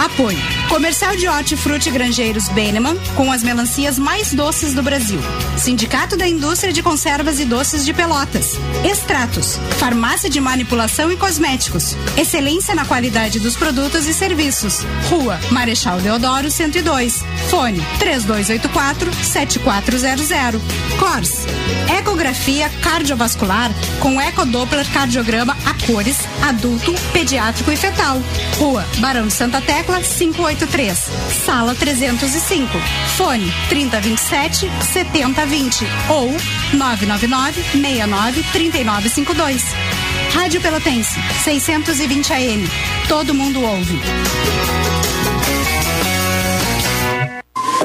Apoio. 0.00 0.38
Comercial 0.70 1.14
de 1.14 1.28
Hortifruti 1.28 1.90
Grangeiros 1.90 2.48
Beneman, 2.48 2.96
com 3.14 3.30
as 3.30 3.42
melancias 3.42 3.98
mais 3.98 4.32
doces 4.32 4.72
do 4.72 4.82
Brasil. 4.82 5.20
Sindicato 5.58 6.16
da 6.16 6.26
Indústria 6.26 6.72
de 6.72 6.82
Conservas 6.82 7.38
e 7.38 7.44
Doces 7.44 7.84
de 7.84 7.92
Pelotas. 7.92 8.52
Extratos. 8.82 9.58
Farmácia 9.78 10.30
de 10.30 10.40
Manipulação 10.40 11.12
e 11.12 11.18
Cosméticos. 11.18 11.94
Excelência 12.16 12.74
na 12.74 12.86
qualidade 12.86 13.38
dos 13.40 13.56
produtos 13.56 14.06
e 14.06 14.14
serviços. 14.14 14.86
Rua 15.10 15.38
Marechal 15.50 16.00
Deodoro 16.00 16.50
102. 16.50 17.22
Fone 17.50 17.84
3284-7400. 17.98 20.58
CORS. 20.98 21.44
Ecografia 21.98 22.70
cardiovascular 22.82 23.70
com 24.00 24.18
ecodoppler 24.18 24.90
cardiograma 24.92 25.54
a 25.66 25.74
cores, 25.86 26.16
adulto, 26.50 26.92
pediátrico 27.12 27.70
e 27.70 27.76
fetal. 27.76 28.20
Rua 28.58 28.84
Barão 28.98 29.28
de 29.28 29.32
Santa 29.32 29.60
Tecla 29.60 30.00
583. 30.00 30.98
Sala 31.44 31.74
305. 31.74 32.68
Fone 33.16 33.52
3027 33.68 34.68
7020 34.92 35.86
ou 36.08 36.26
999 36.74 37.62
69 37.62 38.42
3952. 38.52 39.64
Rádio 40.34 40.60
Pelotense 40.60 41.18
620 41.44 42.32
AM. 42.32 42.68
Todo 43.08 43.32
mundo 43.32 43.62
ouve. 43.62 44.00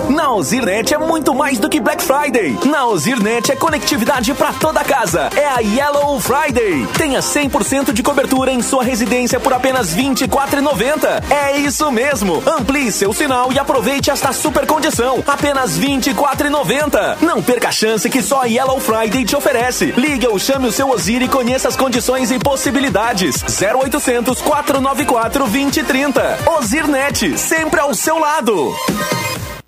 Na 0.09 0.31
Ozirnet 0.33 0.93
é 0.93 0.97
muito 0.97 1.33
mais 1.33 1.57
do 1.57 1.67
que 1.67 1.79
Black 1.79 2.03
Friday. 2.03 2.57
Na 2.65 2.85
Ozirnet 2.85 3.51
é 3.51 3.55
conectividade 3.55 4.33
para 4.33 4.53
toda 4.53 4.83
casa. 4.83 5.29
É 5.35 5.45
a 5.45 5.59
Yellow 5.59 6.19
Friday. 6.19 6.87
Tenha 6.97 7.19
100% 7.19 7.91
de 7.91 8.03
cobertura 8.03 8.51
em 8.51 8.61
sua 8.61 8.83
residência 8.83 9.39
por 9.39 9.53
apenas 9.53 9.93
R$ 9.93 10.03
24,90. 10.03 11.23
É 11.31 11.57
isso 11.57 11.91
mesmo. 11.91 12.43
Amplie 12.45 12.91
seu 12.91 13.13
sinal 13.13 13.51
e 13.51 13.57
aproveite 13.57 14.11
esta 14.11 14.31
super 14.31 14.67
condição. 14.67 15.23
Apenas 15.25 15.77
R$ 15.77 15.87
24,90. 15.87 17.17
Não 17.21 17.41
perca 17.41 17.69
a 17.69 17.71
chance 17.71 18.09
que 18.09 18.21
só 18.21 18.41
a 18.41 18.45
Yellow 18.45 18.79
Friday 18.79 19.25
te 19.25 19.35
oferece. 19.35 19.93
Ligue 19.97 20.27
ou 20.27 20.37
chame 20.37 20.67
o 20.67 20.71
seu 20.71 20.89
Ozir 20.89 21.21
e 21.21 21.27
conheça 21.27 21.67
as 21.67 21.75
condições 21.75 22.31
e 22.31 22.37
possibilidades. 22.37 23.43
0800 23.43 24.39
494 24.41 25.45
2030. 25.45 26.39
Ozirnet, 26.57 27.37
sempre 27.37 27.79
ao 27.79 27.93
seu 27.93 28.19
lado. 28.19 28.73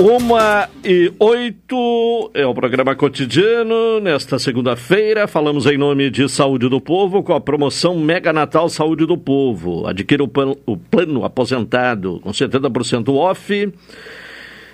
Uma 0.00 0.66
e 0.82 1.12
oito 1.18 2.30
é 2.32 2.46
o 2.46 2.54
programa 2.54 2.96
cotidiano. 2.96 4.00
Nesta 4.00 4.38
segunda-feira, 4.38 5.28
falamos 5.28 5.66
em 5.66 5.76
nome 5.76 6.08
de 6.08 6.26
Saúde 6.26 6.70
do 6.70 6.80
Povo 6.80 7.22
com 7.22 7.34
a 7.34 7.40
promoção 7.40 7.98
Mega 7.98 8.32
Natal 8.32 8.70
Saúde 8.70 9.04
do 9.04 9.18
Povo. 9.18 9.86
Adquira 9.86 10.24
o 10.24 10.26
plano, 10.26 11.22
aposentado 11.22 12.18
com 12.20 12.30
70% 12.30 13.14
off. 13.14 13.74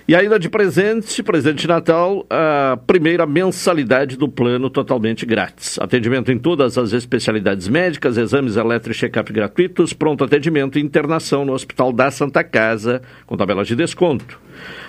E 0.07 0.15
ainda 0.15 0.39
de 0.39 0.49
presente, 0.49 1.21
presente 1.21 1.63
de 1.63 1.67
Natal, 1.67 2.25
a 2.29 2.79
primeira 2.87 3.25
mensalidade 3.25 4.15
do 4.15 4.29
plano 4.29 4.69
totalmente 4.69 5.25
grátis. 5.25 5.77
Atendimento 5.79 6.31
em 6.31 6.37
todas 6.37 6.77
as 6.77 6.93
especialidades 6.93 7.67
médicas, 7.67 8.15
exames 8.15 8.55
eletro 8.55 8.93
e 8.93 8.95
check-up 8.95 9.33
gratuitos, 9.33 9.91
pronto 9.91 10.23
atendimento 10.23 10.79
e 10.79 10.81
internação 10.81 11.43
no 11.43 11.51
Hospital 11.51 11.91
da 11.91 12.09
Santa 12.09 12.41
Casa, 12.41 13.01
com 13.25 13.35
tabelas 13.35 13.67
de 13.67 13.75
desconto. 13.75 14.39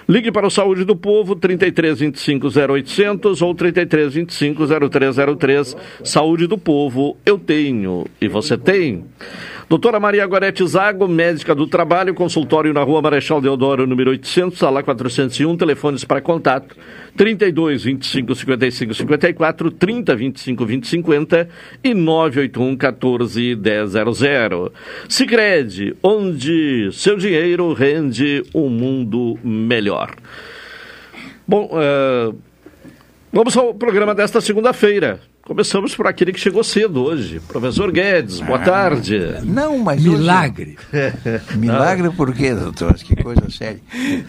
Ligue 0.08 0.30
para 0.30 0.46
o 0.46 0.50
Saúde 0.50 0.84
do 0.84 0.94
Povo, 0.94 1.34
33 1.34 1.98
25 1.98 2.46
0800 2.46 3.42
ou 3.42 3.54
33 3.56 4.14
25 4.14 4.66
0303. 4.88 5.76
Saúde 6.04 6.46
do 6.46 6.56
Povo, 6.56 7.16
eu 7.26 7.40
tenho 7.40 8.06
e 8.20 8.28
você 8.28 8.56
tem. 8.56 9.04
Doutora 9.68 10.00
Maria 10.00 10.26
Gorete 10.26 10.66
Zago, 10.66 11.06
médica 11.06 11.54
do 11.54 11.66
trabalho, 11.66 12.14
consultório 12.14 12.72
na 12.72 12.82
rua 12.82 13.02
Marechal 13.02 13.38
Deodoro, 13.38 13.86
número 13.86 14.10
800, 14.12 14.58
sala 14.58 14.82
401, 14.82 15.58
telefones 15.58 16.04
para 16.04 16.22
contato 16.22 16.74
32 17.14 17.84
25 17.84 18.34
55 18.34 18.94
54, 18.94 19.70
30 19.70 20.16
25 20.16 20.64
20 20.64 20.86
50 20.88 21.48
e 21.84 21.92
981 21.92 22.76
14 22.78 23.56
1000. 23.56 24.72
Sicredi, 25.06 25.94
onde 26.02 26.88
seu 26.92 27.18
dinheiro 27.18 27.74
rende 27.74 28.42
um 28.54 28.70
mundo 28.70 29.38
melhor. 29.44 30.14
Bom, 31.46 31.68
uh, 31.74 32.34
vamos 33.30 33.54
ao 33.54 33.74
programa 33.74 34.14
desta 34.14 34.40
segunda-feira. 34.40 35.20
Começamos 35.48 35.96
por 35.96 36.06
aquele 36.06 36.30
que 36.30 36.38
chegou 36.38 36.62
cedo 36.62 37.02
hoje. 37.02 37.40
Professor 37.40 37.90
Guedes, 37.90 38.38
boa 38.38 38.58
ah, 38.58 38.62
tarde. 38.62 39.18
Não, 39.42 39.78
mas. 39.78 40.04
Milagre. 40.04 40.76
Hoje... 40.92 41.56
Milagre 41.56 42.10
por 42.12 42.34
quê, 42.34 42.54
doutor? 42.54 42.92
Que 42.96 43.16
coisa 43.16 43.48
séria. 43.50 43.80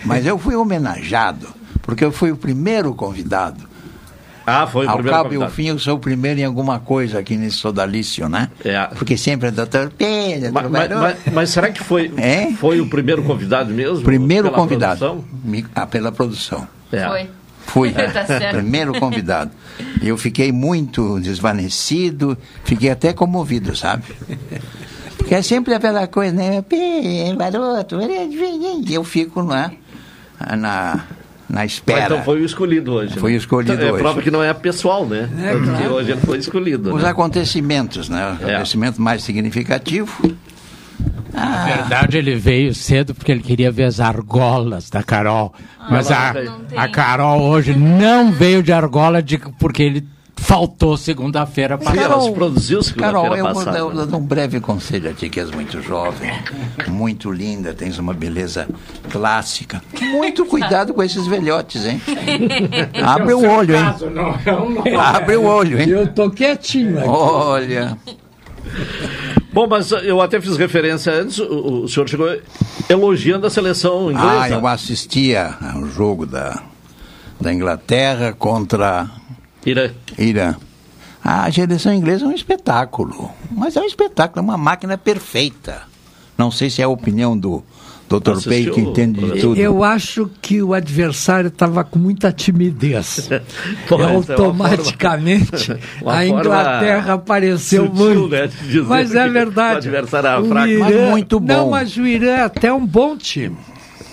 Mas 0.05 0.25
eu 0.25 0.39
fui 0.39 0.55
homenageado, 0.55 1.49
porque 1.81 2.05
eu 2.05 2.11
fui 2.13 2.31
o 2.31 2.37
primeiro 2.37 2.93
convidado. 2.95 3.67
Ah, 4.47 4.65
foi 4.65 4.85
o 4.85 4.89
Ao 4.89 4.95
primeiro 4.95 5.17
cabo 5.17 5.33
e 5.33 5.43
ao 5.43 5.49
fim, 5.49 5.67
eu 5.67 5.77
sou 5.77 5.97
o 5.97 5.99
primeiro 5.99 6.39
em 6.39 6.45
alguma 6.45 6.79
coisa 6.79 7.19
aqui 7.19 7.35
nesse 7.35 7.57
sodalício, 7.57 8.29
né? 8.29 8.49
É. 8.63 8.85
Porque 8.95 9.17
sempre 9.17 9.49
é 9.49 9.51
doutor 9.51 9.91
Pedro. 9.95 10.53
Mas, 10.53 10.71
mas, 10.71 10.89
mas, 10.89 11.17
mas, 11.33 11.49
será 11.49 11.69
que 11.69 11.83
foi, 11.83 12.13
é? 12.15 12.53
foi 12.53 12.79
o 12.79 12.87
primeiro 12.87 13.23
convidado 13.23 13.73
mesmo? 13.73 14.05
Primeiro 14.05 14.49
convidado. 14.51 14.99
Produção? 14.99 15.69
Ah, 15.75 15.85
pela 15.85 16.13
produção. 16.13 16.65
É. 16.93 17.07
Foi. 17.07 17.38
Fui. 17.65 17.91
tá 17.93 18.25
primeiro 18.51 18.99
convidado. 18.99 19.51
Eu 20.01 20.17
fiquei 20.17 20.51
muito 20.51 21.19
desvanecido, 21.19 22.37
fiquei 22.63 22.89
até 22.89 23.13
comovido, 23.13 23.75
sabe? 23.75 24.03
Porque 25.17 25.35
é 25.35 25.41
sempre 25.41 25.73
aquela 25.73 26.07
coisa, 26.07 26.33
né? 26.33 26.63
Garoto, 27.37 27.97
eu 28.89 29.03
fico 29.03 29.41
lá 29.41 29.71
na, 30.57 31.05
na 31.49 31.65
espera. 31.65 32.01
Mas 32.01 32.11
então 32.11 32.23
foi 32.23 32.41
o 32.41 32.45
escolhido 32.45 32.93
hoje. 32.93 33.19
Foi 33.19 33.33
o 33.33 33.37
escolhido 33.37 33.73
então, 33.73 33.87
é 33.87 33.91
hoje. 33.91 33.99
É 33.99 34.03
prova 34.03 34.21
que 34.21 34.31
não 34.31 34.43
é 34.43 34.53
pessoal, 34.53 35.05
né? 35.05 35.29
É, 35.43 35.51
Porque 35.51 35.69
claro. 35.69 35.93
hoje 35.93 36.11
ele 36.11 36.21
foi 36.21 36.37
escolhido. 36.37 36.95
Os 36.95 37.03
né? 37.03 37.09
acontecimentos, 37.09 38.09
né? 38.09 38.37
O 38.41 38.47
é. 38.47 38.53
acontecimento 38.55 39.01
mais 39.01 39.23
significativo 39.23 40.35
ah. 41.33 41.49
Na 41.49 41.65
verdade, 41.65 42.17
ele 42.17 42.35
veio 42.35 42.73
cedo 42.73 43.13
porque 43.13 43.31
ele 43.31 43.41
queria 43.41 43.71
ver 43.71 43.83
as 43.83 43.99
argolas 43.99 44.89
da 44.89 45.03
Carol. 45.03 45.53
Ah, 45.79 45.87
Mas 45.91 46.11
a, 46.11 46.33
a 46.75 46.87
Carol 46.87 47.41
hoje 47.41 47.75
não 47.75 48.31
veio 48.31 48.63
de 48.63 48.71
argola 48.71 49.21
de, 49.21 49.37
porque 49.59 49.83
ele 49.83 50.07
faltou 50.39 50.97
segunda-feira. 50.97 51.77
Ela 51.95 52.21
se 52.21 52.31
produziu 52.31 52.81
segunda-feira 52.81 53.43
passada. 53.43 53.71
Carol, 53.71 53.91
eu, 53.91 53.99
eu 53.99 54.07
dou 54.07 54.19
um 54.19 54.23
breve 54.23 54.59
conselho 54.59 55.09
a 55.09 55.13
ti, 55.13 55.29
que 55.29 55.39
és 55.39 55.51
muito 55.51 55.81
jovem, 55.81 56.31
muito 56.87 57.31
linda, 57.31 57.73
tens 57.73 57.99
uma 57.99 58.13
beleza 58.13 58.67
clássica. 59.11 59.81
Muito 60.01 60.45
cuidado 60.47 60.93
com 60.93 61.03
esses 61.03 61.27
velhotes, 61.27 61.85
hein? 61.85 62.01
Abre 63.05 63.33
o 63.33 63.47
olho, 63.47 63.75
hein? 63.75 64.95
Abre 64.97 65.35
o 65.35 65.43
olho, 65.43 65.79
hein? 65.79 65.89
Eu 65.89 66.07
tô 66.07 66.29
quietinho 66.29 66.97
aqui. 66.99 67.07
Olha... 67.07 67.97
Bom, 69.59 69.67
mas 69.67 69.91
eu 69.91 70.21
até 70.21 70.39
fiz 70.39 70.55
referência 70.55 71.11
antes, 71.11 71.37
o, 71.37 71.83
o 71.83 71.87
senhor 71.89 72.07
chegou 72.07 72.29
elogiando 72.87 73.45
a 73.45 73.49
seleção 73.49 74.09
inglesa. 74.09 74.41
Ah, 74.43 74.49
eu 74.49 74.65
assistia 74.65 75.53
ao 75.73 75.85
jogo 75.85 76.25
da, 76.25 76.63
da 77.41 77.53
Inglaterra 77.53 78.31
contra 78.31 79.11
Irã. 79.65 79.91
Irã. 80.17 80.55
A 81.21 81.51
seleção 81.51 81.93
inglesa 81.93 82.23
é 82.23 82.27
um 82.29 82.31
espetáculo, 82.31 83.29
mas 83.51 83.75
é 83.75 83.81
um 83.81 83.85
espetáculo, 83.85 84.39
é 84.39 84.41
uma 84.41 84.57
máquina 84.57 84.97
perfeita. 84.97 85.81
Não 86.37 86.49
sei 86.49 86.69
se 86.69 86.81
é 86.81 86.85
a 86.85 86.87
opinião 86.87 87.37
do 87.37 87.61
Dr. 88.09 88.31
Assistiu, 88.31 88.49
Pei, 88.51 88.69
que 88.71 88.81
entende 88.81 89.21
de 89.31 89.39
tudo. 89.41 89.59
Eu 89.59 89.83
acho 89.83 90.29
que 90.41 90.61
o 90.61 90.73
adversário 90.73 91.49
estava 91.49 91.83
com 91.83 91.99
muita 91.99 92.31
timidez. 92.31 93.29
Pô, 93.87 94.01
é 94.01 94.05
uma 94.07 94.15
automaticamente 94.15 95.45
forma- 95.67 95.79
uma 96.01 96.13
a 96.15 96.27
Inglaterra 96.27 97.13
apareceu 97.13 97.85
sutil, 97.87 98.05
muito. 98.05 98.27
né, 98.29 98.49
Mas 98.87 99.13
é 99.13 99.27
verdade. 99.27 99.75
o 99.75 99.77
adversário 99.77 100.27
era 100.27 100.41
O 100.41 100.45
fraco. 100.47 100.67
Irã- 100.67 100.79
Mas 100.85 101.09
muito 101.11 101.39
Não, 101.39 101.65
bom. 101.65 101.69
mas 101.71 101.95
o 101.97 102.05
Irã 102.05 102.31
é 102.31 102.41
até 102.43 102.73
um 102.73 102.85
bom 102.85 103.15
time. 103.17 103.55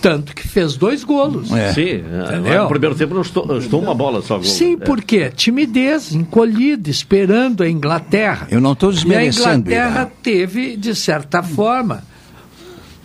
Tanto 0.02 0.34
que 0.34 0.46
fez 0.46 0.76
dois 0.76 1.02
golos. 1.02 1.48
Sim, 1.74 2.02
Entendeu? 2.28 2.62
no 2.64 2.68
primeiro 2.68 2.94
tempo 2.94 3.14
não 3.14 3.22
estou, 3.22 3.46
não 3.46 3.56
estou 3.58 3.80
uma 3.80 3.94
bola 3.94 4.20
só. 4.22 4.34
Gol. 4.36 4.44
Sim, 4.44 4.74
É. 4.80 4.84
por 4.84 5.02
quê? 5.02 5.32
Timidez, 5.34 6.12
encolhido, 6.14 6.90
esperando 6.90 7.62
a 7.62 7.68
Inglaterra. 7.68 8.46
Eu 8.50 8.60
não 8.60 8.72
estou 8.72 8.90
E 8.90 8.92
a 8.92 8.94
desmerecendo. 8.94 9.48
Inglaterra 9.70 10.00
Irã. 10.02 10.08
teve, 10.22 10.76
de 10.76 10.94
certa 10.94 11.42
forma, 11.42 12.04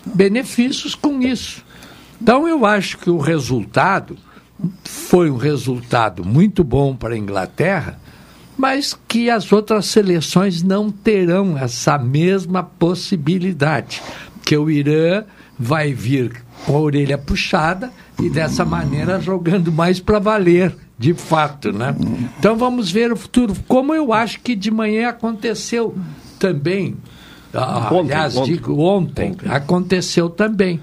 benefícios 0.05 0.95
com 0.95 1.21
isso. 1.21 1.63
Então 2.21 2.47
eu 2.47 2.65
acho 2.65 2.97
que 2.97 3.09
o 3.09 3.17
resultado 3.17 4.17
foi 4.83 5.29
um 5.29 5.37
resultado 5.37 6.23
muito 6.23 6.63
bom 6.63 6.95
para 6.95 7.15
a 7.15 7.17
Inglaterra, 7.17 7.99
mas 8.57 8.97
que 9.07 9.29
as 9.29 9.51
outras 9.51 9.87
seleções 9.87 10.61
não 10.61 10.91
terão 10.91 11.57
essa 11.57 11.97
mesma 11.97 12.61
possibilidade. 12.61 14.01
Que 14.45 14.55
o 14.55 14.69
Irã 14.69 15.23
vai 15.57 15.93
vir 15.93 16.43
com 16.65 16.75
a 16.75 16.79
orelha 16.79 17.17
puxada 17.17 17.91
e 18.19 18.29
dessa 18.29 18.63
maneira 18.63 19.19
jogando 19.19 19.71
mais 19.71 19.99
para 19.99 20.19
valer, 20.19 20.75
de 20.97 21.13
fato, 21.13 21.71
né? 21.71 21.95
Então 22.37 22.55
vamos 22.55 22.91
ver 22.91 23.11
o 23.11 23.15
futuro. 23.15 23.55
Como 23.67 23.93
eu 23.95 24.13
acho 24.13 24.39
que 24.41 24.55
de 24.55 24.69
manhã 24.69 25.09
aconteceu 25.09 25.97
também, 26.37 26.95
ah, 27.53 27.89
Ontem, 27.91 28.13
aliás, 28.13 28.37
ontem. 28.37 28.53
digo 28.53 28.79
ontem, 28.79 29.35
aconteceu 29.49 30.29
também 30.29 30.79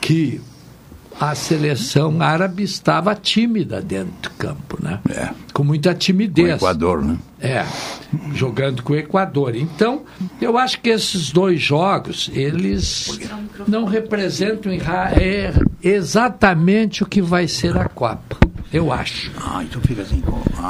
que 0.00 0.40
a 1.20 1.34
seleção 1.34 2.20
árabe 2.20 2.62
estava 2.64 3.14
tímida 3.14 3.80
dentro 3.80 4.14
do 4.22 4.30
campo, 4.30 4.78
né? 4.82 5.00
Com 5.52 5.62
muita 5.62 5.94
timidez. 5.94 6.58
Com 6.58 6.66
o 6.66 6.68
Equador, 6.68 7.02
né? 7.04 7.16
É, 7.40 7.64
jogando 8.34 8.82
com 8.82 8.92
o 8.92 8.96
Equador. 8.96 9.54
Então, 9.54 10.02
eu 10.40 10.58
acho 10.58 10.80
que 10.80 10.90
esses 10.90 11.30
dois 11.30 11.60
jogos, 11.60 12.30
eles 12.34 13.18
não 13.68 13.84
representam 13.84 14.72
é, 14.72 15.52
exatamente 15.82 17.02
o 17.02 17.06
que 17.06 17.22
vai 17.22 17.46
ser 17.46 17.76
a 17.76 17.88
Copa. 17.88 18.36
Eu 18.72 18.92
acho. 18.92 19.30
Ah, 19.40 19.62
então 19.62 19.80
fica 19.82 20.02
assim. 20.02 20.22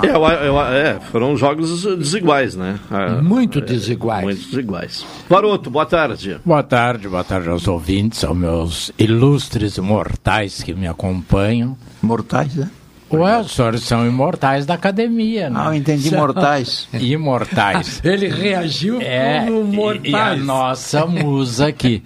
É, 0.02 0.08
eu- 0.10 0.22
eu- 0.24 0.60
é, 0.60 1.00
foram 1.10 1.36
jogos 1.36 1.82
desiguais, 1.96 2.54
né? 2.54 2.78
Ah, 2.90 3.22
Muito 3.22 3.60
é, 3.60 3.62
desiguais. 3.62 4.24
Muito 4.24 4.44
desiguais. 4.46 5.06
Varoto, 5.28 5.70
boa 5.70 5.86
tarde. 5.86 6.38
Boa 6.44 6.62
tarde, 6.62 7.08
boa 7.08 7.24
tarde 7.24 7.48
aos 7.48 7.66
ouvintes, 7.66 8.22
aos 8.24 8.36
meus 8.36 8.92
ilustres 8.98 9.78
mortais 9.78 10.62
que 10.62 10.74
me 10.74 10.86
acompanham. 10.86 11.76
Mortais, 12.02 12.54
né? 12.56 12.68
Ué, 13.12 13.40
os 13.40 13.52
senhores 13.52 13.82
são 13.84 14.04
imortais 14.06 14.66
da 14.66 14.74
academia, 14.74 15.48
né? 15.48 15.56
Ah, 15.62 15.66
eu 15.68 15.74
entendi 15.74 16.10
mortais. 16.14 16.88
Imortais. 16.92 18.00
Ele 18.04 18.28
reagiu 18.28 19.00
É, 19.00 19.44
como 19.46 19.72
e, 19.94 20.10
e 20.10 20.14
a 20.14 20.18
mortais. 20.34 20.44
nossa 20.44 21.06
musa 21.06 21.68
aqui. 21.68 22.02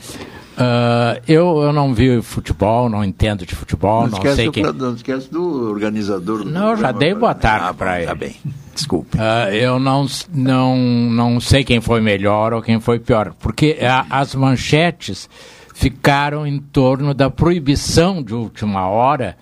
Ah, 0.61 1.21
eu, 1.29 1.63
eu 1.63 1.73
não 1.73 1.95
vi 1.95 2.21
futebol, 2.21 2.89
não 2.89 3.05
entendo 3.05 3.47
de 3.47 3.55
futebol, 3.55 4.09
Não 4.09 4.19
não, 4.19 4.35
sei 4.35 4.51
quem. 4.51 4.65
não 4.65 4.95
esquece 4.95 5.31
do 5.31 5.71
organizador. 5.71 6.43
do 6.43 6.51
Não, 6.51 6.71
eu 6.71 6.77
já 6.77 6.91
dei 6.91 7.15
boa 7.15 7.35
tarde 7.35 7.67
Ah, 7.69 7.75
para 7.75 7.91
bom, 7.93 7.97
ele. 7.99 8.07
Tá 8.07 8.15
bem, 8.17 8.37
desculpe. 8.75 9.17
Ah, 9.21 9.55
eu 9.55 9.79
não, 9.79 10.07
não, 10.35 10.77
não 10.77 11.41
sei 11.41 11.63
quem 11.63 11.81
foi 11.81 12.01
melhor 12.01 12.53
ou 12.53 12.61
quem 12.61 12.81
foi 12.81 12.99
pior, 12.99 13.33
porque 13.39 13.79
a- 13.81 14.07
as 14.11 14.35
manchetes 14.35 15.29
ficaram 15.75 16.45
em 16.45 16.59
torno 16.59 17.15
da 17.15 17.31
proibição 17.31 18.21
de 18.21 18.35
última 18.35 18.89
hora 18.89 19.37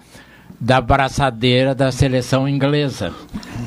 da 0.61 0.81
braçadeira 0.83 1.75
da 1.75 1.91
seleção 1.91 2.47
inglesa, 2.47 3.11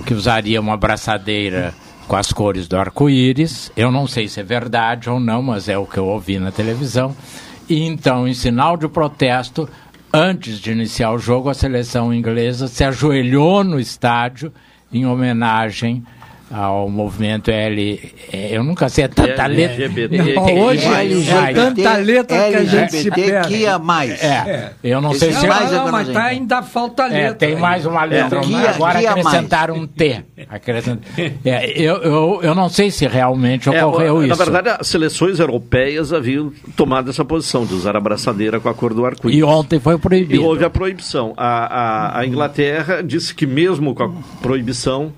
que 0.06 0.14
usaria 0.14 0.62
uma 0.62 0.78
braçadeira 0.78 1.74
com 2.10 2.16
as 2.16 2.34
cores 2.34 2.68
do 2.68 2.76
arco-íris. 2.76 3.72
Eu 3.78 3.92
não 3.92 4.08
sei 4.08 4.28
se 4.28 4.40
é 4.40 4.44
verdade 4.44 5.08
ou 5.12 5.20
não, 5.20 5.44
mas 5.44 5.70
é 5.70 5.78
o 5.78 5.86
que 5.86 6.00
eu 6.00 6.08
ouvi 6.08 6.40
na 6.40 6.52
televisão. 6.52 7.16
E 7.70 7.84
então, 7.84 8.28
em 8.28 8.34
sinal 8.34 8.76
de 8.76 8.88
protesto, 8.88 9.70
antes 10.12 10.60
de 10.60 10.72
iniciar 10.72 11.12
o 11.12 11.20
jogo, 11.20 11.50
a 11.50 11.54
seleção 11.54 12.12
inglesa 12.12 12.68
se 12.68 12.84
ajoelhou 12.84 13.64
no 13.64 13.80
estádio 13.80 14.52
em 14.92 15.06
homenagem 15.06 16.04
ao 16.52 16.90
movimento 16.90 17.52
L. 17.52 18.14
eh, 18.34 18.50
Eu 18.52 18.64
nunca 18.64 18.90
sei 18.90 19.08
tanta 19.08 19.46
letra. 19.46 19.84
LGBT. 19.86 20.34
Não, 20.36 20.58
hoje 20.62 20.86
é 20.88 21.54
tanta 21.54 21.98
letra 21.98 22.50
que 22.50 22.56
a 22.56 22.64
gente 22.64 23.12
perde. 23.12 23.48
que 23.48 23.68
a 23.68 23.78
mais. 23.80 24.24
É, 24.24 24.72
eu 24.84 25.00
não 25.02 25.14
sei 25.14 25.30
é 25.30 25.34
se... 25.34 25.48
mais 25.48 25.72
não, 25.72 25.88
é 25.88 25.92
mas 25.92 26.10
tá, 26.10 26.24
ainda 26.26 26.64
falta 26.64 27.04
letra. 27.06 27.20
É, 27.20 27.34
tem 27.34 27.56
mais 27.56 27.86
uma 27.86 28.04
letra. 28.04 28.40
É, 28.40 28.68
agora 28.70 29.00
guia 29.00 29.12
mais. 29.12 29.26
acrescentaram 29.26 29.76
um 29.76 29.88
T. 29.88 30.24
É, 31.46 31.82
eu, 31.82 31.96
eu, 31.98 32.40
eu 32.44 32.56
não 32.56 32.70
sei 32.70 32.92
se 32.92 33.08
realmente 33.08 33.70
É, 33.70 33.86
ocorreu 33.86 34.20
na 34.22 34.28
isso. 34.28 34.38
verdade, 34.38 34.70
as 34.80 34.88
seleções 34.88 35.40
europeias 35.40 36.12
haviam 36.14 36.52
tomado 36.76 37.10
essa 37.10 37.24
posição 37.24 37.66
de 37.66 37.74
usar 37.74 37.96
a 37.96 38.00
braçadeira 38.00 38.60
com 38.60 38.70
a 38.70 38.74
cor 38.74 38.94
do 38.94 39.06
arco-íris. 39.06 39.40
E 39.40 39.44
ontem 39.44 39.80
foi 39.80 39.98
proibido. 39.98 40.34
E 40.36 40.40
houve 40.40 40.66
a 40.66 40.70
proibição. 40.70 41.34
A, 41.38 42.18
a, 42.18 42.20
a 42.20 42.26
Inglaterra 42.26 43.02
disse 43.04 43.34
que 43.36 43.46
mesmo 43.46 43.94
com 43.94 44.04
a 44.04 44.12
proibição 44.42 45.12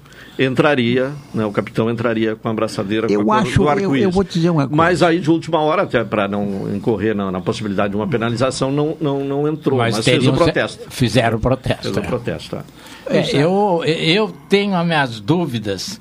entraria, 0.45 1.11
né, 1.33 1.45
o 1.45 1.51
capitão 1.51 1.89
entraria 1.89 2.35
com 2.35 2.49
a 2.49 2.53
braçadeira 2.53 3.07
Eu 3.11 3.23
com 3.25 3.31
a 3.33 3.39
acho- 3.39 3.57
do 3.57 3.63
eu- 3.63 3.69
arco-íris. 3.69 4.03
eu 4.03 4.11
vou 4.11 4.23
te 4.23 4.33
dizer 4.33 4.49
uma 4.49 4.63
coisa. 4.67 4.75
Mas 4.75 5.03
aí 5.03 5.19
de 5.19 5.29
última 5.29 5.59
hora, 5.61 5.83
até 5.83 6.03
para 6.03 6.27
não 6.27 6.73
incorrer 6.75 7.15
na, 7.15 7.31
na 7.31 7.41
possibilidade 7.41 7.91
de 7.91 7.95
uma 7.95 8.07
penalização, 8.07 8.71
não, 8.71 8.95
não, 8.99 9.23
não 9.23 9.47
entrou, 9.47 9.77
mas, 9.79 9.95
fez 9.95 10.05
teriam 10.05 10.33
o 10.33 10.37
protesto. 10.37 10.85
Fizeram 10.89 11.37
o 11.37 11.41
protesto. 11.41 11.83
Fez 11.83 11.95
o 11.97 11.99
é. 11.99 12.03
protesto. 12.03 12.55
é. 12.55 13.17
É, 13.17 13.35
eu, 13.35 13.81
eu 13.85 14.33
tenho 14.47 14.75
as 14.75 14.85
minhas 14.85 15.19
dúvidas, 15.19 15.99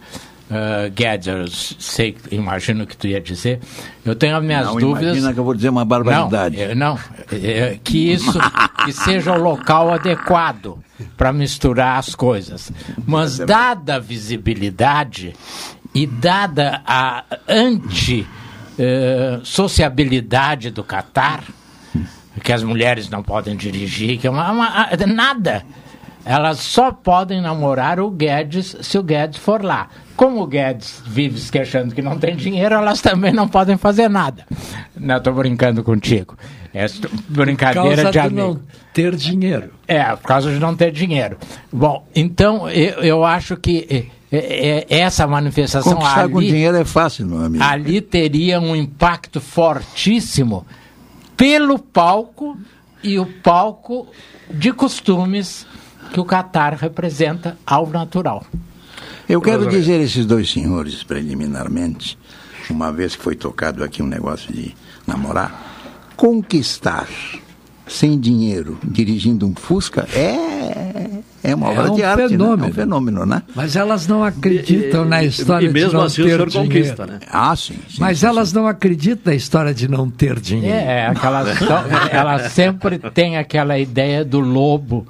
uh, 0.51 0.91
Guedes, 0.95 1.77
sei, 1.79 2.17
imagino 2.31 2.87
que 2.87 2.97
tu 2.97 3.07
ia 3.07 3.21
dizer. 3.21 3.61
Eu 4.05 4.15
tenho 4.15 4.37
as 4.37 4.43
minhas 4.45 4.67
Não, 4.67 4.77
dúvidas. 4.77 5.13
imagina 5.17 5.33
que 5.33 5.39
eu 5.41 5.45
vou 5.45 5.55
dizer 5.55 5.69
uma 5.69 5.85
barbaridade. 5.85 6.57
Não, 6.57 6.63
é, 6.65 6.75
não 6.75 6.99
é, 7.33 7.79
que 7.83 8.13
isso 8.13 8.39
que 8.85 8.93
seja 8.93 9.33
o 9.33 9.41
local 9.41 9.93
adequado 9.93 10.79
para 11.17 11.33
misturar 11.33 11.99
as 11.99 12.15
coisas. 12.15 12.73
Mas 13.07 13.39
dada 13.39 13.97
a 13.97 13.99
visibilidade 13.99 15.35
e 15.95 16.07
dada 16.07 16.83
a 16.87 17.25
anti 17.49 18.27
eh, 18.79 19.41
sociabilidade 19.43 20.71
do 20.71 20.83
Catar, 20.85 21.43
que 22.43 22.53
as 22.53 22.63
mulheres 22.63 23.09
não 23.11 23.23
podem 23.23 23.57
dirigir, 23.57 24.19
que 24.19 24.27
é 24.27 24.31
uma, 24.31 24.51
uma- 24.53 24.87
nada. 25.07 25.65
Elas 26.25 26.59
só 26.61 26.93
podem 26.93 27.41
namorar 27.41 27.99
o 27.99 28.11
Guedes 28.11 28.77
se 28.83 28.99
o 28.99 29.03
Guedes 29.03 29.39
for 29.39 29.63
lá. 29.63 29.89
Como 30.17 30.43
o 30.43 30.47
Guedes 30.47 31.03
vive 31.07 31.39
se 31.39 31.51
queixando 31.51 31.95
que 31.95 32.03
não 32.03 32.19
tem 32.19 32.37
dinheiro, 32.37 32.75
elas 32.75 33.01
também 33.01 33.33
não 33.33 33.49
podem 33.49 33.77
fazer 33.79 34.09
nada. 34.09 34.45
Não, 34.95 35.17
estou 35.17 35.33
brincando 35.33 35.83
contigo. 35.83 36.37
É 36.75 36.87
brincadeira 37.29 37.89
Por 37.89 37.97
de 37.97 38.03
causa 38.03 38.11
de 38.13 38.19
amigo. 38.19 38.37
não 38.37 38.61
ter 38.93 39.17
dinheiro. 39.17 39.71
É, 39.89 40.05
por 40.15 40.27
causa 40.29 40.53
de 40.53 40.59
não 40.59 40.77
ter 40.77 40.93
dinheiro. 40.93 41.39
Bom, 41.73 42.07
então 42.15 42.69
eu, 42.69 43.03
eu 43.03 43.25
acho 43.25 43.57
que 43.57 43.87
eh, 43.89 44.07
eh, 44.31 44.87
essa 44.89 45.27
manifestação 45.27 45.95
Conquistar 45.95 46.29
com 46.29 46.39
ali, 46.39 46.49
dinheiro 46.49 46.77
é 46.77 46.85
fácil, 46.85 47.27
meu 47.27 47.45
amigo. 47.45 47.65
ali 47.65 48.01
teria 48.01 48.61
um 48.61 48.77
impacto 48.77 49.41
fortíssimo 49.41 50.65
pelo 51.37 51.79
palco 51.79 52.57
e 53.03 53.19
o 53.19 53.27
palco 53.27 54.07
de 54.51 54.73
costumes 54.73 55.67
que 56.13 56.21
o 56.21 56.25
Catar 56.25 56.75
representa 56.75 57.57
ao 57.67 57.89
natural. 57.89 58.45
Eu 59.29 59.41
quero 59.41 59.69
dizer 59.69 60.01
a 60.01 60.03
esses 60.03 60.27
dois 60.27 60.51
senhores, 60.51 61.05
preliminarmente, 61.05 62.19
uma 62.69 62.93
vez 62.93 63.15
que 63.15 63.23
foi 63.23 63.37
tocado 63.37 63.85
aqui 63.85 64.03
um 64.03 64.07
negócio 64.07 64.53
de 64.53 64.75
namorar, 65.07 66.13
conquistar 66.17 67.09
sem 67.87 68.19
dinheiro, 68.19 68.79
dirigindo 68.85 69.47
um 69.47 69.55
Fusca, 69.55 70.09
é, 70.15 71.21
é 71.43 71.55
uma 71.55 71.69
É 71.69 71.71
obra 71.71 71.93
um 71.93 71.97
de 71.97 72.03
arte, 72.03 72.19
né? 72.21 72.25
É 72.25 72.29
fenômeno. 72.29 72.67
um 72.69 72.73
fenômeno, 72.73 73.27
né? 73.27 73.43
Mas 73.55 73.77
elas 73.77 74.07
não 74.07 74.23
acreditam 74.25 75.05
na 75.05 75.23
história 75.25 75.67
e 75.67 75.73
mesmo 75.73 75.91
de 75.91 75.97
não 75.97 76.03
assim 76.05 76.23
o 76.23 76.25
ter 76.25 76.31
senhor 76.33 76.49
dinheiro. 76.49 76.69
conquista, 76.69 77.07
né? 77.07 77.19
Ah, 77.31 77.55
sim. 77.57 77.75
sim 77.89 77.97
Mas 77.99 78.19
sim, 78.21 78.27
elas 78.27 78.53
não 78.53 78.67
acreditam 78.67 79.33
na 79.33 79.35
história 79.37 79.73
de 79.75 79.89
não 79.89 80.11
ter 80.11 80.39
dinheiro. 80.41 80.77
É, 80.77 81.07
aquelas, 81.07 81.49
ela 82.13 82.49
sempre 82.49 82.99
tem 83.13 83.37
aquela 83.37 83.79
ideia 83.79 84.25
do 84.25 84.41
lobo 84.41 85.07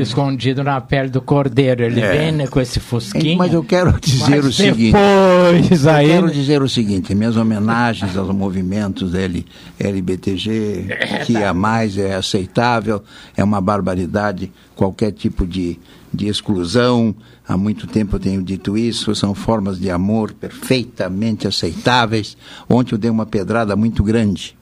escondido 0.00 0.62
na 0.62 0.80
pele 0.80 1.08
do 1.08 1.20
cordeiro. 1.20 1.82
Ele 1.82 2.00
É. 2.00 2.10
vem 2.16 2.32
né, 2.32 2.46
com 2.46 2.60
esse 2.60 2.78
fusquinha. 2.80 3.36
Mas 3.36 3.52
eu 3.52 3.64
quero 3.64 3.92
dizer 4.00 4.30
mas 4.36 4.44
o 4.46 4.52
seguinte. 4.52 4.92
Depois 4.94 5.84
eu 5.84 5.90
aí. 5.92 6.06
quero 6.08 6.30
dizer 6.30 6.62
o 6.62 6.68
seguinte, 6.68 7.14
minhas 7.14 7.36
homenagens 7.36 8.16
aos 8.16 8.28
movimentos 8.34 9.14
L, 9.14 9.44
LBTG, 9.78 10.86
que 11.26 11.36
a 11.36 11.52
mais 11.54 11.96
é 11.98 12.14
aceitável, 12.14 13.02
é 13.36 13.42
uma 13.42 13.60
barbaridade 13.60 14.52
qualquer 14.74 15.12
tipo 15.12 15.46
de, 15.46 15.78
de 16.12 16.26
exclusão. 16.26 17.14
Há 17.46 17.56
muito 17.56 17.86
tempo 17.86 18.16
eu 18.16 18.20
tenho 18.20 18.42
dito 18.42 18.76
isso, 18.76 19.14
são 19.14 19.34
formas 19.34 19.78
de 19.78 19.90
amor 19.90 20.32
perfeitamente 20.32 21.46
aceitáveis. 21.46 22.36
Ontem 22.68 22.94
eu 22.94 22.98
dei 22.98 23.10
uma 23.10 23.26
pedrada 23.26 23.76
muito 23.76 24.02
grande 24.02 24.56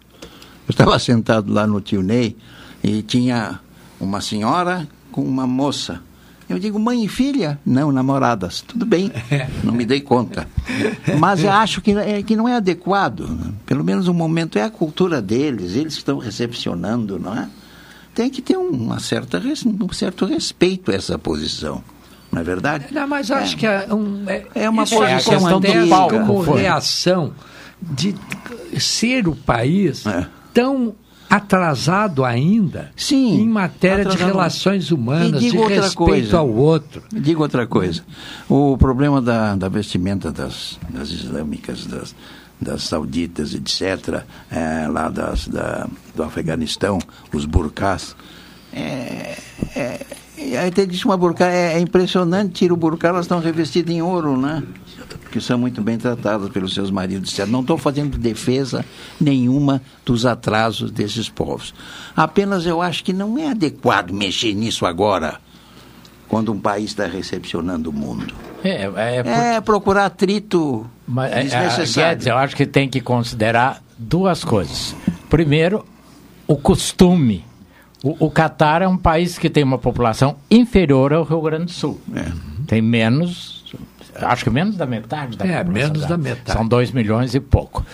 Eu 0.66 0.72
estava 0.72 0.98
sentado 1.00 1.52
lá 1.52 1.66
no 1.66 1.80
tio 1.80 2.02
Ney 2.02 2.36
e 2.82 3.02
tinha 3.02 3.60
uma 4.00 4.20
senhora 4.20 4.88
com 5.10 5.22
uma 5.22 5.46
moça. 5.46 6.00
Eu 6.48 6.58
digo, 6.58 6.78
mãe 6.78 7.04
e 7.04 7.08
filha? 7.08 7.58
Não, 7.64 7.90
namoradas. 7.90 8.60
Tudo 8.60 8.84
bem, 8.84 9.10
não 9.64 9.72
me 9.72 9.86
dei 9.86 10.00
conta. 10.00 10.46
Mas 11.18 11.42
eu 11.42 11.50
acho 11.50 11.80
que, 11.80 11.92
é, 11.92 12.22
que 12.22 12.36
não 12.36 12.48
é 12.48 12.56
adequado. 12.56 13.54
Pelo 13.64 13.82
menos 13.82 14.08
o 14.08 14.12
momento 14.12 14.58
é 14.58 14.62
a 14.62 14.70
cultura 14.70 15.22
deles, 15.22 15.76
eles 15.76 15.94
estão 15.94 16.18
recepcionando, 16.18 17.18
não 17.18 17.34
é? 17.34 17.48
Tem 18.14 18.28
que 18.28 18.42
ter 18.42 18.56
uma 18.56 19.00
certa, 19.00 19.40
um 19.40 19.92
certo 19.92 20.26
respeito 20.26 20.90
a 20.90 20.94
essa 20.94 21.18
posição. 21.18 21.82
Não 22.30 22.40
é 22.40 22.44
verdade? 22.44 22.86
Não, 22.90 23.06
mas 23.06 23.30
acho 23.30 23.56
que 23.56 23.66
é, 23.66 23.86
um, 23.92 24.24
é, 24.28 24.46
É 24.54 24.70
uma 24.70 24.84
isso 24.84 24.96
posição 24.96 25.46
acontece 25.46 25.78
antiga. 25.78 26.08
como 26.24 26.42
Foi. 26.44 26.60
reação 26.62 27.32
de 27.80 28.14
ser 28.78 29.26
o 29.28 29.34
país 29.36 30.06
É. 30.06 30.26
tão 30.54 30.94
atrasado 31.28 32.24
ainda 32.24 32.90
Sim, 32.94 33.40
em 33.40 33.48
matéria 33.48 34.04
de 34.04 34.10
atrasado. 34.12 34.32
relações 34.34 34.90
humanas, 34.90 35.42
E 35.42 35.50
de 35.50 35.56
respeito 35.56 35.94
coisa. 35.94 36.38
ao 36.38 36.48
outro. 36.50 37.02
Digo 37.10 37.42
outra 37.42 37.66
coisa. 37.66 38.02
O 38.48 38.76
problema 38.76 39.20
da, 39.22 39.54
da 39.56 39.68
vestimenta 39.68 40.30
das, 40.30 40.78
das 40.90 41.10
islâmicas, 41.10 41.86
das, 41.86 42.14
das 42.62 42.84
sauditas, 42.84 43.52
etc., 43.54 44.22
é, 44.50 44.86
lá 44.88 45.08
das, 45.08 45.48
da, 45.48 45.86
do 46.14 46.22
Afeganistão, 46.22 46.98
os 47.32 47.44
burkás, 47.44 48.14
é, 48.72 49.36
é, 49.76 50.06
é, 50.38 50.58
aí 50.58 50.70
te 50.70 50.86
disse 50.86 51.04
uma 51.04 51.16
burká, 51.16 51.46
é, 51.48 51.74
é 51.74 51.80
impressionante, 51.80 52.52
tira 52.54 52.72
o 52.72 52.76
burká, 52.76 53.08
elas 53.08 53.26
estão 53.26 53.38
revestidas 53.40 53.94
em 53.94 54.00
ouro, 54.00 54.36
né? 54.36 54.62
Que 55.30 55.40
são 55.40 55.58
muito 55.58 55.80
bem 55.82 55.96
tratadas 55.98 56.48
pelos 56.50 56.74
seus 56.74 56.90
maridos, 56.90 57.30
etc. 57.32 57.46
Não 57.46 57.60
estou 57.60 57.76
fazendo 57.78 58.16
defesa 58.18 58.84
nenhuma 59.20 59.80
dos 60.04 60.24
atrasos 60.26 60.90
desses 60.90 61.28
povos. 61.28 61.74
Apenas 62.14 62.66
eu 62.66 62.80
acho 62.82 63.02
que 63.04 63.12
não 63.12 63.38
é 63.38 63.48
adequado 63.50 64.10
mexer 64.12 64.54
nisso 64.54 64.84
agora, 64.86 65.38
quando 66.28 66.52
um 66.52 66.58
país 66.58 66.90
está 66.90 67.06
recepcionando 67.06 67.90
o 67.90 67.92
mundo. 67.92 68.34
É, 68.64 68.84
é, 68.84 69.22
por- 69.22 69.30
É 69.30 69.60
procurar 69.60 70.06
atrito 70.06 70.86
Mas, 71.12 71.32
é, 71.32 71.40
é, 71.40 71.42
desnecessário. 71.44 72.10
Guedes, 72.10 72.26
eu 72.26 72.36
acho 72.38 72.56
que 72.56 72.66
tem 72.66 72.88
que 72.88 73.00
considerar 73.00 73.82
duas 73.98 74.42
coisas. 74.42 74.96
Primeiro, 75.28 75.84
o 76.46 76.56
costume. 76.56 77.44
O, 78.02 78.26
o 78.26 78.30
Catar 78.30 78.82
é 78.82 78.88
um 78.88 78.96
país 78.96 79.38
que 79.38 79.48
tem 79.48 79.62
uma 79.62 79.78
população 79.78 80.36
inferior 80.50 81.12
ao 81.12 81.22
Rio 81.22 81.40
Grande 81.42 81.66
do 81.66 81.70
Sul. 81.72 82.00
É. 82.16 82.24
Tem 82.66 82.80
menos, 82.82 83.64
acho 84.16 84.42
que 84.44 84.50
menos 84.50 84.76
da 84.76 84.86
metade 84.86 85.36
da 85.36 85.44
É, 85.46 85.58
população. 85.62 85.72
menos 85.92 86.06
da 86.08 86.16
metade. 86.16 86.52
São 86.58 86.66
2 86.66 86.90
milhões 86.90 87.34
e 87.34 87.40
pouco. 87.40 87.84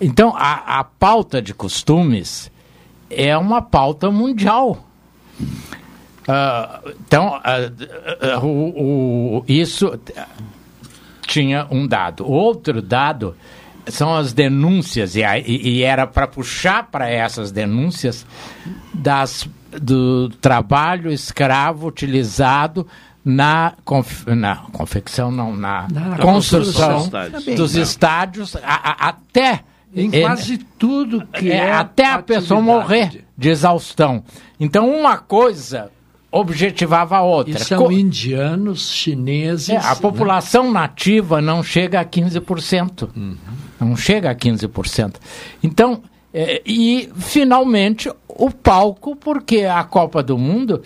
Então, 0.00 0.32
a, 0.36 0.78
a 0.80 0.84
pauta 0.84 1.42
de 1.42 1.52
costumes 1.52 2.50
é 3.10 3.36
uma 3.36 3.60
pauta 3.60 4.10
mundial. 4.10 4.84
Ah, 6.28 6.80
então, 7.06 7.40
o- 8.42 9.38
o- 9.38 9.44
isso 9.48 9.98
tinha 11.30 11.66
um 11.70 11.86
dado. 11.86 12.28
Outro 12.28 12.82
dado 12.82 13.36
são 13.86 14.14
as 14.14 14.32
denúncias, 14.32 15.14
e, 15.16 15.22
aí- 15.24 15.44
e- 15.46 15.68
e 15.78 15.82
era 15.82 16.06
para 16.06 16.26
puxar 16.26 16.88
para 16.90 17.08
essas 17.08 17.50
denúncias 17.52 18.26
das, 18.92 19.48
do 19.80 20.28
trabalho 20.28 21.10
escravo 21.10 21.86
utilizado 21.86 22.86
na, 23.24 23.74
conf- 23.84 24.26
na 24.26 24.56
confecção, 24.72 25.30
não, 25.30 25.54
na, 25.56 25.86
Na 25.90 26.16
construção 26.18 27.08
construção. 27.10 27.54
dos 27.54 27.74
estádios, 27.76 28.56
a- 28.56 28.60
a- 28.64 29.08
até 29.08 29.60
Em 29.94 30.06
ele- 30.12 30.20
quase 30.22 30.58
tudo 30.58 31.26
que 31.26 31.50
é, 31.50 31.56
é, 31.56 31.72
até 31.72 32.06
a 32.06 32.22
pessoa 32.22 32.60
morrer 32.60 33.24
de 33.36 33.48
exaustão. 33.48 34.22
Então, 34.58 34.88
uma 34.90 35.16
coisa 35.18 35.90
objetivava 36.32 37.16
a 37.16 37.22
outra. 37.22 37.54
E 37.54 37.58
são 37.64 37.84
Co- 37.84 37.92
indianos, 37.92 38.90
chineses. 38.90 39.68
é, 39.70 39.76
a 39.76 39.90
né? 39.90 39.94
população 40.00 40.70
nativa 40.70 41.40
não 41.40 41.62
chega 41.62 42.00
a 42.00 42.04
15%. 42.04 43.08
Uhum. 43.16 43.36
Não 43.80 43.96
chega 43.96 44.30
a 44.30 44.34
15%. 44.34 45.14
Então, 45.62 46.02
é, 46.32 46.62
e 46.64 47.08
finalmente 47.16 48.10
o 48.28 48.50
palco, 48.50 49.16
porque 49.16 49.64
a 49.64 49.82
Copa 49.84 50.22
do 50.22 50.38
Mundo 50.38 50.82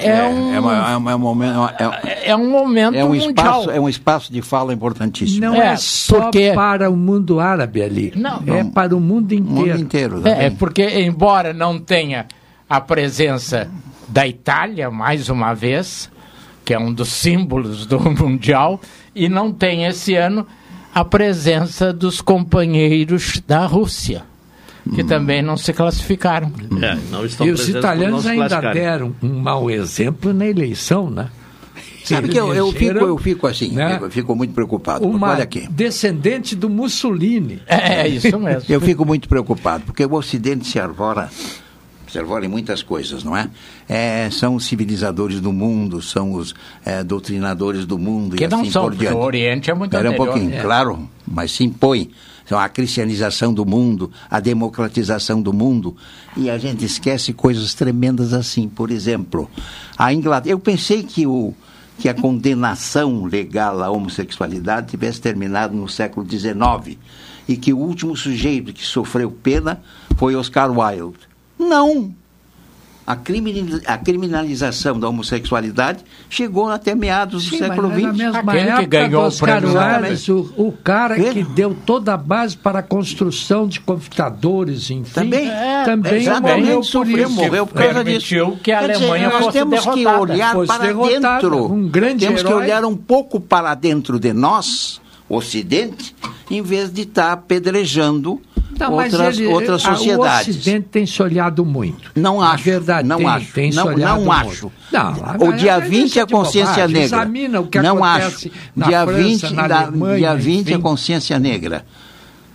é, 0.00 0.22
um, 0.22 0.54
é, 0.54 0.60
uma- 0.60 0.90
é 0.92 0.96
uma- 0.96 1.10
é 1.10 1.16
um 1.16 1.18
momento- 1.18 1.74
é- 2.06 2.28
é 2.30 2.36
um 2.36 2.48
momento 2.50 2.94
é 2.94 3.04
um 3.04 3.08
mundial. 3.08 3.28
espaço, 3.62 3.70
é 3.72 3.80
um 3.80 3.88
espaço 3.88 4.32
de 4.32 4.40
fala 4.40 4.72
importantíssimo. 4.72 5.40
Não 5.40 5.60
é, 5.60 5.76
só 5.76 6.30
para 6.54 6.88
o 6.88 6.96
mundo 6.96 7.40
árabe 7.40 7.82
ali. 7.82 8.12
Não. 8.14 8.40
é 8.46 8.62
para 8.64 8.96
o 8.96 9.00
mundo 9.00 9.32
inteiro. 9.34 9.78
inteiro. 9.78 10.22
É, 10.28 10.46
é 10.46 10.50
porque, 10.50 10.84
embora 11.00 11.52
não 11.52 11.78
tenha 11.80 12.26
a 12.70 12.80
presença 12.80 13.68
da 14.08 14.26
Itália, 14.26 14.90
mais 14.90 15.28
uma 15.28 15.54
vez, 15.54 16.10
que 16.64 16.74
é 16.74 16.78
um 16.78 16.92
dos 16.92 17.08
símbolos 17.08 17.86
do 17.86 17.98
Mundial, 18.10 18.80
e 19.14 19.28
não 19.28 19.52
tem 19.52 19.84
esse 19.84 20.14
ano 20.14 20.46
a 20.94 21.04
presença 21.04 21.92
dos 21.92 22.20
companheiros 22.20 23.42
da 23.46 23.66
Rússia, 23.66 24.24
que 24.94 25.04
também 25.04 25.42
não 25.42 25.56
se 25.56 25.72
classificaram. 25.72 26.52
É, 26.82 26.98
não 27.10 27.24
estão 27.24 27.46
E 27.46 27.50
os 27.50 27.68
italianos 27.68 28.26
ainda 28.26 28.60
deram 28.72 29.14
um 29.22 29.38
mau 29.38 29.70
exemplo 29.70 30.32
na 30.32 30.46
eleição, 30.46 31.10
né? 31.10 31.28
Sabe 32.04 32.28
que 32.28 32.38
eu, 32.38 32.54
eu, 32.54 32.72
fico, 32.72 32.98
eu 32.98 33.18
fico 33.18 33.46
assim, 33.46 33.70
né? 33.72 33.98
eu 34.00 34.10
fico 34.10 34.34
muito 34.34 34.54
preocupado. 34.54 35.00
porque 35.00 35.16
Uma 35.16 35.30
Olha 35.32 35.44
aqui. 35.44 35.68
descendente 35.68 36.56
do 36.56 36.68
Mussolini. 36.70 37.60
É, 37.66 38.08
isso 38.08 38.38
mesmo. 38.38 38.64
Eu 38.66 38.80
fico 38.80 39.04
muito 39.04 39.28
preocupado, 39.28 39.84
porque 39.84 40.04
o 40.06 40.14
Ocidente 40.14 40.66
se 40.66 40.80
arvora, 40.80 41.28
se 42.08 42.18
arvora 42.18 42.44
em 42.46 42.48
muitas 42.48 42.82
coisas, 42.82 43.22
não 43.22 43.36
é? 43.36 43.48
É, 43.88 44.28
são 44.30 44.54
os 44.56 44.64
civilizadores 44.64 45.40
do 45.40 45.52
mundo, 45.52 46.00
são 46.00 46.32
os 46.32 46.54
é, 46.84 47.04
doutrinadores 47.04 47.84
do 47.84 47.98
mundo 47.98 48.36
Que 48.36 48.44
e 48.44 48.48
não 48.48 48.60
assim 48.62 48.70
são, 48.70 48.84
por 48.84 48.94
diante. 48.96 49.14
o 49.14 49.20
Oriente 49.20 49.70
é 49.70 49.74
muito 49.74 49.94
Espera 49.94 50.10
um 50.10 50.16
pouquinho, 50.16 50.54
É. 50.54 50.60
claro, 50.62 51.08
mas 51.26 51.52
se 51.52 51.64
impõe. 51.64 52.10
Então, 52.44 52.58
a 52.58 52.66
cristianização 52.66 53.52
do 53.52 53.66
mundo, 53.66 54.10
a 54.30 54.40
democratização 54.40 55.42
do 55.42 55.52
mundo, 55.52 55.94
e 56.34 56.48
a 56.48 56.56
gente 56.56 56.82
esquece 56.82 57.34
coisas 57.34 57.74
tremendas 57.74 58.32
assim. 58.32 58.66
Por 58.70 58.90
exemplo, 58.90 59.50
a 59.98 60.14
Inglaterra. 60.14 60.54
Eu 60.54 60.58
pensei 60.58 61.02
que, 61.02 61.26
o, 61.26 61.52
que 61.98 62.08
a 62.08 62.14
condenação 62.14 63.26
legal 63.26 63.82
à 63.82 63.90
homossexualidade 63.90 64.88
tivesse 64.88 65.20
terminado 65.20 65.76
no 65.76 65.86
século 65.90 66.26
XIX 66.26 66.96
e 67.46 67.54
que 67.54 67.74
o 67.74 67.78
último 67.78 68.16
sujeito 68.16 68.72
que 68.72 68.84
sofreu 68.84 69.30
pena 69.30 69.82
foi 70.16 70.34
Oscar 70.34 70.70
Wilde. 70.70 71.27
Não! 71.58 72.12
A, 73.06 73.16
criminaliza- 73.16 73.80
a 73.86 73.96
criminalização 73.96 75.00
da 75.00 75.08
homossexualidade 75.08 76.04
chegou 76.28 76.68
até 76.68 76.94
meados 76.94 77.44
do 77.44 77.50
Sim, 77.52 77.56
século 77.56 77.88
XX. 77.90 78.34
Aquele 78.34 78.72
que 78.80 78.86
ganhou 78.86 79.30
do 79.30 79.34
o 79.34 79.38
prêmio 79.38 79.68
Nobel. 79.72 80.02
Wilde, 80.10 80.32
o, 80.32 80.66
o 80.68 80.72
cara 80.72 81.18
que 81.18 81.42
deu 81.42 81.74
toda 81.86 82.12
a 82.12 82.16
base 82.18 82.54
para 82.54 82.80
a 82.80 82.82
construção 82.82 83.66
de 83.66 83.80
computadores, 83.80 84.90
enfim, 84.90 85.10
Também, 85.10 85.50
também 85.86 86.16
exatamente, 86.16 86.60
morreu 86.60 86.76
por 86.80 86.84
sofreu, 86.84 87.28
isso. 87.28 87.30
morreu 87.36 87.66
por 87.66 87.74
causa 87.78 87.94
Permitiu 88.04 88.46
disso. 88.50 88.58
que 88.62 88.72
a 88.72 88.78
Quer 88.80 88.94
Alemanha 88.96 89.28
nós 89.30 89.38
fosse 89.44 89.58
temos 89.58 89.86
que 89.86 90.06
olhar 90.06 90.52
Fosse 90.52 90.66
para 90.68 90.84
derrotada, 90.84 91.40
dentro. 91.40 91.72
um 91.72 91.88
grande 91.88 92.26
temos 92.26 92.42
que 92.42 92.48
herói. 92.48 92.62
olhar 92.62 92.84
um 92.84 92.94
pouco 92.94 93.40
para 93.40 93.74
dentro 93.74 94.20
de 94.20 94.34
nós, 94.34 95.00
Ocidente, 95.30 96.14
em 96.50 96.60
vez 96.62 96.92
de 96.92 97.02
estar 97.02 97.32
apedrejando 97.32 98.38
Não, 98.78 98.96
mas 98.96 99.12
outras, 99.12 99.38
ele- 99.38 99.46
outras 99.48 99.84
a- 99.84 99.94
sociedades. 99.94 100.46
O 100.48 100.50
Ocidente 100.58 100.88
tem 100.90 101.06
se 101.06 101.22
olhado 101.22 101.64
muito. 101.64 102.10
Não 102.14 102.40
acho. 102.40 102.64
verdade, 102.64 103.06
não 103.08 103.16
tem, 103.18 103.26
acho. 103.26 103.52
tem 103.52 103.70
não, 103.72 103.96
não 103.96 104.32
acho. 104.32 104.72
Não, 104.92 105.12
o 105.48 105.52
dia 105.52 105.78
mas 105.78 105.88
20 105.88 106.06
isso 106.06 106.20
é 106.20 106.26
consciência 106.26 106.72
bobagem. 106.74 106.92
negra. 106.94 107.04
Examina 107.16 107.60
o 107.60 107.66
que 107.66 107.80
não 107.80 108.04
acontece 108.04 108.48
acho. 108.48 108.58
na 108.76 108.86
dia 108.86 109.04
França, 109.04 109.18
20, 109.22 109.50
na 109.54 109.68
da- 109.68 109.80
Alemanha, 109.82 110.16
dia 110.18 110.34
20 110.36 110.72
é 110.72 110.78
consciência 110.78 111.38
negra. 111.38 111.84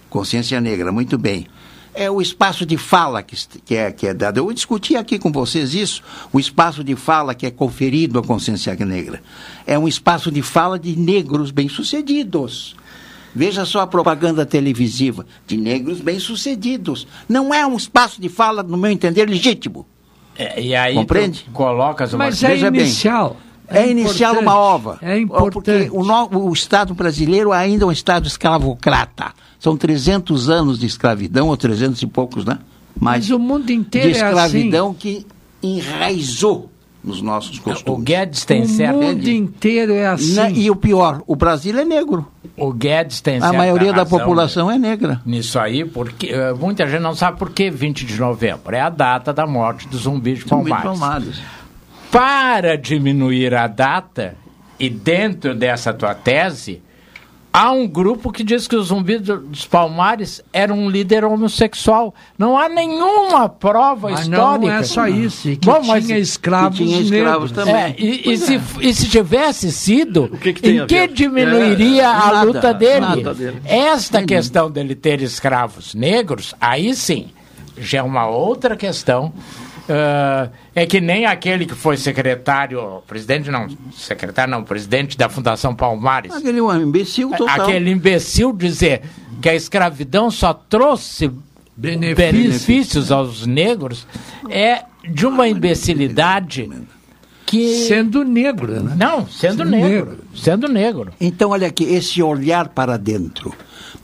Consciência 0.09 0.61
negra, 0.61 0.91
muito 0.91 1.17
bem. 1.17 1.47
É 1.95 2.09
o 2.09 2.19
espaço 2.19 2.65
de 2.65 2.75
fala 2.75 3.21
que, 3.21 3.35
que, 3.63 3.75
é, 3.75 3.91
que 3.91 4.07
é 4.07 4.13
dado. 4.15 4.37
Eu 4.39 4.51
discuti 4.51 4.95
aqui 4.95 5.19
com 5.19 5.31
vocês 5.31 5.75
isso, 5.75 6.01
o 6.31 6.39
espaço 6.39 6.83
de 6.83 6.95
fala 6.95 7.35
que 7.35 7.45
é 7.45 7.51
conferido 7.51 8.17
à 8.17 8.23
consciência 8.23 8.75
negra. 8.83 9.21
É 9.67 9.77
um 9.77 9.87
espaço 9.87 10.31
de 10.31 10.41
fala 10.41 10.79
de 10.79 10.95
negros 10.97 11.51
bem-sucedidos. 11.51 12.75
Veja 13.35 13.65
só 13.65 13.79
a 13.81 13.87
propaganda 13.87 14.45
televisiva 14.45 15.25
de 15.47 15.57
negros 15.57 15.99
bem-sucedidos. 16.01 17.07
Não 17.27 17.53
é 17.53 17.65
um 17.65 17.75
espaço 17.75 18.21
de 18.21 18.29
fala, 18.29 18.61
no 18.63 18.77
meu 18.77 18.91
entender, 18.91 19.27
legítimo. 19.27 19.85
É, 20.37 20.61
e 20.61 20.75
aí 20.75 20.95
Compreende? 20.95 21.43
tu 21.45 21.51
colocas 21.51 22.13
uma... 22.13 22.25
Mas 22.25 22.41
é 22.43 22.47
Veja 22.49 22.71
bem, 22.71 22.81
inicial. 22.81 23.37
É, 23.67 23.89
iniciar 23.89 24.29
importante. 24.31 24.43
uma 24.43 24.57
ova. 24.57 24.97
É 25.01 25.25
Porque 25.25 25.71
importante. 25.71 25.89
o, 25.91 26.03
no- 26.03 26.47
o 26.49 26.53
Estado 26.53 26.93
brasileiro 26.93 27.51
ainda 27.51 27.85
é 27.85 27.87
um 27.87 27.91
Estado 27.91 28.27
escravocrata. 28.27 29.33
São 29.59 29.77
300 29.77 30.49
anos 30.49 30.77
de 30.79 30.85
escravidão, 30.85 31.47
ou 31.47 31.55
300 31.57 32.01
e 32.01 32.07
poucos, 32.07 32.45
né? 32.45 32.59
Mas 32.99 33.29
o 33.31 33.39
mundo 33.39 33.69
inteiro 33.71 34.11
de 34.11 34.17
é 34.17 34.21
assim. 34.21 34.27
escravidão 34.27 34.93
que 34.93 35.25
enraizou 35.61 36.69
nos 37.03 37.21
nossos 37.21 37.59
costumes. 37.59 37.99
O 37.99 38.01
Guedes 38.01 38.45
tem 38.45 38.61
o 38.61 38.67
certa... 38.67 38.93
mundo 38.93 39.27
inteiro 39.27 39.93
é 39.93 40.07
assim. 40.07 40.35
Na- 40.35 40.49
e 40.49 40.69
o 40.69 40.75
pior, 40.75 41.21
o 41.27 41.35
Brasil 41.35 41.77
é 41.77 41.83
negro. 41.83 42.25
O 42.55 42.71
Guedes 42.71 43.19
tem 43.19 43.37
A 43.37 43.41
certa 43.41 43.57
maioria 43.57 43.91
da 43.91 44.03
razão 44.03 44.19
população 44.19 44.71
é 44.71 44.77
negra. 44.77 45.19
Nisso 45.25 45.59
aí, 45.59 45.83
porque 45.83 46.27
eh, 46.27 46.53
muita 46.53 46.87
gente 46.87 47.01
não 47.01 47.15
sabe 47.15 47.37
por 47.37 47.49
que 47.49 47.69
20 47.69 48.05
de 48.05 48.19
novembro. 48.19 48.75
É 48.75 48.79
a 48.79 48.89
data 48.89 49.33
da 49.33 49.45
morte 49.47 49.87
do 49.87 49.97
zumbi 49.97 50.35
de 50.35 50.47
Zumbi 50.47 50.65
de 50.65 50.69
Palmares. 50.69 50.83
Palmares. 50.83 51.41
Para 52.11 52.77
diminuir 52.77 53.55
a 53.55 53.65
data, 53.65 54.35
e 54.79 54.89
dentro 54.89 55.55
dessa 55.55 55.93
tua 55.93 56.13
tese, 56.13 56.82
há 57.53 57.71
um 57.71 57.87
grupo 57.87 58.31
que 58.31 58.43
diz 58.43 58.67
que 58.67 58.75
o 58.75 58.81
zumbi 58.83 59.19
do- 59.19 59.37
dos 59.37 59.65
Palmares 59.67 60.41
era 60.51 60.73
um 60.73 60.89
líder 60.89 61.23
homossexual. 61.23 62.13
Não 62.37 62.57
há 62.57 62.67
nenhuma 62.67 63.47
prova 63.47 64.09
Mas 64.09 64.21
histórica. 64.21 64.67
não 64.67 64.73
é 64.73 64.83
só 64.83 65.07
isso, 65.07 65.49
e 65.49 65.55
que 65.55 65.67
Bom, 65.67 65.81
mas- 65.85 66.05
tinha 66.05 66.17
escravos 66.17 66.79
que 66.79 66.85
tinha 66.85 67.01
escravos 67.01 67.51
negros. 67.51 67.51
também. 67.51 67.75
É, 67.75 67.95
e, 67.97 68.15
e 68.15 68.23
Pois 68.23 68.39
se, 68.41 68.55
é. 68.55 68.61
e 68.81 68.93
se 68.93 69.07
tivesse 69.07 69.71
sido, 69.71 70.27
que 70.41 70.51
que 70.53 70.67
em 70.69 70.87
que 70.87 70.95
ver? 70.95 71.13
diminuiria 71.13 72.01
É, 72.01 72.05
a 72.05 72.13
nada, 72.17 72.43
luta 72.43 72.73
dele? 72.73 72.99
nada 72.99 73.33
dele. 73.33 73.61
Esta 73.65 74.23
questão 74.23 74.71
dele 74.71 74.95
ter 74.95 75.21
escravos 75.21 75.93
negros, 75.93 76.55
aí 76.59 76.95
sim, 76.95 77.27
já 77.77 77.99
é 77.99 78.03
uma 78.03 78.27
outra 78.27 78.75
questão. 78.75 79.31
Ah, 79.89 80.49
é 80.73 80.85
que 80.85 81.01
nem 81.01 81.25
aquele 81.25 81.65
que 81.65 81.75
foi 81.75 81.97
secretário, 81.97 83.01
presidente 83.05 83.51
não, 83.51 83.67
secretário 83.91 84.51
não, 84.51 84.63
presidente 84.63 85.17
da 85.17 85.27
Fundação 85.27 85.75
Palmares. 85.75 86.31
Aquele 86.33 86.59
imbecil 86.59 87.31
total. 87.31 87.61
Aquele 87.61 87.91
imbecil 87.91 88.53
dizer 88.53 89.01
que 89.41 89.49
a 89.49 89.55
escravidão 89.55 90.31
só 90.31 90.53
trouxe 90.53 91.29
benefícios, 91.75 93.11
aos 93.11 93.45
negros 93.45 94.07
é 94.49 94.83
de 95.09 95.25
uma 95.25 95.47
imbecilidade 95.47 96.69
que. 97.45 97.85
Sendo 97.87 98.23
negro, 98.23 98.81
né? 98.81 98.95
Não, 98.97 99.27
sendo, 99.27 99.57
Sendo 99.57 99.65
negro, 99.65 99.89
negro. 100.11 100.17
Sendo 100.35 100.67
negro. 100.67 101.13
Então, 101.19 101.49
olha 101.51 101.67
aqui, 101.67 101.83
esse 101.83 102.21
olhar 102.21 102.69
para 102.69 102.97
dentro. 102.97 103.53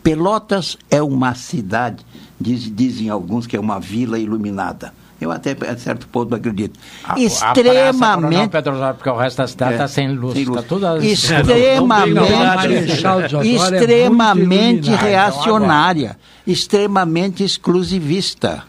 Pelotas 0.04 0.78
é 0.90 1.02
uma 1.02 1.34
cidade, 1.36 2.06
diz- 2.40 2.74
dizem 2.74 3.10
alguns 3.10 3.46
que 3.48 3.56
é 3.56 3.60
uma 3.60 3.80
vila 3.80 4.18
iluminada. 4.20 4.94
Eu 5.22 5.32
até, 5.32 5.52
a 5.68 5.78
certo 5.78 6.08
ponto, 6.08 6.34
acredito. 6.34 6.80
A- 7.04 7.12
a 7.12 7.16
Praça 7.16 7.24
extremamente. 7.48 8.50
Pedro 8.50 8.74
Osório, 8.76 8.96
porque 8.96 9.10
o 9.10 9.18
resto 9.18 9.38
da 9.38 9.48
cidade 9.48 9.72
É, 9.72 9.76
está 9.76 9.88
sem 9.88 10.14
luz. 10.14 10.34
sem 10.34 10.46
luz. 10.46 10.66
Tá 10.66 10.94
às- 10.94 11.04
extremamente, 11.04 12.14
Não, 12.14 12.30
não, 12.30 13.42
é 13.42 13.54
extremamente 13.56 14.88
iluminado. 14.88 15.02
reacionária, 15.06 16.18
extremamente 16.48 17.44
exclusivista. 17.44 18.64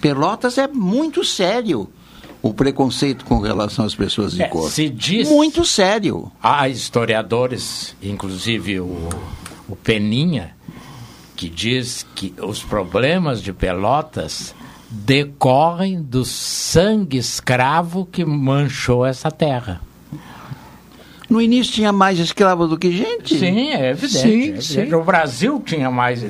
Pelotas 0.00 0.58
é 0.58 0.66
muito 0.68 1.24
sério 1.24 1.88
o 2.42 2.54
preconceito 2.54 3.24
com 3.24 3.38
relação 3.40 3.84
às 3.84 3.94
pessoas 3.94 4.32
de 4.32 4.42
É, 4.42 4.48
cor. 4.48 4.70
se 4.70 4.88
diz- 4.88 5.28
Muito 5.28 5.64
sério. 5.64 6.30
Há 6.42 6.68
historiadores, 6.68 7.94
inclusive 8.02 8.80
o, 8.80 9.08
o 9.68 9.76
Peninha, 9.76 10.52
que 11.36 11.48
diz 11.48 12.06
que 12.14 12.32
os 12.42 12.62
problemas 12.62 13.42
de 13.42 13.52
Pelotas 13.52 14.54
decorrem 14.90 16.02
do 16.02 16.24
sangue 16.24 17.18
escravo 17.18 18.04
que 18.04 18.24
manchou 18.24 19.06
essa 19.06 19.30
terra. 19.30 19.80
No 21.28 21.40
início 21.40 21.72
tinha 21.72 21.92
mais 21.92 22.18
escravo 22.18 22.66
do 22.66 22.76
que 22.76 22.90
gente. 22.90 23.38
Sim, 23.38 23.70
é 23.70 23.90
evidente. 23.90 24.18
Sim, 24.18 24.28
é 24.28 24.46
evidente. 24.46 24.64
sim. 24.64 24.94
O 24.94 25.04
Brasil 25.04 25.62
tinha 25.64 25.88
mais. 25.88 26.24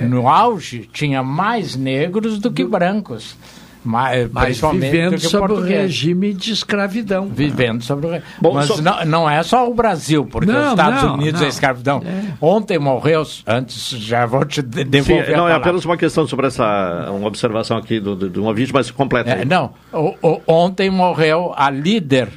No 0.00 0.26
auge, 0.26 0.88
tinha 0.90 1.22
mais 1.22 1.76
negros 1.76 2.38
do 2.38 2.50
que 2.50 2.64
brancos. 2.64 3.36
Mais, 3.84 4.30
Mas 4.32 4.44
principalmente 4.44 4.90
vivendo 4.90 5.10
do 5.12 5.16
que 5.16 5.26
sob 5.28 5.52
o 5.52 5.60
regime 5.60 6.34
de 6.34 6.52
escravidão. 6.52 7.28
Vivendo 7.28 7.82
sobre 7.82 8.06
o. 8.06 8.10
re- 8.10 8.22
Bom, 8.40 8.52
Mas 8.54 8.66
só- 8.66 8.82
não, 8.82 9.04
não 9.04 9.30
é 9.30 9.42
só 9.42 9.70
o 9.70 9.72
Brasil, 9.74 10.26
porque 10.26 10.50
Não, 10.50 10.64
os 10.64 10.70
Estados 10.70 11.02
não, 11.02 11.14
Unidos 11.14 11.40
não. 11.40 11.46
é 11.46 11.50
escravidão. 11.50 12.02
Ontem 12.40 12.78
morreu, 12.78 13.22
antes 13.46 13.88
já 13.90 14.26
vou 14.26 14.44
te 14.44 14.60
de- 14.60 14.82
Sim, 14.82 14.84
devolver. 14.90 15.34
a 15.34 15.36
não, 15.36 15.48
é 15.48 15.54
apenas 15.54 15.84
uma 15.84 15.96
questão 15.96 16.26
sobre 16.26 16.48
essa 16.48 17.08
uma 17.10 17.26
observação 17.28 17.76
aqui 17.76 18.00
do, 18.00 18.14
do, 18.16 18.28
de 18.28 18.38
um 18.40 18.44
ouvinte 18.46 18.72
mais 18.72 18.90
completa. 18.90 19.30
É, 19.30 19.44
não, 19.44 19.70
o- 19.92 20.14
o- 20.22 20.40
ontem 20.46 20.90
morreu 20.90 21.52
a 21.56 21.70
líder 21.70 22.28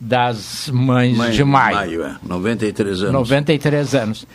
das 0.00 0.70
mães 0.72 1.16
Mãe 1.16 1.30
de 1.32 1.44
maio. 1.44 2.02
é. 2.04 2.16
93 2.22 3.02
anos. 3.02 3.12
93 3.12 3.94
anos. 3.94 4.26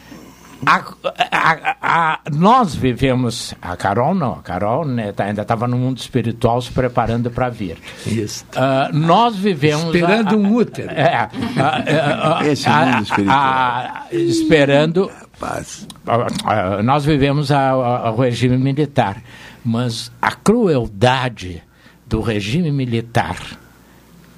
A- 0.66 0.84
a- 1.32 1.76
a- 1.82 2.20
nós 2.32 2.74
vivemos, 2.76 3.54
a 3.62 3.76
Carol 3.76 4.14
não, 4.16 4.34
a 4.34 4.42
Carol 4.42 4.86
né, 4.86 5.12
tá- 5.12 5.26
ainda 5.26 5.42
estava 5.42 5.68
no 5.68 5.78
mundo 5.78 5.98
espiritual 5.98 6.62
se 6.62 6.72
preparando 6.72 7.30
para 7.32 7.50
vir. 7.50 7.78
Isso. 8.06 8.46
Ah, 8.56 8.90
nós 8.94 9.36
vivemos. 9.36 9.94
Esperando 9.94 10.36
a- 10.36 10.38
um 10.38 10.54
útero. 10.56 10.90
É, 10.92 11.14
a- 11.16 11.30
a- 11.60 12.40
a- 12.40 12.48
Esse 12.48 12.68
a- 12.70 12.86
mundo 12.86 13.04
espiritual. 13.04 13.38
a- 13.40 14.06
esperando. 14.12 15.12
Paz. 15.40 15.88
Nós 16.84 17.04
vivemos 17.06 17.50
o 17.52 18.16
regime 18.22 18.58
militar, 18.58 19.18
mas 19.64 20.12
a 20.22 20.32
crueldade 20.32 21.62
do 22.08 22.22
regime 22.22 22.72
militar 22.72 23.38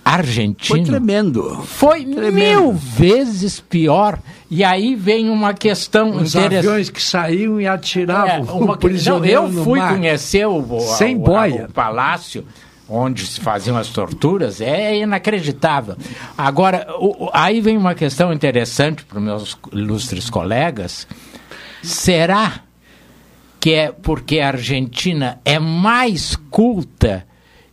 argentino 0.06 0.78
Foi 0.78 0.86
tremendo. 0.86 1.64
foi 1.66 2.06
mil 2.06 2.72
vezes 2.74 3.60
pior. 3.60 4.20
E 4.51 4.64
aí 4.64 4.93
vem 4.95 5.28
uma 5.32 5.53
questão 5.56 6.12
Os 6.18 6.36
aviões 6.36 6.91
que 6.91 7.01
saíam 7.01 7.60
e 7.60 7.68
atiravam 7.68 8.30
É, 8.47 8.51
uma 8.64 8.78
prisioneiro 8.78 9.47
não, 9.49 9.58
eu 9.58 9.64
fui 9.64 9.80
mar. 9.80 9.93
conhecer 9.95 10.45
o, 10.47 10.60
o- 10.60 10.80
Sem 10.80 11.16
o- 11.16 11.20
boia. 11.20 11.66
o 11.68 11.74
palácio 11.74 12.45
onde 12.88 13.26
se 13.26 13.41
faziam 13.41 13.76
as 13.76 13.88
torturas, 13.88 14.62
é 14.62 14.95
inacreditável. 14.99 15.95
Agora, 16.38 16.86
o- 16.99 17.32
aí 17.34 17.60
vem 17.60 17.76
uma 17.76 17.95
questão 17.95 18.32
interessante 18.32 19.03
para 19.03 19.18
os 19.18 19.24
meus 19.24 19.58
ilustres 19.74 20.30
colegas. 20.30 21.08
Será 21.82 22.60
que 23.60 23.74
é 23.74 23.91
porque 23.91 24.39
a 24.39 24.49
Argentina 24.49 25.39
é 25.43 25.58
mais 25.58 26.36
culta 26.51 27.26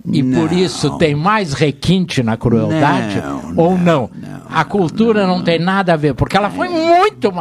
e 0.05 0.22
por 0.22 0.50
Não. 0.50 0.59
isso 0.59 0.96
tem 0.98 1.14
mais 1.14 1.53
requinte 1.53 2.22
na 2.22 2.36
crueldade? 2.36 3.20
Não, 3.20 3.55
ou 3.57 3.78
não? 3.78 4.11
a 4.50 4.64
cultura 4.64 5.26
não 5.26 5.42
tem 5.42 5.59
nada 5.59 5.94
a 5.94 5.96
ver, 5.96 6.14
porque 6.14 6.36
ela 6.36 6.50
foi 6.50 6.68
muito. 6.68 7.32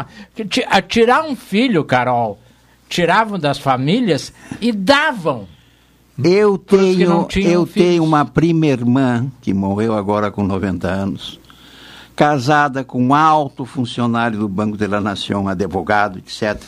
ti- 0.50 0.66
a 0.70 0.82
Tirar 0.82 1.24
um 1.24 1.36
filho, 1.36 1.84
Carol, 1.84 2.40
tiravam 2.88 3.38
das 3.40 3.58
famílias 3.58 4.32
e 4.62 4.72
davam. 4.72 5.48
Eu 6.24 6.52
não 6.52 6.58
tenho, 6.58 7.02
eu 7.02 7.26
filhos. 7.66 7.74
tenho 7.74 8.04
uma 8.04 8.24
prima 8.26 8.68
irmã 8.68 9.26
que 9.42 9.54
morreu 9.54 9.94
agora 9.96 10.30
com 10.30 10.44
90 10.44 10.88
anos, 10.88 11.40
casada 12.16 12.84
com 12.84 13.02
um 13.08 13.14
alto 13.16 13.66
funcionário 13.66 14.38
do 14.38 14.48
Banco 14.48 14.78
de 14.78 14.86
la 14.88 15.02
Nación, 15.02 15.48
advogado, 15.48 16.20
etc., 16.20 16.62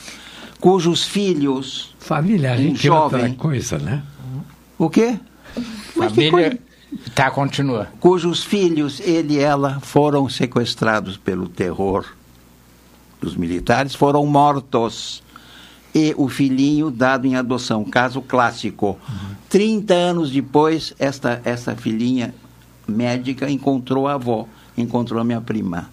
cujos 0.59 1.03
filhos, 1.03 1.93
Família 1.99 2.53
um 2.53 2.55
rica 2.55 2.87
é 2.87 2.91
outra 2.91 3.19
jovem, 3.19 3.33
coisa, 3.35 3.77
né? 3.77 4.01
o 4.77 4.89
quê? 4.89 5.19
Mas 5.95 6.11
que 6.11 6.29
Família. 6.29 6.59
Tá, 7.15 7.31
continua. 7.31 7.87
cujos 7.99 8.43
filhos, 8.43 8.99
ele 8.99 9.35
e 9.35 9.39
ela, 9.39 9.79
foram 9.81 10.29
sequestrados 10.29 11.17
pelo 11.17 11.47
terror 11.47 12.05
dos 13.19 13.35
militares, 13.35 13.95
foram 13.95 14.25
mortos. 14.25 15.23
E 15.95 16.13
o 16.17 16.27
filhinho 16.27 16.89
dado 16.89 17.27
em 17.27 17.35
adoção, 17.35 17.83
caso 17.83 18.21
clássico. 18.21 18.97
30 19.49 19.93
anos 19.93 20.31
depois, 20.31 20.93
esta, 20.97 21.39
essa 21.45 21.75
filhinha 21.75 22.33
médica 22.87 23.49
encontrou 23.49 24.07
a 24.07 24.13
avó, 24.13 24.47
encontrou 24.75 25.21
a 25.21 25.23
minha 25.23 25.39
prima. 25.39 25.89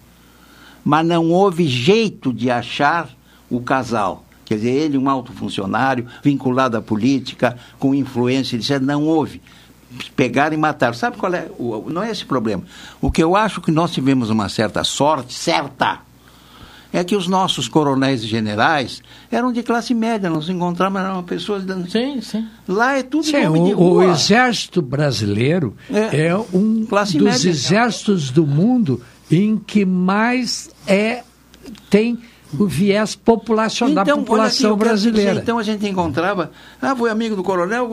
Mas 0.83 1.05
não 1.05 1.29
houve 1.29 1.67
jeito 1.67 2.33
de 2.33 2.49
achar 2.49 3.09
o 3.49 3.61
casal. 3.61 4.25
Quer 4.51 4.57
dizer, 4.57 4.69
ele, 4.71 4.97
um 4.97 5.09
alto 5.09 5.31
funcionário, 5.31 6.05
vinculado 6.21 6.75
à 6.75 6.81
política, 6.81 7.57
com 7.79 7.95
influência, 7.95 8.59
disse, 8.59 8.77
não 8.79 9.05
houve 9.05 9.41
pegaram 10.13 10.53
e 10.53 10.57
mataram. 10.57 10.93
Sabe 10.93 11.15
qual 11.15 11.33
é? 11.33 11.47
O, 11.57 11.89
não 11.89 12.03
é 12.03 12.11
esse 12.11 12.25
problema. 12.25 12.63
O 12.99 13.09
que 13.09 13.23
eu 13.23 13.33
acho 13.33 13.61
que 13.61 13.71
nós 13.71 13.91
tivemos 13.91 14.29
uma 14.29 14.49
certa 14.49 14.83
sorte, 14.83 15.33
certa, 15.33 15.99
é 16.91 17.01
que 17.01 17.15
os 17.15 17.29
nossos 17.29 17.69
coronéis 17.69 18.25
e 18.25 18.27
generais 18.27 19.01
eram 19.31 19.53
de 19.53 19.63
classe 19.63 19.93
média, 19.93 20.29
nós 20.29 20.49
encontramos 20.49 21.01
eram 21.01 21.23
pessoas... 21.23 21.63
De... 21.63 21.89
Sim, 21.89 22.19
sim. 22.19 22.45
Lá 22.67 22.97
é 22.97 23.03
tudo 23.03 23.23
Sim, 23.23 23.45
nome 23.45 23.69
de 23.69 23.73
o, 23.73 23.79
o 23.79 24.03
exército 24.03 24.81
brasileiro 24.81 25.77
É. 25.89 26.27
é, 26.27 26.37
um 26.53 26.85
Classe 26.85 27.17
dos 27.17 27.23
média. 27.23 27.49
exércitos 27.49 28.31
do 28.31 28.45
mundo 28.45 29.01
em 29.31 29.57
que 29.57 29.85
mais 29.85 30.69
é 30.85 31.23
tem 31.89 32.19
o 32.57 32.65
viés 32.65 33.15
populacional 33.15 33.95
da 33.95 34.01
olha 34.01 34.13
aqui, 34.13 34.21
população 34.21 34.77
dizer, 34.77 34.85
brasileira. 34.89 35.39
então 35.41 35.57
a 35.57 35.63
gente 35.63 35.87
encontrava, 35.87 36.51
ah, 36.81 36.95
foi 36.95 37.09
amigo 37.09 37.35
do 37.35 37.43
coronel, 37.43 37.89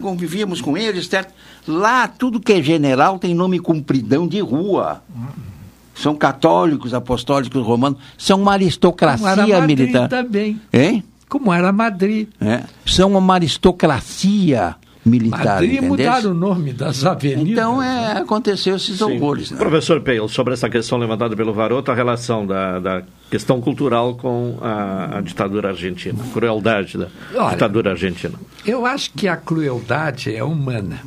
convivíamos 0.00 0.60
com 0.60 0.76
eles, 0.76 1.06
certo? 1.06 1.32
Lá, 1.66 2.06
tudo 2.08 2.40
que 2.40 2.52
é 2.52 2.62
general 2.62 3.18
tem 3.18 3.34
nome 3.34 3.58
compridão 3.58 4.26
de 4.26 4.40
rua. 4.40 5.02
São 5.94 6.14
católicos, 6.16 6.94
apostólicos, 6.94 7.64
romanos, 7.64 7.98
são 8.16 8.38
uma 8.38 8.52
Como 8.52 8.54
era 8.54 8.62
aristocracia 8.64 9.60
Madrid 9.60 9.78
militar. 9.78 10.08
também. 10.08 10.60
Hein? 10.72 11.04
Como 11.28 11.52
era 11.52 11.70
Madrid. 11.70 12.28
É. 12.40 12.62
São 12.84 13.12
uma 13.16 13.34
aristocracia 13.34 14.76
militar. 15.04 15.44
Madrid 15.44 15.72
entendesse? 15.72 15.88
mudaram 15.88 16.30
o 16.30 16.34
nome 16.34 16.72
das 16.72 17.04
avenidas. 17.04 17.48
Então 17.48 17.82
é, 17.82 18.18
aconteceu 18.18 18.76
esses 18.76 18.98
Sim. 18.98 19.04
horrores. 19.04 19.50
né? 19.50 19.58
Professor 19.58 20.00
Peil, 20.00 20.28
sobre 20.28 20.54
essa 20.54 20.68
questão 20.68 20.98
levantada 20.98 21.36
pelo 21.36 21.52
Varoto, 21.52 21.90
a 21.90 21.94
relação 21.94 22.46
da, 22.46 22.78
da 22.78 23.02
questão 23.30 23.60
cultural 23.60 24.14
com 24.14 24.58
a, 24.60 25.18
a 25.18 25.20
ditadura 25.20 25.70
argentina, 25.70 26.22
a 26.22 26.32
crueldade 26.32 26.98
da 26.98 27.08
Olha, 27.34 27.50
ditadura 27.50 27.90
argentina. 27.90 28.34
Eu 28.64 28.86
acho 28.86 29.12
que 29.12 29.26
a 29.26 29.36
crueldade 29.36 30.34
é 30.34 30.44
humana. 30.44 31.00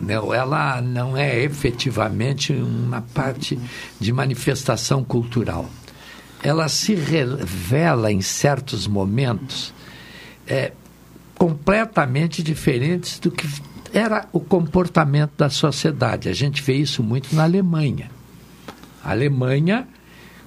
Não, 0.00 0.34
ela 0.34 0.80
não 0.80 1.16
é 1.16 1.42
efetivamente 1.42 2.52
uma 2.52 3.02
parte 3.14 3.58
de 4.00 4.12
manifestação 4.12 5.04
cultural. 5.04 5.68
Ela 6.42 6.68
se 6.68 6.94
revela 6.94 8.12
em 8.12 8.20
certos 8.20 8.86
momentos 8.86 9.72
é, 10.46 10.72
completamente 11.36 12.42
diferentes 12.42 13.18
do 13.18 13.30
que 13.30 13.46
era 13.92 14.26
o 14.32 14.40
comportamento 14.40 15.32
da 15.36 15.48
sociedade. 15.48 16.28
A 16.28 16.32
gente 16.32 16.62
vê 16.62 16.74
isso 16.74 17.02
muito 17.02 17.34
na 17.34 17.44
Alemanha. 17.44 18.10
A 19.04 19.10
Alemanha, 19.10 19.86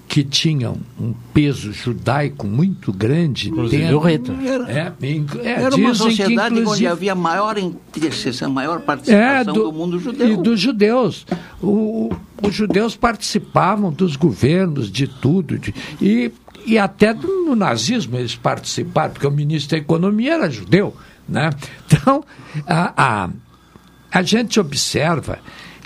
que 0.07 0.23
tinha 0.23 0.71
um 0.99 1.13
peso 1.33 1.71
judaico 1.71 2.45
muito 2.47 2.91
grande. 2.91 3.49
Inclusive 3.49 3.83
tem- 3.83 3.93
o 3.93 3.99
Hitler. 3.99 4.37
É, 4.69 4.93
é, 5.43 5.51
Era 5.63 5.75
uma 5.75 5.91
que, 5.91 5.97
sociedade 5.97 6.61
onde 6.65 6.87
havia 6.87 7.13
maior 7.15 7.57
interseção, 7.57 8.49
maior 8.51 8.81
participação 8.81 9.53
do, 9.53 9.71
mundo 9.71 9.99
judeu. 9.99 10.27
E 10.33 10.37
dos 10.37 10.59
judeus. 10.59 11.25
O- 11.61 12.09
os 12.41 12.53
judeus 12.53 12.95
participavam 12.95 13.91
dos 13.91 14.15
governos, 14.15 14.91
de 14.91 15.07
tudo. 15.07 15.57
de- 15.57 15.73
e, 16.01 16.31
e 16.67 16.77
até 16.77 17.13
no 17.13 17.55
nazismo 17.55 18.17
eles 18.17 18.35
participaram, 18.35 19.13
porque 19.13 19.25
o 19.25 19.31
ministro 19.31 19.77
da 19.77 19.81
Economia 19.81 20.33
era 20.33 20.51
judeu. 20.51 20.93
Né? 21.27 21.49
Então, 21.89 22.23
a, 22.67 22.93
a, 22.97 23.29
a 24.11 24.21
gente 24.21 24.59
observa 24.59 25.39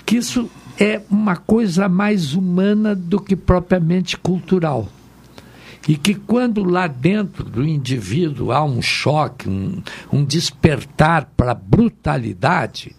que 0.04 0.16
isso 0.16 0.50
é 0.78 1.00
uma 1.08 1.36
coisa 1.36 1.88
mais 1.88 2.34
humana 2.34 2.94
do 2.94 3.20
que 3.20 3.36
propriamente 3.36 4.16
cultural. 4.16 4.88
E 5.86 5.96
que 5.96 6.14
quando 6.14 6.64
lá 6.64 6.86
dentro 6.86 7.44
do 7.44 7.64
indivíduo 7.64 8.52
há 8.52 8.64
um 8.64 8.82
choque, 8.82 9.48
um, 9.48 9.82
um 10.12 10.24
despertar 10.24 11.30
para 11.36 11.52
a 11.52 11.54
brutalidade, 11.54 12.94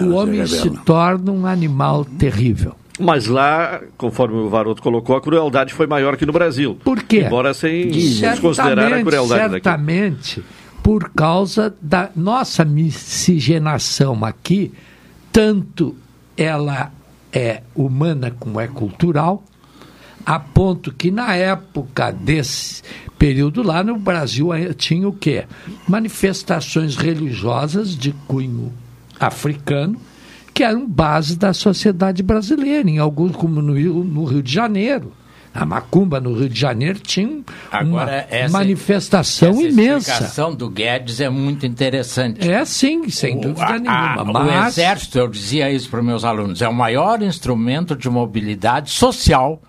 o 0.00 0.14
homem 0.14 0.44
se 0.46 0.70
torna 0.84 1.30
um 1.30 1.46
animal 1.46 2.04
terrível. 2.04 2.74
Mas 3.00 3.26
lá, 3.26 3.80
conforme 3.96 4.36
o 4.36 4.48
Varoto 4.48 4.82
colocou, 4.82 5.16
a 5.16 5.20
crueldade 5.20 5.72
foi 5.72 5.86
maior 5.86 6.16
que 6.16 6.26
no 6.26 6.32
Brasil. 6.32 6.78
Por 6.84 7.02
quê? 7.02 7.22
Embora 7.22 7.54
sem 7.54 7.88
desconsiderar 7.88 8.78
a 8.78 8.88
Certamente, 8.88 9.04
crueldade 9.06 9.52
daqui. 9.52 9.64
certamente, 9.64 10.44
por 10.82 11.10
causa 11.10 11.74
da 11.80 12.10
nossa 12.14 12.64
miscigenação 12.64 14.24
aqui, 14.24 14.72
tanto 15.32 15.96
ela 16.36 16.92
é 17.32 17.62
humana 17.74 18.34
como 18.38 18.60
é 18.60 18.66
cultural, 18.66 19.42
a 20.24 20.38
ponto 20.38 20.92
que 20.92 21.10
na 21.10 21.34
época 21.34 22.10
desse 22.10 22.82
período 23.18 23.62
lá 23.62 23.82
no 23.82 23.98
Brasil 23.98 24.48
tinha 24.76 25.08
o 25.08 25.12
quê? 25.12 25.44
Manifestações 25.88 26.96
religiosas 26.96 27.96
de 27.96 28.12
cunho 28.26 28.72
africano 29.18 30.00
que 30.52 30.62
eram 30.64 30.86
base 30.88 31.36
da 31.36 31.52
sociedade 31.52 32.22
brasileira, 32.22 32.88
em 32.88 32.98
alguns 32.98 33.34
como 33.36 33.60
no 33.62 33.74
Rio, 33.74 34.04
no 34.04 34.24
Rio 34.24 34.42
de 34.42 34.52
Janeiro. 34.52 35.12
A 35.52 35.66
Macumba 35.66 36.20
no 36.20 36.32
Rio 36.32 36.48
de 36.48 36.58
Janeiro 36.60 37.00
tinha 37.00 37.26
um- 37.26 37.42
uma 37.72 38.02
Agora, 38.02 38.26
essa, 38.30 38.52
manifestação 38.52 39.50
essa 39.50 39.62
imensa. 39.62 40.10
explicação 40.12 40.54
do 40.54 40.70
Guedes 40.70 41.20
é 41.20 41.28
muito 41.28 41.66
interessante. 41.66 42.48
É 42.48 42.64
sim, 42.64 43.08
sem 43.08 43.36
O- 43.36 43.40
dúvida 43.40 43.64
a- 43.66 43.72
nenhuma. 43.78 44.20
a- 44.20 44.24
mas... 44.24 44.76
O 44.76 44.80
Exército, 44.80 45.18
eu 45.18 45.26
dizia 45.26 45.68
isso 45.72 45.90
para 45.90 45.98
os 45.98 46.06
meus 46.06 46.24
alunos, 46.24 46.62
é 46.62 46.68
o 46.68 46.72
maior 46.74 47.20
instrumento 47.20 47.96
de 47.96 48.08
mobilidade 48.08 48.90
social 48.92 49.60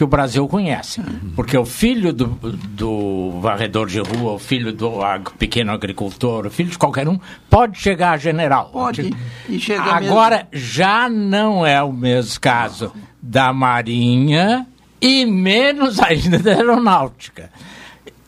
que 0.00 0.04
o 0.04 0.06
Brasil 0.06 0.48
conhece. 0.48 1.02
Porque 1.36 1.58
o 1.58 1.66
filho 1.66 2.10
do, 2.10 2.24
do 2.26 3.38
varredor 3.38 3.86
de 3.86 3.98
rua, 4.00 4.32
o 4.32 4.38
filho 4.38 4.72
do 4.72 5.02
ag- 5.02 5.30
pequeno 5.38 5.72
agricultor, 5.72 6.46
o 6.46 6.50
filho 6.50 6.70
de 6.70 6.78
qualquer 6.78 7.06
um, 7.06 7.20
pode 7.50 7.78
chegar 7.78 8.12
a 8.12 8.16
general. 8.16 8.70
Pode. 8.72 9.14
E 9.46 9.58
chega 9.60 9.82
Agora, 9.82 10.48
já 10.50 11.06
não 11.10 11.66
é 11.66 11.82
o 11.82 11.92
mesmo 11.92 12.40
caso 12.40 12.90
da 13.20 13.52
Marinha 13.52 14.66
e 15.02 15.26
menos 15.26 16.00
ainda 16.00 16.38
da 16.38 16.52
Aeronáutica. 16.52 17.50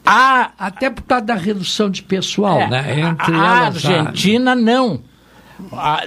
A, 0.04 0.50
Até 0.58 0.90
por 0.90 1.04
causa 1.04 1.24
da 1.24 1.34
redução 1.36 1.88
de 1.88 2.02
pessoal, 2.02 2.60
é, 2.60 2.68
né? 2.68 3.00
Entre 3.00 3.34
a 3.34 3.38
elas, 3.64 3.86
a- 3.86 3.88
Argentina 3.88 4.54
não. 4.54 5.00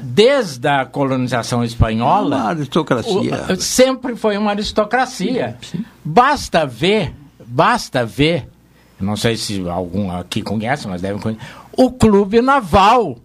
Desde 0.02 0.68
a 0.68 0.86
colonização 0.86 1.64
espanhola, 1.64 2.38
Uma 2.38 2.50
aristocracia. 2.50 3.46
o- 3.50 3.56
sempre 3.56 4.16
foi 4.16 4.38
uma 4.38 4.52
aristocracia. 4.52 5.58
Basta 6.04 6.66
ver, 6.66 7.14
basta 7.46 8.06
ver, 8.06 8.48
não 9.00 9.16
sei 9.16 9.36
se 9.38 9.68
algum 9.68 10.12
aqui 10.12 10.42
conhece, 10.42 10.88
mas 10.88 11.02
devem 11.02 11.20
conhecer, 11.22 11.44
o 11.76 11.92
Clube 11.92 12.42
Naval 12.42 13.18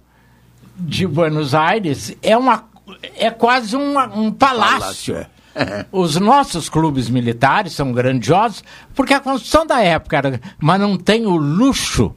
de 0.77 1.07
Buenos 1.07 1.55
Aires 1.55 2.17
é 2.23 2.37
uma 2.37 2.69
é 3.17 3.31
quase 3.31 3.77
uma- 3.77 4.07
um 4.09 4.33
palácio. 4.33 5.25
Os 5.93 6.17
nossos 6.17 6.69
clubes 6.69 7.09
militares 7.11 7.73
são 7.73 7.93
grandiosos 7.93 8.63
porque 8.95 9.15
a 9.15 9.21
construção 9.21 9.65
da 9.67 9.81
época 9.81 10.17
era, 10.17 10.41
mas 10.59 10.81
não 10.81 10.97
tem 10.97 11.27
o 11.27 11.37
luxo, 11.37 12.13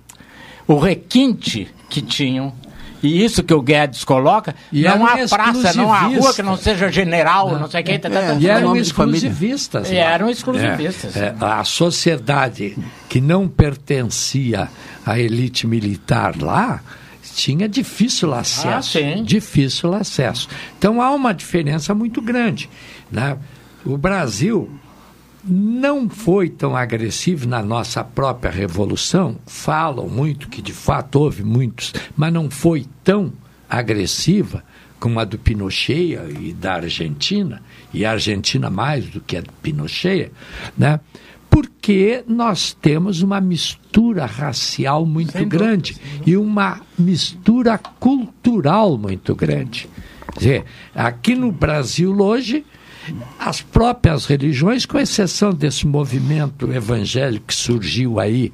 o 0.68 0.78
requinte 0.78 1.68
que 1.90 2.02
tinham. 2.02 2.54
E 3.04 3.24
isso 3.24 3.44
que 3.44 3.54
o 3.54 3.62
Guedes 3.62 4.06
coloca, 4.06 4.56
E 4.72 4.84
não 4.84 5.06
há 5.06 5.18
eram 5.18 5.28
praça, 5.28 5.74
não 5.74 5.94
há 5.94 6.00
rua 6.04 6.34
que 6.34 6.42
não 6.42 6.56
seja 6.56 6.90
general, 6.90 7.60
não, 7.60 7.70
sei 7.70 7.82
o 7.82 7.84
que. 7.84 8.00
tá, 8.00 8.10
tá, 8.10 8.22
tá, 8.22 8.36
e 8.36 8.46
tá, 8.46 8.54
eram 8.54 8.68
nome 8.70 8.82
de 8.82 8.88
exclusivistas. 8.88 9.90
lá. 9.90 9.94
E 9.94 9.98
eram 9.98 10.30
exclusivistas. 10.30 11.18
É, 11.18 11.26
é, 11.26 11.36
a 11.40 11.64
sociedade 11.66 12.78
que 13.10 13.20
não 13.20 13.48
pertencia 13.48 14.70
à 15.06 15.20
elite 15.20 15.68
militar 15.68 16.42
lá 16.42 16.82
tinha 17.36 17.68
difícil 17.68 18.34
acesso. 18.34 19.00
Difícil 19.24 19.94
acesso. 19.94 20.48
Então 20.78 21.02
há 21.02 21.12
uma 21.12 21.34
diferença 21.34 21.94
muito 21.94 22.22
grande. 22.22 22.70
Né? 23.12 23.38
O 23.86 23.98
Brasil 23.98 24.72
não 25.44 26.10
foi 26.10 26.50
tão 26.50 26.76
agressivo 26.76 27.48
na 27.48 27.62
nossa 27.62 28.04
própria 28.04 28.52
revolução. 28.52 29.38
Falam 29.46 30.08
muito 30.08 30.48
que 30.48 30.62
de 30.62 30.74
fato 30.74 31.20
houve 31.20 31.44
muitos, 31.44 31.94
mas 32.16 32.32
não 32.32 32.50
foi 32.50 32.86
tão 33.04 33.34
agressiva 33.70 34.64
como 35.00 35.20
a 35.20 35.26
do 35.26 35.38
Pinochet 35.38 36.18
e 36.40 36.54
da 36.54 36.76
Argentina, 36.76 37.62
e 37.94 38.06
a 38.06 38.12
Argentina 38.12 38.70
mais 38.70 39.06
do 39.06 39.20
que 39.20 39.36
a 39.36 39.42
do 39.42 39.52
Pinochet, 39.62 40.32
né? 40.78 41.02
porque 41.54 42.24
nós 42.26 42.74
temos 42.74 43.22
uma 43.22 43.40
mistura 43.40 44.26
racial 44.26 45.06
muito 45.06 45.46
grande 45.46 45.98
e 46.26 46.36
uma 46.36 46.82
mistura 46.98 47.78
cultural 47.78 48.98
muito 48.98 49.36
grande. 49.36 49.88
Quer 50.32 50.40
dizer, 50.40 50.66
aqui 50.96 51.36
no 51.36 51.52
Brasil 51.52 52.18
hoje, 52.20 52.66
as 53.40 53.62
próprias 53.62 54.26
religiões, 54.26 54.86
com 54.86 54.98
exceção 54.98 55.54
desse 55.54 55.86
movimento 55.86 56.72
evangélico 56.72 57.48
que 57.48 57.56
surgiu 57.56 58.20
aí, 58.20 58.52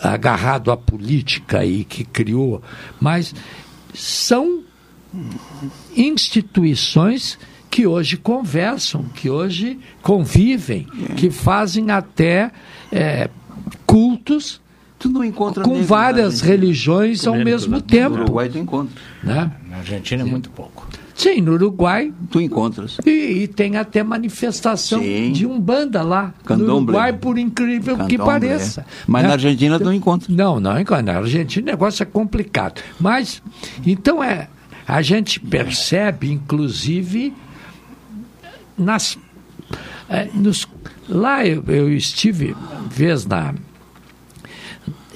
agarrado 0.00 0.70
à 0.70 0.76
política 0.76 1.64
e 1.64 1.84
que 1.84 2.04
criou, 2.04 2.62
mas 3.00 3.34
são 3.94 4.62
instituições 5.96 7.38
que 7.70 7.86
hoje 7.86 8.16
conversam, 8.16 9.04
que 9.14 9.28
hoje 9.28 9.78
convivem, 10.02 10.86
que 11.16 11.30
fazem 11.30 11.90
até 11.90 12.50
é, 12.90 13.28
cultos 13.86 14.60
Tu 14.98 15.08
não 15.08 15.22
encontra 15.22 15.62
com 15.62 15.80
várias 15.82 16.40
religiões 16.40 17.24
ao 17.24 17.36
mesmo 17.36 17.76
No 17.76 17.82
tempo. 17.82 18.16
Uruguai 18.16 18.48
tu 18.48 18.58
encontra. 18.58 19.00
Né? 19.22 19.50
Na 19.70 19.76
Argentina 19.76 20.22
é 20.22 20.24
muito 20.24 20.50
pouco. 20.50 20.87
Sim, 21.18 21.40
no 21.40 21.54
Uruguai. 21.54 22.12
Tu 22.30 22.40
encontras. 22.40 22.96
E, 23.04 23.10
e 23.42 23.48
tem 23.48 23.76
até 23.76 24.04
manifestação 24.04 25.00
de 25.00 25.44
Umbanda 25.44 26.00
lá. 26.02 26.26
No 26.38 26.44
Candomblé. 26.44 26.74
Uruguai, 26.96 27.12
por 27.12 27.36
incrível 27.36 27.96
que 28.06 28.16
Candomblé. 28.16 28.24
pareça. 28.24 28.86
Mas 29.04 29.22
Né? 29.22 29.28
na 29.28 29.34
Argentina 29.34 29.78
tu 29.78 29.84
não 29.84 29.92
encontra. 29.92 30.32
Não, 30.32 30.60
não 30.60 30.78
encontra. 30.80 31.02
Na 31.02 31.16
Argentina 31.18 31.66
o 31.66 31.70
negócio 31.72 32.04
é 32.04 32.06
complicado. 32.06 32.80
Mas, 33.00 33.42
então 33.84 34.22
é. 34.22 34.48
A 34.86 35.02
gente 35.02 35.38
percebe, 35.40 36.30
inclusive, 36.30 37.34
nas. 38.78 39.18
é, 40.08 40.28
nos, 40.32 40.66
lá 41.08 41.44
eu, 41.44 41.62
eu 41.66 41.92
estive 41.92 42.56
vez 42.88 43.26
na. 43.26 43.54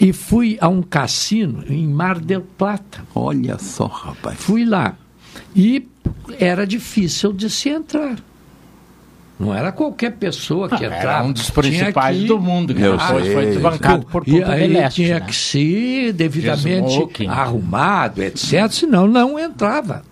E 0.01 0.13
fui 0.13 0.59
a 0.61 0.69
um 0.69 0.83
cassino 0.83 1.65
em 1.69 1.87
Mar 1.87 2.19
del 2.19 2.41
Plata. 2.59 3.05
Olha 3.15 3.57
só, 3.59 3.87
rapaz. 3.87 4.37
Fui 4.41 4.65
lá. 4.65 4.97
E 5.55 5.89
era 6.39 6.67
difícil 6.67 7.33
de 7.33 7.49
se 7.51 7.69
entrar. 7.69 8.17
Não 9.41 9.53
era 9.53 9.73
qualquer 9.73 10.13
pessoa 10.13 10.69
que 10.69 10.75
Ah, 10.85 10.87
era 10.87 10.99
entrava. 10.99 11.27
um 11.27 11.33
dos 11.33 11.51
principais 11.51 12.17
que- 12.19 12.27
do 12.27 12.39
mundo, 12.39 12.73
que 12.75 12.81
Eu 12.83 12.97
depois 12.97 13.25
sei. 13.25 13.35
foi 13.35 13.47
desbancado 13.47 14.07
por 14.07 14.23
E 14.29 14.33
Punta 14.33 14.53
aí 14.53 14.69
del 14.69 14.83
Este, 14.83 15.03
tinha 15.03 15.19
né? 15.19 15.27
que 15.27 15.35
ser 15.35 16.13
devidamente 16.13 16.93
smoking. 16.93 17.27
arrumado, 17.29 18.23
etc., 18.23 18.71
senão 18.71 19.09
não 19.09 19.39
entrava. 19.39 20.03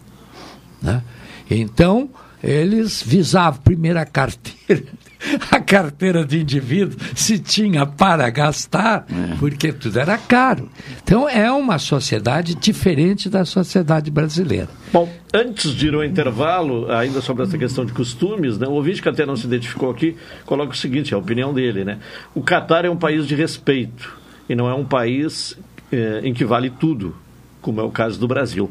né? 0.83 1.03
Então, 1.49 2.09
eles 2.43 3.03
visavam 3.05 3.61
primeiro 3.63 3.99
a 4.01 4.05
carteira, 4.07 4.83
a 5.51 5.61
carteira 5.61 6.25
de 6.25 6.41
indivíduo, 6.41 6.99
se 7.15 7.39
tinha 7.39 7.87
para 7.87 8.29
gastar, 8.31 9.07
porque 9.39 9.73
tudo 9.73 9.99
era 9.99 10.17
caro. 10.17 10.69
Então, 11.03 11.29
é 11.29 11.51
uma 11.51 11.79
sociedade 11.79 12.55
diferente 12.55 13.29
da 13.29 13.45
sociedade 13.45 14.11
brasileira. 14.11 14.69
Bom, 14.93 15.09
antes 15.33 15.73
de 15.73 15.89
ir 15.89 15.95
ao 15.95 16.05
intervalo, 16.05 16.91
ainda 16.91 17.21
sobre 17.21 17.45
essa 17.45 17.57
questão 17.57 17.85
de 17.85 17.93
costumes, 17.93 18.59
né, 18.59 18.67
o 18.67 18.73
ouvinte 18.73 19.03
que 19.03 19.09
até 19.09 19.25
não 19.25 19.37
se 19.37 19.47
identificou 19.47 19.91
aqui 19.91 20.17
coloca 20.45 20.73
o 20.73 20.77
seguinte, 20.77 21.15
a 21.15 21.19
opinião 21.19 21.53
dele, 21.53 21.85
né? 21.85 21.99
O 22.35 22.43
Catar 22.43 22.85
é 22.85 22.91
um 22.91 22.97
país 22.97 23.27
de 23.27 23.35
respeito 23.35 24.19
e 24.49 24.55
não 24.55 24.69
é 24.69 24.75
um 24.75 24.85
país 24.85 25.57
eh, 25.93 26.21
em 26.25 26.35
que 26.35 26.45
vale 26.45 26.71
tudo, 26.71 27.15
como 27.61 27.81
é 27.81 27.85
o 27.85 27.91
caso 27.91 28.19
do 28.19 28.27
Brasil. 28.27 28.71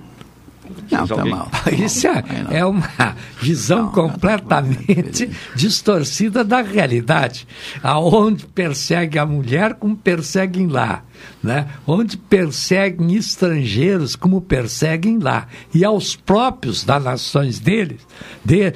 Não, 0.91 1.07
tá 1.07 1.15
alguém? 1.15 1.32
mal. 1.32 1.49
Isso 1.72 2.07
é, 2.07 2.24
é 2.51 2.65
uma 2.65 3.15
visão 3.41 3.91
completamente 3.91 5.30
distorcida 5.55 6.43
da 6.43 6.61
realidade. 6.61 7.47
Aonde 7.84 8.45
persegue 8.45 9.17
a 9.20 9.26
mulher, 9.26 9.76
como 9.76 9.95
perseguem 9.95 10.67
lá. 10.67 11.03
Né? 11.43 11.67
Onde 11.86 12.17
perseguem 12.17 13.15
estrangeiros, 13.15 14.15
como 14.15 14.41
perseguem 14.41 15.20
lá. 15.20 15.47
E 15.74 15.84
aos 15.84 16.15
próprios 16.15 16.84
das 16.84 17.03
nações 17.03 17.59
deles, 17.59 18.01
de, 18.43 18.74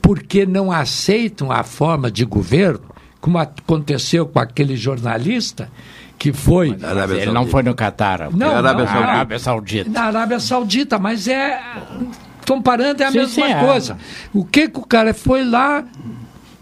porque 0.00 0.46
não 0.46 0.72
aceitam 0.72 1.52
a 1.52 1.62
forma 1.62 2.10
de 2.10 2.24
governo, 2.24 2.80
como 3.20 3.38
aconteceu 3.38 4.26
com 4.26 4.38
aquele 4.38 4.76
jornalista 4.76 5.70
que 6.18 6.32
foi. 6.32 6.76
Mas 6.80 7.10
ele 7.10 7.32
não 7.32 7.46
foi 7.46 7.62
no 7.62 7.74
Catar. 7.74 8.30
Não, 8.32 8.60
na 8.62 8.72
não. 8.72 8.86
Arábia 8.86 9.38
Saudita. 9.38 9.90
Na 9.90 10.02
Arábia 10.04 10.40
Saudita, 10.40 10.98
mas 10.98 11.28
é. 11.28 11.60
Comparando 12.46 13.02
é 13.02 13.06
a 13.06 13.10
Sim, 13.12 13.18
mesma 13.18 13.46
sim, 13.46 13.52
é. 13.52 13.64
coisa. 13.64 13.98
O 14.32 14.44
que, 14.44 14.68
que 14.68 14.78
o 14.78 14.86
cara 14.86 15.12
foi 15.12 15.44
lá 15.44 15.84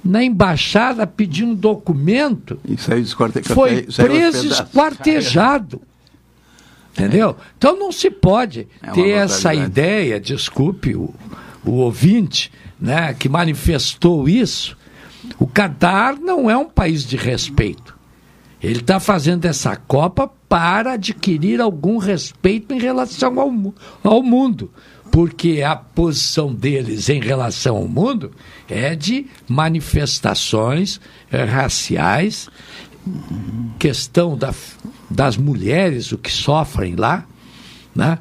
na 0.02 0.22
embaixada 0.24 1.06
pedir 1.06 1.44
um 1.44 1.54
documento, 1.54 2.58
E 2.66 2.76
saiu 2.78 3.02
desquarte- 3.02 3.42
foi 3.42 3.86
saiu 3.90 4.10
aos 4.12 4.18
preso 4.18 4.48
esquartejado. 4.48 5.80
Entendeu? 6.92 7.36
Então 7.58 7.76
não 7.78 7.90
se 7.90 8.08
pode 8.10 8.68
É 8.82 8.90
ter 8.92 9.10
essa 9.10 9.52
ideia, 9.54 10.20
desculpe 10.20 10.94
o, 10.94 11.12
o 11.64 11.72
ouvinte, 11.72 12.52
né, 12.80 13.14
que 13.18 13.28
manifestou 13.28 14.28
isso. 14.28 14.76
O 15.38 15.46
Catar 15.46 16.16
não 16.16 16.48
é 16.48 16.56
um 16.56 16.66
país 16.68 17.04
de 17.04 17.16
respeito. 17.16 17.93
Ele 18.64 18.80
está 18.80 18.98
fazendo 18.98 19.44
essa 19.44 19.76
Copa 19.76 20.30
para 20.48 20.92
adquirir 20.92 21.60
algum 21.60 21.98
respeito 21.98 22.72
em 22.72 22.78
relação 22.78 23.38
ao, 23.38 23.52
ao 24.02 24.22
mundo. 24.22 24.70
Porque 25.12 25.62
a 25.62 25.76
posição 25.76 26.52
deles 26.52 27.10
em 27.10 27.20
relação 27.20 27.76
ao 27.76 27.86
mundo 27.86 28.32
é 28.66 28.96
de 28.96 29.26
manifestações 29.46 30.98
eh, 31.30 31.44
raciais, 31.44 32.48
questão 33.78 34.34
da, 34.34 34.54
das 35.10 35.36
mulheres, 35.36 36.10
o 36.10 36.16
que 36.16 36.32
sofrem 36.32 36.96
lá, 36.96 37.26
né? 37.94 38.18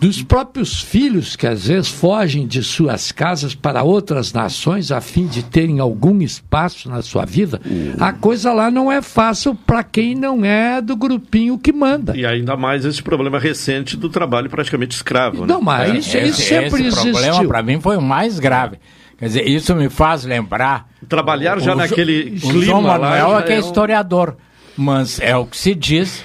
Dos 0.00 0.22
próprios 0.22 0.80
filhos 0.80 1.36
que 1.36 1.46
às 1.46 1.66
vezes 1.66 1.88
fogem 1.88 2.46
de 2.46 2.62
suas 2.62 3.12
casas 3.12 3.54
para 3.54 3.82
outras 3.82 4.32
nações 4.32 4.90
a 4.90 5.00
fim 5.00 5.26
de 5.26 5.42
terem 5.42 5.80
algum 5.80 6.20
espaço 6.22 6.88
na 6.88 7.02
sua 7.02 7.24
vida, 7.24 7.60
a 7.98 8.12
coisa 8.12 8.52
lá 8.52 8.70
não 8.70 8.90
é 8.90 9.02
fácil 9.02 9.54
para 9.54 9.82
quem 9.82 10.14
não 10.14 10.44
é 10.44 10.80
do 10.80 10.96
grupinho 10.96 11.58
que 11.58 11.72
manda. 11.72 12.16
E 12.16 12.24
ainda 12.24 12.56
mais 12.56 12.84
esse 12.84 13.02
problema 13.02 13.38
recente 13.38 13.96
do 13.96 14.08
trabalho 14.08 14.48
praticamente 14.48 14.94
escravo. 14.96 15.46
Não, 15.46 15.58
né? 15.58 15.64
mas 15.64 16.06
isso, 16.06 16.18
isso 16.18 16.42
sempre 16.42 16.86
esse 16.86 16.96
problema, 16.96 17.26
existiu. 17.28 17.48
para 17.48 17.62
mim, 17.62 17.80
foi 17.80 17.96
o 17.96 18.02
mais 18.02 18.38
grave. 18.38 18.78
Quer 19.18 19.26
dizer, 19.26 19.48
isso 19.48 19.74
me 19.74 19.88
faz 19.88 20.24
lembrar. 20.24 20.88
Trabalhar 21.08 21.60
já 21.60 21.72
o, 21.72 21.76
naquele 21.76 22.36
o 22.36 22.40
clima 22.40 22.64
João 22.64 22.80
lá 22.82 22.98
Manuel 22.98 23.30
já 23.30 23.38
é 23.38 23.42
que 23.42 23.52
é 23.52 23.56
é 23.56 23.58
historiador, 23.58 24.36
mas 24.76 25.18
é 25.20 25.36
o 25.36 25.44
que 25.44 25.56
se 25.56 25.74
diz 25.74 26.24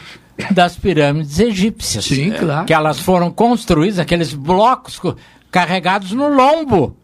das 0.52 0.76
pirâmides 0.76 1.40
egípcias. 1.40 2.06
Sim, 2.06 2.32
claro. 2.32 2.66
Que 2.66 2.74
elas 2.74 3.00
foram 3.00 3.30
construídas, 3.32 4.00
aqueles 4.00 4.34
blocos 4.34 4.98
co- 5.00 5.16
carregados 5.52 6.12
no 6.12 6.28
lombo, 6.28 6.98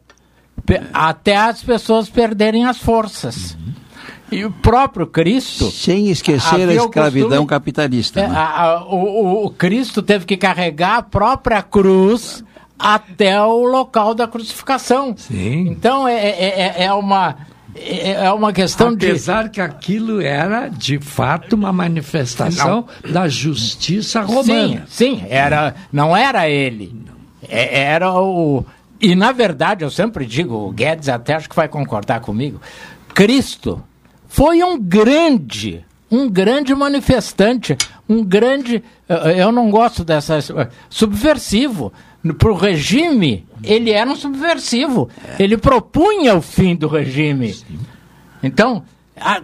até 0.93 1.35
as 1.37 1.63
pessoas 1.63 2.09
perderem 2.09 2.65
as 2.65 2.77
forças. 2.77 3.57
E 4.31 4.45
o 4.45 4.51
próprio 4.51 5.07
Cristo. 5.07 5.71
Sem 5.71 6.09
esquecer 6.09 6.69
a 6.69 6.73
escravidão 6.73 7.29
costume- 7.29 7.47
capitalista. 7.47 8.19
É, 8.21 8.27
né? 8.27 8.35
a- 8.35 8.61
a- 8.61 8.85
o, 8.85 8.95
o- 8.95 9.45
o 9.45 9.49
Cristo 9.49 10.03
teve 10.03 10.25
que 10.25 10.37
carregar 10.37 10.97
a 10.97 11.01
própria 11.01 11.63
cruz 11.63 12.43
até 12.77 13.41
o 13.41 13.63
local 13.63 14.13
da 14.13 14.27
crucificação. 14.27 15.15
Sim. 15.17 15.67
Então 15.69 16.07
é, 16.07 16.13
é, 16.15 16.61
é- 16.77 16.83
é 16.85 16.93
uma 16.93 17.37
é 17.75 18.11
é 18.25 18.31
uma 18.31 18.51
questão 18.53 18.95
de 18.95 19.07
Apesar 19.07 19.49
que 19.49 19.61
aquilo 19.61 20.21
era, 20.21 20.67
de 20.69 20.99
fato, 20.99 21.53
uma 21.55 21.71
manifestação 21.71 22.87
da 23.11 23.27
justiça 23.27 24.21
romana. 24.21 24.85
Sim, 24.87 25.17
sim, 25.19 25.23
era, 25.29 25.75
não 25.91 26.15
era 26.15 26.49
ele. 26.49 26.93
É- 27.47 27.79
Era 27.81 28.13
o. 28.13 28.65
E 29.01 29.15
na 29.15 29.31
verdade, 29.31 29.83
eu 29.85 29.89
sempre 29.89 30.25
digo, 30.25 30.53
o 30.55 30.71
Guedes 30.71 31.07
até 31.09 31.33
acho 31.35 31.49
que 31.49 31.55
vai 31.55 31.67
concordar 31.69 32.19
comigo. 32.19 32.59
Cristo 33.13 33.81
foi 34.27 34.61
um 34.63 34.77
grande, 34.79 35.85
um 36.11 36.29
grande 36.29 36.75
manifestante, 36.75 37.77
um 38.09 38.23
grande. 38.23 38.83
eh, 39.07 39.41
Eu 39.41 39.51
não 39.51 39.69
gosto 39.71 40.03
dessa. 40.03 40.37
eh, 40.37 40.67
subversivo. 40.89 41.93
Para 42.37 42.51
o 42.51 42.55
regime, 42.55 43.45
ele 43.63 43.91
era 43.91 44.09
um 44.09 44.15
subversivo. 44.15 45.09
Ele 45.39 45.57
propunha 45.57 46.35
o 46.35 46.41
fim 46.41 46.75
do 46.75 46.87
regime. 46.87 47.55
Então, 48.43 48.83
a- 49.19 49.41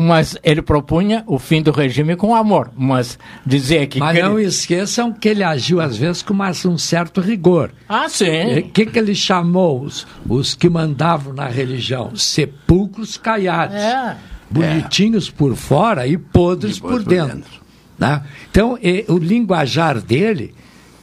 mas 0.00 0.36
ele 0.42 0.62
propunha 0.62 1.24
o 1.26 1.38
fim 1.38 1.62
do 1.62 1.70
regime 1.70 2.16
com 2.16 2.34
amor. 2.34 2.70
Mas 2.76 3.18
dizer 3.44 3.86
que. 3.88 3.98
Mas 3.98 4.16
que 4.16 4.22
não 4.22 4.38
ele- 4.38 4.48
esqueçam 4.48 5.12
que 5.12 5.28
ele 5.28 5.42
agiu, 5.42 5.80
às 5.80 5.96
vezes, 5.96 6.22
com 6.22 6.34
mais 6.34 6.64
um 6.64 6.78
certo 6.78 7.20
rigor. 7.20 7.72
Ah, 7.88 8.08
sim. 8.08 8.58
O 8.58 8.62
que, 8.70 8.86
que 8.86 8.98
ele 8.98 9.14
chamou 9.14 9.80
os, 9.82 10.06
os 10.28 10.54
que 10.54 10.68
mandavam 10.68 11.32
na 11.32 11.46
religião? 11.48 12.14
Sepulcros 12.16 13.16
caiados. 13.16 13.76
É. 13.76 14.16
Bonitinhos 14.50 15.28
por 15.30 15.56
fora 15.56 16.06
e 16.06 16.16
podres 16.16 16.78
por 16.78 17.02
dentro. 17.02 17.62
né? 17.98 18.22
Então, 18.50 18.78
e- 18.82 19.04
o 19.08 19.18
linguajar 19.18 20.00
dele, 20.00 20.54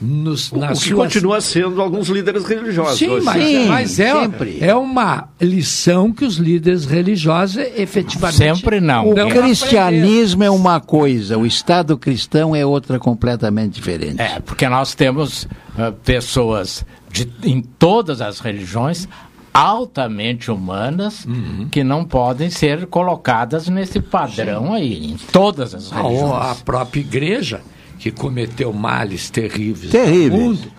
nos, 0.02 0.50
O 0.50 0.58
nas 0.58 0.80
que 0.82 0.88
suas 0.88 1.12
continua 1.12 1.40
sendo 1.40 1.80
alguns 1.80 2.08
líderes 2.08 2.44
religiosos. 2.44 2.98
Sim, 2.98 3.08
hoje. 3.08 3.24
mas, 3.24 3.68
mas 3.68 4.00
é, 4.00 4.12
é 4.60 4.74
uma 4.74 5.28
lição 5.40 6.12
que 6.12 6.24
os 6.24 6.36
líderes 6.36 6.84
religiosos 6.84 7.56
efetivamente. 7.76 8.36
Sempre 8.36 8.80
não. 8.80 9.10
O 9.10 9.14
não 9.14 9.28
cristianismo 9.28 10.42
é 10.42 10.50
uma 10.50 10.80
coisa, 10.80 11.38
o 11.38 11.46
Estado 11.46 11.96
cristão 11.96 12.54
é 12.54 12.66
outra 12.66 12.98
completamente 12.98 13.74
diferente. 13.74 14.20
É, 14.20 14.40
porque 14.40 14.68
nós 14.68 14.94
temos 14.94 15.46
ah, 15.78 15.92
pessoas 16.04 16.84
de, 17.10 17.30
em 17.44 17.60
todas 17.62 18.20
as 18.20 18.40
religiões 18.40 19.08
altamente 19.54 20.50
humanas 20.50 21.24
Uhum. 21.26 21.68
que 21.70 21.84
não 21.84 22.04
podem 22.04 22.48
ser 22.50 22.86
colocadas 22.86 23.68
nesse 23.68 24.00
padrão 24.00 24.72
aí, 24.72 25.12
em 25.12 25.16
todas 25.30 25.74
as 25.74 25.92
A, 25.92 26.02
religiões. 26.02 26.32
a 26.32 26.54
própria 26.64 27.00
igreja, 27.00 27.60
que 28.02 28.10
cometeu 28.10 28.72
males 28.72 29.30
terríveis 29.30 29.92
Terríveis. 29.92 30.32
no 30.32 30.38
mundo, 30.38 30.72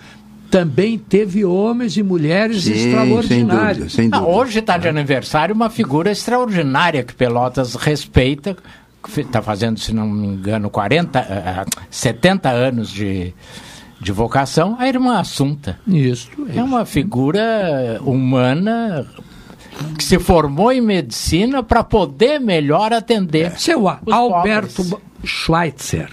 também 0.51 0.97
teve 0.99 1.45
homens 1.45 1.95
e 1.95 2.03
mulheres 2.03 2.63
Sim, 2.65 2.73
extraordinários. 2.73 3.27
sem 3.27 3.45
dúvida, 3.45 3.89
sem 3.89 4.09
Ah, 4.11 4.19
dúvida. 4.19 4.37
hoje 4.37 4.59
está 4.59 4.77
de 4.77 4.87
aniversário 4.89 5.55
uma 5.55 5.69
figura 5.69 6.11
extraordinária 6.11 7.01
que 7.01 7.13
Pelotas 7.15 7.75
respeita. 7.75 8.57
Está 9.17 9.41
fazendo, 9.41 9.79
se 9.79 9.93
não 9.93 10.07
me 10.07 10.27
engano, 10.27 10.69
40, 10.69 11.19
ah, 11.19 11.65
ah, 11.65 11.81
70 11.89 12.49
anos 12.49 12.91
de, 12.91 13.33
de 14.01 14.11
vocação, 14.11 14.75
a 14.77 14.87
irmã 14.87 15.17
Assunta. 15.19 15.79
Isso. 15.87 16.29
É 16.53 16.61
uma 16.61 16.85
figura 16.85 17.99
humana 18.05 19.05
que 19.97 20.03
se 20.03 20.19
formou 20.19 20.71
em 20.71 20.81
medicina 20.81 21.63
para 21.63 21.83
poder 21.83 22.39
melhor 22.39 22.93
atender. 22.93 23.57
Seu 23.59 23.87
A- 23.87 23.99
os 24.05 24.13
Alberto 24.13 24.83
pobres. 24.83 24.99
Schweitzer, 25.25 26.09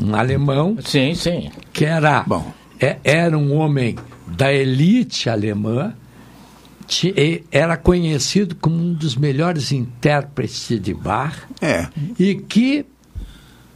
um 0.00 0.14
alemão 0.14 0.76
Sim, 0.84 1.14
sim. 1.14 1.50
que 1.72 1.84
era, 1.84 2.24
é- 2.80 2.98
era 3.02 3.36
um 3.36 3.54
homem 3.56 3.96
da 4.26 4.52
elite 4.52 5.28
alemã, 5.28 5.94
ti- 6.86 7.12
e 7.16 7.42
era 7.50 7.76
conhecido 7.76 8.54
como 8.56 8.76
um 8.76 8.92
dos 8.92 9.16
melhores 9.16 9.72
intérpretes 9.72 10.80
de 10.80 10.94
Bach 10.94 11.34
É. 11.60 11.88
e 12.18 12.34
que 12.36 12.86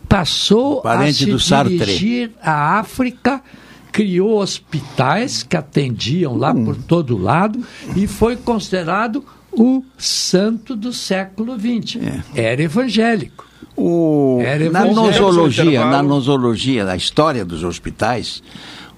passou 0.08 0.82
Parente 0.82 1.30
a 1.32 1.38
se 1.38 1.64
dirigir 1.68 2.30
à 2.42 2.78
África 2.78 3.42
criou 3.90 4.40
hospitais 4.40 5.42
que 5.42 5.56
atendiam 5.56 6.36
lá 6.36 6.54
por 6.54 6.76
todo 6.76 7.16
lado 7.16 7.62
e 7.96 8.06
foi 8.06 8.36
considerado 8.36 9.24
o 9.52 9.84
santo 9.98 10.74
do 10.74 10.92
século 10.94 11.58
XX. 11.58 11.98
Era 12.34 12.62
evangélico. 12.62 13.46
O, 13.76 14.38
Era 14.42 14.58
na 14.70 14.80
evangélico. 14.86 14.94
nosologia, 14.94 15.84
na 15.86 16.02
nosologia, 16.02 16.84
na 16.84 16.96
história 16.96 17.44
dos 17.44 17.64
hospitais, 17.64 18.42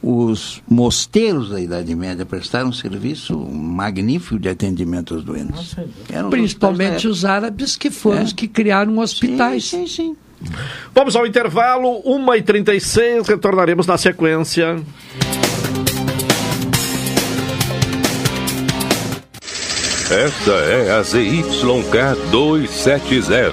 os 0.03 0.61
mosteiros 0.69 1.51
da 1.51 1.61
Idade 1.61 1.95
Média 1.95 2.27
prestaram 2.27 2.69
um 2.69 2.73
serviço 2.73 3.39
magnífico 3.39 4.39
de 4.39 4.49
atendimento 4.49 5.15
aos 5.15 5.25
doentes. 5.25 5.77
Eram 6.13 6.29
os 6.29 6.31
Principalmente 6.31 7.09
os 7.09 7.25
árabes 7.25 7.77
que 7.77 7.91
foram 7.91 8.19
É. 8.21 8.23
os 8.25 8.33
que 8.33 8.47
criaram 8.49 8.99
hospitais. 8.99 9.65
Sim, 9.71 9.87
sim, 9.87 10.17
Vamos 10.95 11.17
ao 11.17 11.27
intervalo, 11.27 12.03
1h36, 12.05 13.27
retornaremos 13.27 13.87
na 13.87 13.97
sequência. 13.97 14.77
Esta 20.11 20.53
é 20.53 20.91
a 20.93 21.03
ZYK 21.03 21.43
270, 22.31 23.53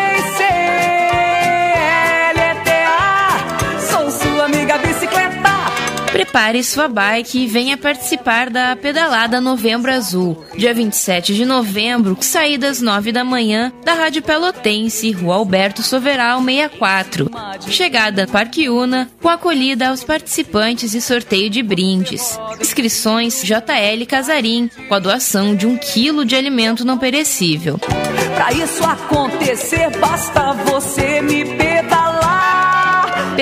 Prepare 6.31 6.63
sua 6.63 6.87
bike 6.87 7.39
e 7.39 7.45
venha 7.45 7.75
participar 7.75 8.49
da 8.49 8.73
pedalada 8.73 9.41
Novembro 9.41 9.91
Azul. 9.91 10.41
Dia 10.55 10.73
27 10.73 11.35
de 11.35 11.43
novembro, 11.43 12.17
saída 12.21 12.69
às 12.69 12.79
9 12.79 13.11
da 13.11 13.21
manhã, 13.21 13.69
da 13.83 13.95
Rádio 13.95 14.21
Pelotense, 14.21 15.11
Rua 15.11 15.35
Alberto 15.35 15.83
Soveral 15.83 16.41
64. 16.41 17.29
Chegada 17.67 18.25
Parque 18.27 18.69
Una, 18.69 19.11
com 19.21 19.27
acolhida 19.27 19.89
aos 19.89 20.05
participantes 20.05 20.93
e 20.93 21.01
sorteio 21.01 21.49
de 21.49 21.61
brindes. 21.61 22.39
Inscrições 22.61 23.43
JL 23.43 24.05
Casarim, 24.07 24.71
com 24.87 24.95
a 24.95 24.99
doação 24.99 25.53
de 25.53 25.67
um 25.67 25.75
quilo 25.75 26.23
de 26.23 26.37
alimento 26.37 26.85
não 26.85 26.97
perecível. 26.97 27.77
Pra 28.35 28.53
isso 28.53 28.85
acontecer, 28.85 29.89
basta 29.97 30.53
você 30.53 31.21
me 31.21 31.43
pedalar. 31.43 32.10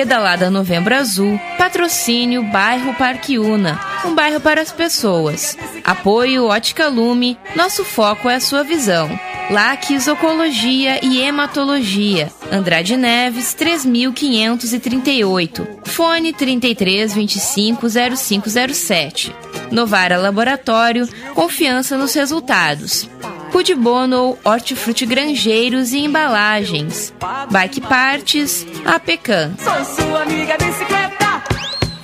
Pedalada 0.00 0.48
Novembro 0.48 0.96
Azul, 0.96 1.38
patrocínio 1.58 2.42
Bairro 2.42 2.94
Parque 2.94 3.38
Una, 3.38 3.78
um 4.02 4.14
bairro 4.14 4.40
para 4.40 4.62
as 4.62 4.72
pessoas. 4.72 5.58
Apoio 5.84 6.46
Ótica 6.46 6.88
Lume, 6.88 7.36
nosso 7.54 7.84
foco 7.84 8.26
é 8.26 8.36
a 8.36 8.40
sua 8.40 8.64
visão. 8.64 9.10
Laques 9.50 10.08
Ocologia 10.08 11.04
e 11.04 11.20
Hematologia, 11.20 12.32
Andrade 12.50 12.96
Neves 12.96 13.52
3538, 13.52 15.68
fone 15.84 16.32
33 16.32 17.12
25 17.12 17.86
0507. 18.16 19.36
Novara 19.70 20.16
Laboratório, 20.16 21.06
confiança 21.34 21.98
nos 21.98 22.14
resultados. 22.14 23.06
Food 23.50 23.74
Bono, 23.74 24.38
Hortifruti 24.44 25.04
Grangeiros 25.04 25.92
e 25.92 25.98
Embalagens. 25.98 27.12
Bike 27.50 27.80
Partes, 27.80 28.66
APECAM. 28.84 29.54
Sou 29.58 29.84
sua 29.84 30.22
amiga 30.22 30.56
bicicleta. 30.56 31.42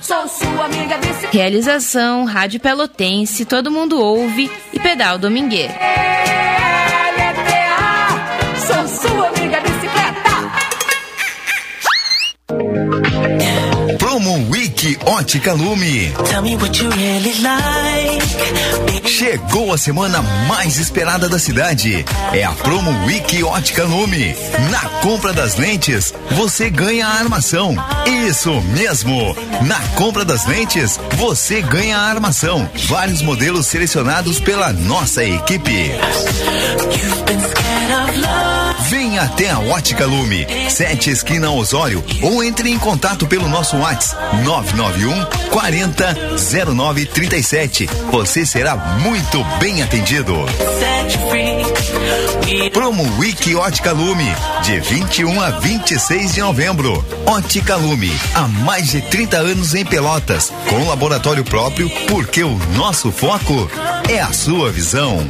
Sou 0.01 0.27
sua 0.27 0.65
amiga 0.65 0.97
bicicleta. 0.97 1.29
Realização 1.31 2.25
Rádio 2.25 2.59
Pelotense, 2.59 3.45
todo 3.45 3.71
mundo 3.71 3.99
ouve 3.99 4.51
e 4.73 4.79
Pedal 4.79 5.17
Domingueiro. 5.17 5.73
Promo 14.17 14.49
Week 14.49 14.97
Ótica 15.05 15.53
Lume. 15.53 16.11
Really 16.95 17.39
like. 17.39 19.07
Chegou 19.07 19.71
a 19.71 19.77
semana 19.77 20.23
mais 20.47 20.79
esperada 20.79 21.29
da 21.29 21.37
cidade. 21.37 22.03
É 22.33 22.43
a 22.43 22.51
Promo 22.51 23.05
Week 23.05 23.43
Ótica 23.43 23.83
Lume. 23.83 24.35
Na 24.71 24.89
compra 25.01 25.31
das 25.33 25.57
lentes, 25.57 26.15
você 26.31 26.67
ganha 26.67 27.05
a 27.05 27.13
armação. 27.13 27.75
Isso 28.27 28.59
mesmo! 28.73 29.35
Na 29.61 29.79
compra 29.89 30.25
das 30.25 30.47
lentes, 30.47 30.99
você 31.15 31.61
ganha 31.61 31.99
a 31.99 32.09
armação. 32.09 32.67
Vários 32.87 33.21
modelos 33.21 33.67
selecionados 33.67 34.39
pela 34.39 34.73
nossa 34.73 35.23
equipe. 35.23 35.91
Venha 38.89 39.23
até 39.23 39.49
a 39.49 39.59
Ótica 39.59 40.05
Lume, 40.05 40.47
7 40.69 41.09
esquina 41.09 41.51
Osório, 41.51 42.03
ou 42.21 42.43
entre 42.43 42.69
em 42.69 42.77
contato 42.77 43.27
pelo 43.27 43.47
nosso 43.47 43.77
WhatsApp 43.77 44.43
991 44.43 45.49
40 45.49 46.15
0937. 46.73 47.89
Você 48.11 48.45
será 48.45 48.75
muito 48.75 49.43
bem 49.59 49.81
atendido. 49.81 50.33
Promo 52.71 53.03
Week 53.17 53.55
Ótica 53.55 53.91
Lume, 53.91 54.31
de 54.63 54.79
21 54.79 55.41
a 55.41 55.49
26 55.51 56.33
de 56.35 56.41
novembro. 56.41 57.05
Ótica 57.25 57.75
Lume, 57.75 58.11
há 58.33 58.47
mais 58.47 58.87
de 58.89 59.01
30 59.01 59.37
anos 59.37 59.75
em 59.75 59.85
Pelotas, 59.85 60.51
com 60.69 60.87
laboratório 60.87 61.43
próprio, 61.43 61.89
porque 62.07 62.43
o 62.43 62.57
nosso 62.75 63.11
foco 63.11 63.69
é 64.09 64.19
a 64.19 64.31
sua 64.31 64.71
visão. 64.71 65.29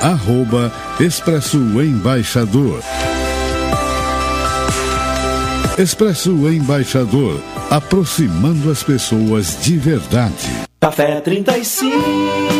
arroba 0.00 0.72
Expresso 0.98 1.58
Embaixador. 1.80 2.82
Expresso 5.78 6.30
Embaixador, 6.50 7.40
aproximando 7.70 8.70
as 8.70 8.82
pessoas 8.82 9.58
de 9.62 9.76
verdade. 9.76 10.48
Café 10.80 11.20
35 11.20 12.59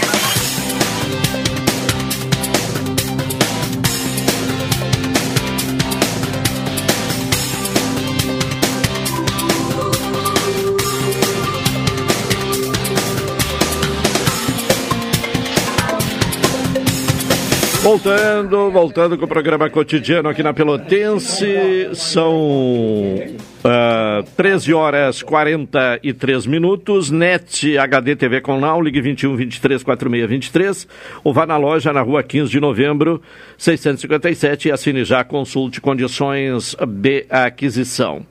Voltando, 17.83 18.69
voltando 18.69 19.17
com 19.17 19.25
o 19.25 19.27
programa 19.27 19.67
cotidiano 19.67 20.29
aqui 20.29 20.43
na 20.43 20.53
Pelotense, 20.53 21.89
são 21.95 22.37
uh, 22.37 24.23
13 24.37 24.71
horas 24.71 25.23
43 25.23 26.45
minutos, 26.45 27.09
NET 27.09 27.79
HD 27.79 28.15
TV 28.15 28.39
com 28.39 28.59
Now, 28.59 28.79
ligue 28.79 29.01
21 29.01 29.35
23 29.35 29.81
46 29.81 30.29
23, 30.29 30.87
ou 31.23 31.33
vá 31.33 31.47
na 31.47 31.57
loja 31.57 31.91
na 31.91 32.01
rua 32.01 32.21
15 32.21 32.51
de 32.51 32.59
novembro, 32.59 33.19
657 33.57 34.67
e 34.67 34.71
assine 34.71 35.03
já, 35.03 35.23
consulte 35.23 35.81
condições 35.81 36.75
de 36.85 37.25
aquisição. 37.31 38.23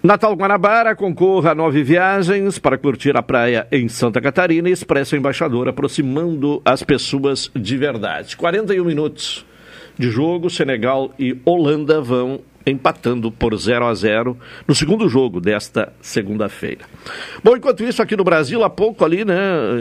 Natal 0.00 0.32
Guanabara 0.36 0.94
concorra 0.94 1.50
a 1.50 1.54
nove 1.56 1.82
viagens 1.82 2.56
para 2.56 2.78
curtir 2.78 3.16
a 3.16 3.22
praia 3.22 3.66
em 3.72 3.88
Santa 3.88 4.20
Catarina 4.20 4.68
e 4.68 4.72
Expresso 4.72 5.16
Embaixador, 5.16 5.66
aproximando 5.66 6.62
as 6.64 6.84
pessoas 6.84 7.50
de 7.52 7.76
verdade. 7.76 8.36
41 8.36 8.84
minutos 8.84 9.44
de 9.98 10.08
jogo, 10.08 10.48
Senegal 10.48 11.12
e 11.18 11.36
Holanda 11.44 12.00
vão 12.00 12.40
empatando 12.70 13.30
por 13.30 13.56
0 13.56 13.86
a 13.86 13.94
0 13.94 14.36
no 14.66 14.74
segundo 14.74 15.08
jogo 15.08 15.40
desta 15.40 15.92
segunda-feira. 16.00 16.84
Bom, 17.42 17.56
enquanto 17.56 17.84
isso, 17.84 18.02
aqui 18.02 18.16
no 18.16 18.24
Brasil, 18.24 18.62
há 18.64 18.70
pouco 18.70 19.04
ali, 19.04 19.24
né, 19.24 19.36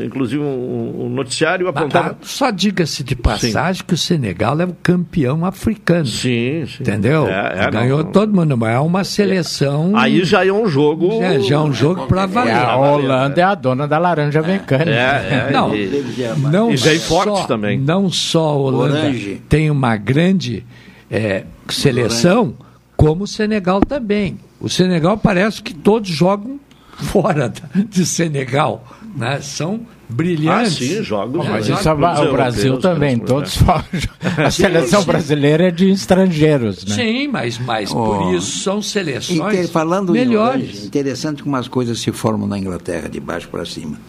inclusive 0.05 0.41
um, 0.41 1.05
um 1.05 1.09
noticiário 1.09 1.67
apontava... 1.67 2.11
Ah, 2.11 2.15
só 2.21 2.51
diga-se 2.51 3.03
de 3.03 3.15
passagem 3.15 3.81
sim. 3.81 3.85
que 3.87 3.93
o 3.93 3.97
Senegal 3.97 4.59
é 4.59 4.65
o 4.65 4.75
campeão 4.81 5.45
africano. 5.45 6.05
Sim, 6.05 6.65
sim. 6.67 6.81
Entendeu? 6.81 7.27
É, 7.27 7.65
é, 7.65 7.71
Ganhou 7.71 8.03
não, 8.03 8.11
todo 8.11 8.33
mundo, 8.33 8.57
mas 8.57 8.75
é 8.75 8.79
uma 8.79 9.03
seleção... 9.03 9.95
Aí 9.95 10.23
já 10.23 10.45
é 10.45 10.51
um 10.51 10.67
jogo... 10.67 11.19
Já, 11.19 11.39
já 11.39 11.55
é 11.55 11.59
um 11.59 11.73
jogo 11.73 12.07
para 12.07 12.25
valer. 12.25 12.51
É, 12.51 12.57
a 12.57 12.75
Holanda 12.75 13.41
é 13.41 13.43
a 13.43 13.55
dona 13.55 13.87
da 13.87 13.97
laranja 13.97 14.41
mecânica. 14.41 14.89
É, 14.89 15.47
é, 15.47 15.51
não, 15.53 15.75
e, 15.75 16.03
não 16.51 16.73
e 16.73 16.77
bem 16.77 16.99
forte 16.99 17.47
também. 17.47 17.77
Não 17.77 18.09
só 18.09 18.49
a 18.49 18.55
Holanda 18.55 18.97
Orange. 18.99 19.41
tem 19.47 19.69
uma 19.69 19.95
grande 19.97 20.65
é, 21.09 21.43
seleção 21.69 22.55
como 22.97 23.23
o 23.23 23.27
Senegal 23.27 23.79
também. 23.81 24.39
O 24.59 24.67
Senegal 24.67 25.17
parece 25.17 25.61
que 25.61 25.73
todos 25.73 26.09
jogam 26.09 26.59
fora 26.97 27.53
de 27.89 28.05
Senegal, 28.05 28.83
né? 29.15 29.39
São 29.39 29.81
brilhantes. 30.09 30.73
Ah, 30.77 30.95
sim, 30.95 31.03
jogos. 31.03 31.47
Mas 31.47 31.65
de- 31.67 31.73
isso 31.73 31.87
é 31.87 31.93
o 31.93 32.31
Brasil 32.31 32.77
também, 32.79 33.19
todos 33.19 33.55
fogem. 33.57 34.01
A 34.43 34.49
seleção 34.49 35.03
brasileira 35.03 35.67
é 35.67 35.71
de 35.71 35.91
estrangeiros, 35.91 36.83
né? 36.85 36.95
Sim, 36.95 37.27
mas, 37.27 37.59
mas 37.59 37.91
Oh. 37.91 37.95
por 38.03 38.33
isso 38.33 38.59
são 38.63 38.81
seleções 38.81 39.39
Inter- 39.39 39.67
falando 39.69 40.11
melhores. 40.13 40.85
Interessante 40.85 41.43
como 41.43 41.55
as 41.55 41.67
coisas 41.67 41.99
se 41.99 42.11
formam 42.11 42.47
na 42.47 42.57
Inglaterra, 42.57 43.07
de 43.07 43.19
baixo 43.19 43.47
para 43.49 43.63
cima. 43.65 43.99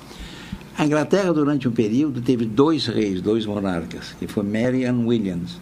A 0.79 0.87
Inglaterra, 0.87 1.33
durante 1.33 1.67
um 1.69 1.73
período, 1.73 2.21
teve 2.23 2.45
dois 2.47 2.87
reis, 2.87 3.21
dois 3.21 3.45
monarcas, 3.45 4.15
que 4.19 4.27
foi 4.29 4.45
Mary 4.45 4.85
e 4.85 4.91
Williams. 4.91 5.59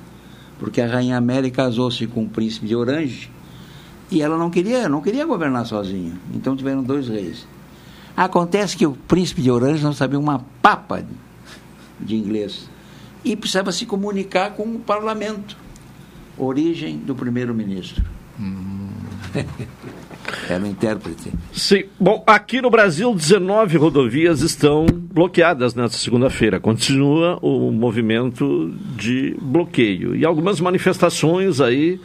Porque 0.59 0.81
a 0.81 0.87
Rainha 0.87 1.21
Mary 1.21 1.51
casou-se 1.51 2.07
com 2.07 2.25
o 2.25 2.29
príncipe 2.29 2.67
de 2.67 2.75
Orange 2.75 3.31
e 4.11 4.23
ela 4.23 4.39
não 4.39 4.51
queria, 4.51 4.89
não 4.89 5.03
queria 5.03 5.27
governar 5.27 5.67
sozinha. 5.67 6.15
Então 6.35 6.57
tiveram 6.57 6.83
dois 6.83 7.09
reis. 7.09 7.47
Acontece 8.17 8.77
que 8.77 8.87
o 8.87 8.93
príncipe 8.93 9.43
de 9.43 9.51
Orange 9.51 9.83
não 9.85 9.93
sabia 9.93 10.19
uma 10.19 10.45
papa 10.63 11.03
de- 11.03 11.09
de 12.01 12.17
inglês 12.17 12.69
e 13.25 13.37
precisava 13.37 13.71
se 13.73 13.85
comunicar 13.85 14.53
com 14.53 14.63
o 14.63 14.79
parlamento. 14.79 15.57
Origem 16.39 16.97
do 16.99 17.15
primeiro-ministro. 17.15 18.03
Era 20.49 20.63
o 20.63 20.67
intérprete. 20.67 21.33
Sim. 21.53 21.85
Bom, 21.99 22.23
aqui 22.27 22.61
no 22.61 22.71
Brasil, 22.71 23.15
19 23.15 23.77
rodovias 23.77 24.43
estão 24.43 24.87
bloqueadas 24.87 25.75
nesta 25.75 25.97
segunda-feira. 25.99 26.61
Continua 26.61 27.39
o 27.43 27.71
movimento 27.71 28.73
de 28.97 29.37
bloqueio. 29.41 30.15
E 30.15 30.25
algumas 30.25 30.61
manifestações 30.61 31.61
aí 31.61 32.01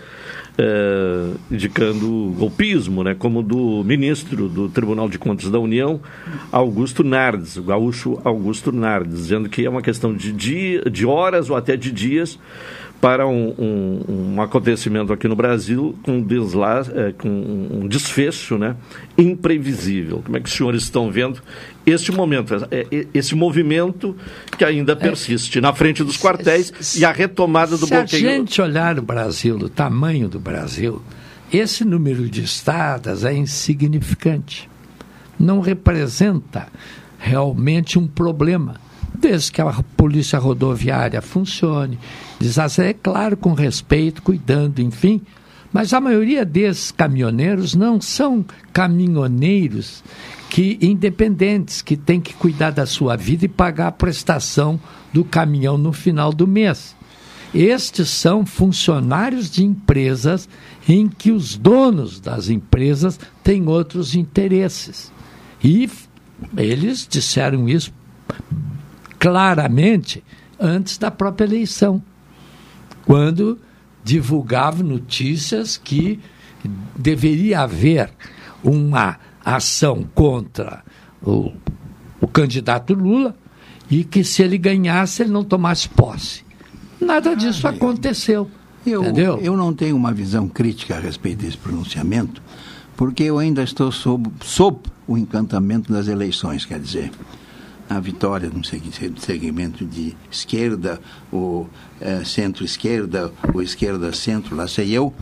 eh, 0.57 1.33
indicando 1.49 2.35
golpismo, 2.37 3.03
né? 3.03 3.15
como 3.17 3.41
do 3.41 3.83
ministro 3.83 4.49
do 4.49 4.67
Tribunal 4.67 5.07
de 5.07 5.17
Contas 5.17 5.49
da 5.49 5.57
União, 5.57 6.01
Augusto 6.51 7.03
Nardes, 7.03 7.57
o 7.57 7.63
gaúcho 7.63 8.19
Augusto 8.23 8.71
Nardes, 8.71 9.17
dizendo 9.17 9.47
que 9.49 9.65
é 9.65 9.69
uma 9.69 9.81
questão 9.81 10.13
de, 10.13 10.31
dia, 10.31 10.81
de 10.89 11.05
horas 11.05 11.49
ou 11.49 11.55
até 11.55 11.77
de 11.77 11.91
dias 11.91 12.37
para 13.01 13.25
um, 13.27 13.49
um- 13.57 14.33
um 14.35 14.41
acontecimento 14.41 15.11
aqui 15.11 15.27
no 15.27 15.35
Brasil 15.35 15.97
com, 16.03 16.17
um 16.17 16.21
desla, 16.21 16.85
eh, 16.93 17.13
com 17.17 17.27
um 17.27 17.87
desfecho 17.87 18.59
né, 18.59 18.75
imprevisível. 19.17 20.21
Como 20.23 20.37
é 20.37 20.39
que 20.39 20.47
os 20.47 20.53
senhores 20.55 20.83
estão 20.83 21.09
vendo 21.11 21.41
este 21.85 22.11
momento, 22.11 22.53
eh, 22.69 22.85
eh, 22.91 23.07
esse 23.13 23.33
movimento 23.33 24.15
que 24.57 24.63
ainda 24.63 24.95
persiste 24.95 25.59
na 25.59 25.73
frente 25.73 26.03
dos 26.03 26.15
quartéis 26.17 26.71
e 26.95 27.03
a 27.03 27.11
retomada 27.11 27.75
do 27.75 27.87
Se 27.87 27.93
a 27.93 27.99
bloqueio? 28.01 28.21
gente 28.23 28.61
olhar 28.61 28.99
o 28.99 29.01
Brasil, 29.01 29.55
o 29.57 29.67
tamanho 29.69 30.29
do 30.29 30.39
Brasil, 30.39 31.01
esse 31.51 31.83
número 31.83 32.29
de 32.29 32.43
estradas 32.43 33.25
é 33.25 33.33
insignificante. 33.33 34.69
Não 35.39 35.59
representa 35.59 36.67
realmente 37.17 37.97
um 37.97 38.05
problema. 38.05 38.75
Desde 39.13 39.51
que 39.51 39.61
a 39.61 39.71
polícia 39.97 40.37
rodoviária 40.39 41.21
funcione, 41.21 41.97
desastre, 42.41 42.85
é 42.85 42.93
claro, 42.93 43.37
com 43.37 43.53
respeito, 43.53 44.21
cuidando, 44.21 44.79
enfim, 44.79 45.21
Mas 45.73 45.93
a 45.93 46.01
maioria 46.01 46.43
desses 46.43 46.91
caminhoneiros 46.91 47.75
não 47.75 48.01
são 48.01 48.43
caminhoneiros 48.73 50.03
que 50.49 50.77
independentes, 50.81 51.81
que 51.81 51.95
têm 51.95 52.19
que 52.19 52.33
cuidar 52.33 52.71
da 52.71 52.85
sua 52.85 53.15
vida 53.15 53.45
e 53.45 53.49
pagar 53.49 53.87
a 53.87 53.91
prestação 53.91 54.77
do 55.13 55.23
caminhão 55.23 55.77
no 55.77 55.93
final 55.93 56.33
do 56.33 56.45
mês. 56.45 56.93
Estes 57.53 58.09
são 58.09 58.45
funcionários 58.45 59.49
de 59.49 59.63
empresas 59.63 60.47
em 60.87 61.07
que 61.07 61.31
os 61.31 61.55
donos 61.55 62.19
das 62.19 62.49
empresas 62.49 63.17
têm 63.41 63.67
outros 63.67 64.13
interesses. 64.13 65.11
E 65.63 65.89
eles 66.57 67.07
disseram 67.09 67.69
isso 67.69 67.93
claramente 69.17 70.21
antes 70.59 70.97
da 70.97 71.09
própria 71.09 71.45
eleição, 71.45 72.01
quando 73.11 73.59
divulgava 74.01 74.81
notícias 74.81 75.75
que 75.75 76.17
deveria 76.95 77.59
haver 77.59 78.09
uma 78.63 79.19
ação 79.43 80.07
contra 80.15 80.81
o, 81.21 81.51
o 82.21 82.27
candidato 82.27 82.93
Lula 82.93 83.35
e 83.89 84.05
que 84.05 84.23
se 84.23 84.41
ele 84.41 84.57
ganhasse 84.57 85.23
ele 85.23 85.31
não 85.31 85.43
tomasse 85.43 85.89
posse. 85.89 86.45
Nada 87.01 87.35
disso 87.35 87.67
ah, 87.67 87.71
aconteceu. 87.71 88.49
Eu, 88.85 89.01
entendeu? 89.01 89.37
eu 89.39 89.57
não 89.57 89.73
tenho 89.73 89.97
uma 89.97 90.13
visão 90.13 90.47
crítica 90.47 90.95
a 90.95 90.99
respeito 91.01 91.39
desse 91.39 91.57
pronunciamento, 91.57 92.41
porque 92.95 93.23
eu 93.23 93.37
ainda 93.37 93.61
estou 93.61 93.91
sob, 93.91 94.31
sob 94.41 94.79
o 95.05 95.17
encantamento 95.17 95.91
das 95.91 96.07
eleições, 96.07 96.63
quer 96.63 96.79
dizer, 96.79 97.11
a 97.95 97.99
vitória 97.99 98.49
no 98.49 98.63
segmento 98.63 99.85
de 99.85 100.15
esquerda, 100.31 100.99
o 101.31 101.67
é, 101.99 102.23
centro-esquerda, 102.23 103.31
ou 103.53 103.61
esquerda-centro, 103.61 104.55
lá 104.55 104.67
sei 104.67 104.91
eu, 104.91 105.13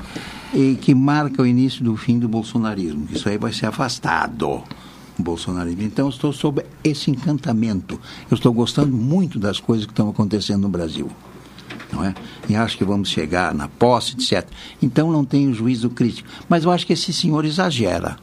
e 0.54 0.78
que 0.80 0.94
marca 0.94 1.42
o 1.42 1.48
início 1.48 1.84
do 1.84 1.96
fim 1.98 2.20
do 2.20 2.28
bolsonarismo. 2.28 3.08
Isso 3.12 3.28
aí 3.28 3.38
vai 3.38 3.52
ser 3.52 3.66
afastado, 3.66 4.64
bolsonarismo. 5.18 5.82
Então, 5.82 6.10
estou 6.10 6.32
sob 6.32 6.64
esse 6.84 7.10
encantamento. 7.10 8.00
Eu 8.30 8.36
estou 8.36 8.54
gostando 8.54 8.96
muito 8.96 9.40
das 9.40 9.60
coisas 9.60 9.86
que 9.86 9.92
estão 9.92 10.10
acontecendo 10.10 10.62
no 10.62 10.70
Brasil. 10.70 11.10
Não 11.92 12.04
é? 12.04 12.14
E 12.48 12.56
acho 12.56 12.78
que 12.78 12.86
vamos 12.86 13.10
chegar 13.10 13.54
na 13.54 13.68
posse, 13.68 14.14
etc. 14.14 14.48
Então, 14.80 15.12
não 15.12 15.26
tenho 15.26 15.52
juízo 15.54 15.90
crítico. 15.90 16.30
Mas 16.48 16.64
eu 16.64 16.72
acho 16.72 16.86
que 16.86 16.94
esse 16.94 17.12
senhor 17.12 17.46
exagera 17.46 18.18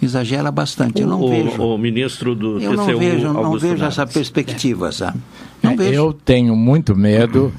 exagera 0.00 0.50
bastante. 0.50 1.02
Eu 1.02 1.06
não 1.06 1.20
o, 1.20 1.28
vejo. 1.28 1.62
O 1.62 1.78
ministro 1.78 2.34
do 2.34 2.60
eu 2.60 2.72
não 2.72 2.86
vejo, 2.86 3.32
não 3.32 3.58
vejo 3.58 3.84
essa 3.84 4.06
perspectiva, 4.06 4.90
sabe? 4.92 5.18
Não 5.62 5.76
vejo. 5.76 5.92
Eu 5.92 6.12
tenho 6.12 6.56
muito 6.56 6.96
medo, 6.96 7.52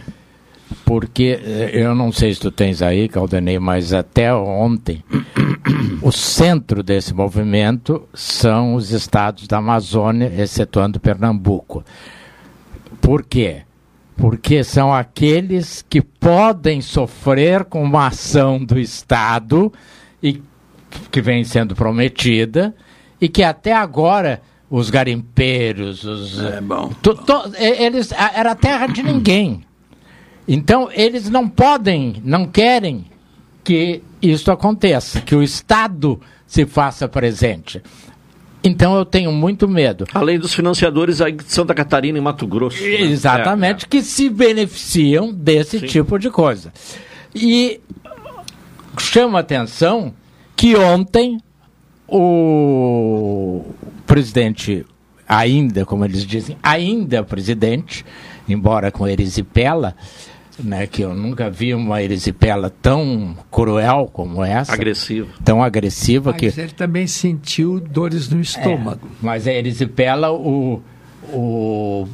porque 0.84 1.40
eh, 1.44 1.72
eu 1.74 1.94
não 1.94 2.12
sei 2.12 2.34
se 2.34 2.40
tu 2.40 2.52
tens 2.52 2.82
aí, 2.82 3.08
Caldenei, 3.08 3.60
mas 3.60 3.94
até 3.94 4.34
ontem 4.34 5.04
o 6.02 6.12
centro 6.12 6.82
desse 6.82 7.14
movimento 7.14 8.04
são 8.14 8.76
os 8.76 8.92
estados 8.92 9.48
da 9.48 9.58
Amazônia, 9.58 10.32
excetuando 10.36 11.00
Pernambuco. 11.00 11.84
Por 13.00 13.24
quê? 13.24 13.62
Porque 14.16 14.64
são 14.64 14.94
aqueles 14.94 15.84
que 15.88 16.02
podem 16.02 16.82
sofrer 16.82 17.66
com 17.66 17.84
uma 17.84 18.08
ação 18.08 18.64
do 18.64 18.80
Estado 18.80 19.72
e 20.22 20.42
que 21.12 21.22
vem 21.22 21.44
sendo 21.44 21.76
prometida 21.76 22.74
e 23.20 23.28
que 23.28 23.44
até 23.44 23.74
agora 23.74 24.42
os 24.70 24.90
garimpeiros, 24.90 26.04
os 26.04 26.40
é 26.40 26.62
bom. 26.62 26.90
To, 27.02 27.14
to, 27.16 27.52
eles 27.58 28.12
era 28.12 28.56
terra 28.56 28.88
de 28.88 29.04
ninguém. 29.04 29.64
Então 30.48 30.90
eles 30.94 31.30
não 31.30 31.48
podem, 31.48 32.22
não 32.24 32.46
querem 32.46 33.06
que 33.64 34.02
isso 34.22 34.52
aconteça, 34.52 35.22
que 35.22 35.36
o 35.36 35.44
Estado 35.44 36.20
se 36.48 36.66
faça 36.66 37.08
presente. 37.08 37.82
Então 38.64 38.96
eu 38.96 39.04
tenho 39.04 39.32
muito 39.32 39.68
medo. 39.68 40.06
Além 40.14 40.38
dos 40.40 40.54
financiadores 40.54 41.18
de 41.18 41.44
Santa 41.46 41.74
Catarina 41.74 42.18
e 42.18 42.22
Mato 42.22 42.46
Grosso. 42.46 42.82
Né? 42.82 43.02
Exatamente, 43.02 43.84
é, 43.84 43.88
é. 43.88 43.90
que 43.90 44.02
se 44.04 44.30
beneficiam 44.30 45.34
desse 45.34 45.80
Sim. 45.80 45.88
tipo 45.88 46.20
de 46.20 46.30
coisa. 46.30 46.72
E 47.34 47.82
chama 49.00 49.40
atenção 49.40 50.14
que 50.56 50.76
ontem 50.76 51.40
o 52.08 53.64
presidente, 54.06 54.86
ainda, 55.28 55.86
como 55.86 56.04
eles 56.04 56.26
dizem, 56.26 56.58
ainda 56.62 57.24
presidente, 57.24 58.06
embora 58.48 58.92
com 58.92 59.08
erisipela, 59.08 59.96
né, 60.60 60.86
que 60.86 61.02
eu 61.02 61.16
nunca 61.16 61.50
vi 61.50 61.74
uma 61.74 62.02
erisipela 62.04 62.70
tão 62.82 63.36
cruel 63.50 64.10
como 64.12 64.44
essa. 64.44 64.74
Agressiva. 64.74 65.30
Tão 65.44 65.64
agressiva 65.64 66.32
mas 66.32 66.40
que... 66.40 66.62
ele 66.62 66.74
também 66.74 67.08
sentiu 67.08 67.80
dores 67.80 68.30
no 68.30 68.42
estômago. 68.42 69.08
É, 69.08 69.16
mas 69.22 69.48
a 69.48 69.54
erisipela, 69.54 70.32
o, 70.32 70.82
o 71.32 72.08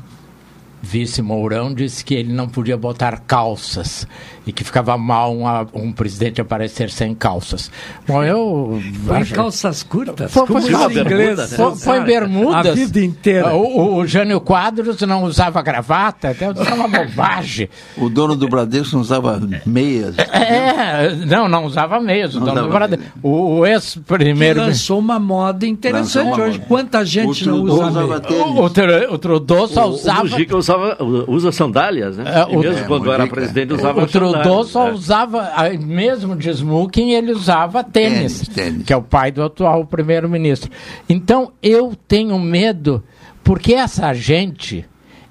vice 0.82 1.22
Mourão 1.22 1.74
disse 1.74 2.04
que 2.04 2.14
ele 2.14 2.32
não 2.32 2.48
podia 2.48 2.78
botar 2.78 3.20
calças 3.22 4.08
e 4.46 4.54
que 4.54 4.64
ficava 4.64 4.98
mal 4.98 5.36
um, 5.36 5.46
um 5.74 5.92
presidente 5.92 6.40
aparecer 6.40 6.90
sem 6.90 7.14
calças. 7.14 7.70
Bom, 8.08 8.24
eu. 8.24 8.82
Foi 9.06 9.18
acho... 9.18 9.34
calças 9.34 9.84
curtas? 9.84 10.32
Foi, 10.32 10.48
foi, 10.48 10.62
foi, 10.62 11.02
inglês, 11.02 11.54
foi, 11.54 11.76
foi 11.76 12.00
bermudas. 12.02 12.68
A 12.68 12.74
vida 12.74 13.02
inteira. 13.02 13.54
O, 13.54 13.98
o, 13.98 14.08
Jânio 14.08 14.40
Quadros 14.40 15.02
não 15.02 15.24
usava 15.24 15.62
gravata, 15.62 16.30
até 16.30 16.50
usava 16.50 16.76
uma 16.76 16.88
bobagem. 16.88 17.70
O 17.98 18.10
dono 18.10 18.36
do 18.38 18.48
Bradesco 18.48 18.96
não 18.96 19.02
usava 19.02 19.42
meias. 19.66 20.16
É, 20.18 21.14
não, 21.26 21.50
não 21.50 21.66
usava 21.66 22.00
meias. 22.00 22.36
O, 22.36 22.40
dono 22.40 22.64
do 22.64 22.70
Bradesco, 22.70 23.04
o, 23.22 23.58
o 23.58 23.66
ex-primeiro. 23.66 24.62
Lançou 24.62 25.00
uma 25.00 25.20
moda 25.20 25.68
interessante 25.68 26.26
uma 26.26 26.44
hoje. 26.44 26.58
Moda. 26.60 26.68
Quanta 26.70 27.06
gente 27.06 27.46
não 27.46 27.64
usa 27.64 27.88
usava 27.88 28.22
o, 28.30 28.62
o, 28.62 29.14
o 29.14 29.18
Trudeau 29.18 29.68
só 29.68 29.90
usava. 29.90 30.28
Usava, 30.68 30.98
usa 31.28 31.52
sandálias, 31.52 32.18
né? 32.18 32.26
É, 32.28 32.46
o, 32.46 32.60
mesmo 32.60 32.80
é, 32.80 32.84
quando 32.84 33.10
era 33.10 33.26
presidente 33.26 33.74
usava 33.74 34.04
o 34.04 34.08
Trudeau 34.08 34.66
só 34.66 34.90
é. 34.90 34.92
usava, 34.92 35.50
mesmo 35.80 36.36
de 36.36 36.50
smoking, 36.50 37.12
ele 37.12 37.32
usava 37.32 37.84
tênis, 37.86 38.42
tênis, 38.42 38.48
tênis. 38.50 38.86
que 38.86 38.92
é 38.92 38.98
o 38.98 39.02
pai 39.02 39.32
do 39.32 39.42
atual 39.42 39.86
primeiro-ministro. 39.86 40.70
Então 41.08 41.54
eu 41.64 41.94
tenho 42.08 42.38
medo, 42.38 43.02
porque 43.46 43.74
essa 43.74 44.14
gente, 44.14 44.86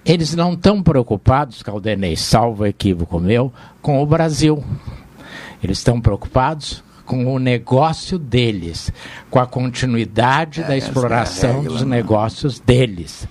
eles 0.04 0.34
não 0.34 0.54
estão 0.54 0.82
preocupados, 0.82 1.62
Caldenei, 1.62 2.16
salvo 2.16 2.64
equívoco 2.64 3.20
meu, 3.20 3.52
com 3.82 4.02
o 4.02 4.06
Brasil. 4.06 4.64
Eles 5.62 5.78
estão 5.78 6.00
preocupados 6.00 6.82
com 7.06 7.32
o 7.32 7.38
negócio 7.38 8.18
deles, 8.18 8.92
com 9.30 9.38
a 9.38 9.46
continuidade 9.46 10.60
é, 10.60 10.64
da 10.64 10.76
exploração 10.76 11.50
é 11.50 11.54
regra, 11.54 11.70
dos 11.70 11.82
né? 11.82 11.96
negócios 11.96 12.58
deles. 12.58 13.26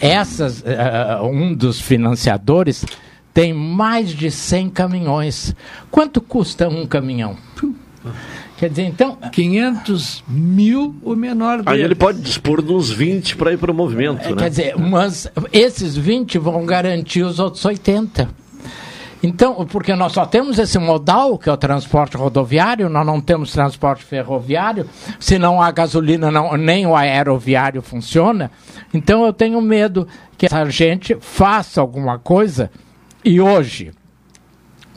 Essas, 0.00 0.60
uh, 0.60 1.24
um 1.24 1.54
dos 1.54 1.80
financiadores 1.80 2.84
tem 3.32 3.52
mais 3.52 4.10
de 4.10 4.30
100 4.30 4.70
caminhões. 4.70 5.54
Quanto 5.90 6.20
custa 6.20 6.68
um 6.68 6.86
caminhão? 6.86 7.36
Quer 8.56 8.70
dizer, 8.70 8.84
então. 8.84 9.18
500 9.32 10.24
mil 10.26 10.94
o 11.02 11.14
menor 11.14 11.58
dele. 11.58 11.68
Aí 11.68 11.82
ele 11.82 11.94
pode 11.94 12.20
dispor 12.20 12.62
de 12.62 12.72
uns 12.72 12.90
20 12.90 13.36
para 13.36 13.52
ir 13.52 13.58
para 13.58 13.70
o 13.70 13.74
movimento. 13.74 14.24
É, 14.24 14.30
né? 14.30 14.36
Quer 14.36 14.50
dizer, 14.50 14.78
mas 14.78 15.30
esses 15.52 15.96
20 15.96 16.38
vão 16.38 16.64
garantir 16.64 17.22
os 17.22 17.38
outros 17.38 17.64
80. 17.64 18.28
Então, 19.22 19.64
porque 19.66 19.94
nós 19.94 20.12
só 20.12 20.26
temos 20.26 20.58
esse 20.58 20.78
modal, 20.78 21.38
que 21.38 21.48
é 21.48 21.52
o 21.52 21.56
transporte 21.56 22.16
rodoviário, 22.16 22.88
nós 22.88 23.06
não 23.06 23.20
temos 23.20 23.50
transporte 23.50 24.04
ferroviário, 24.04 24.88
se 25.18 25.38
não 25.38 25.60
a 25.60 25.70
gasolina, 25.70 26.30
não, 26.30 26.56
nem 26.56 26.86
o 26.86 26.94
aeroviário 26.94 27.80
funciona. 27.80 28.50
Então, 28.92 29.24
eu 29.24 29.32
tenho 29.32 29.60
medo 29.60 30.06
que 30.36 30.46
essa 30.46 30.68
gente 30.70 31.16
faça 31.20 31.80
alguma 31.80 32.18
coisa. 32.18 32.70
E 33.24 33.40
hoje, 33.40 33.92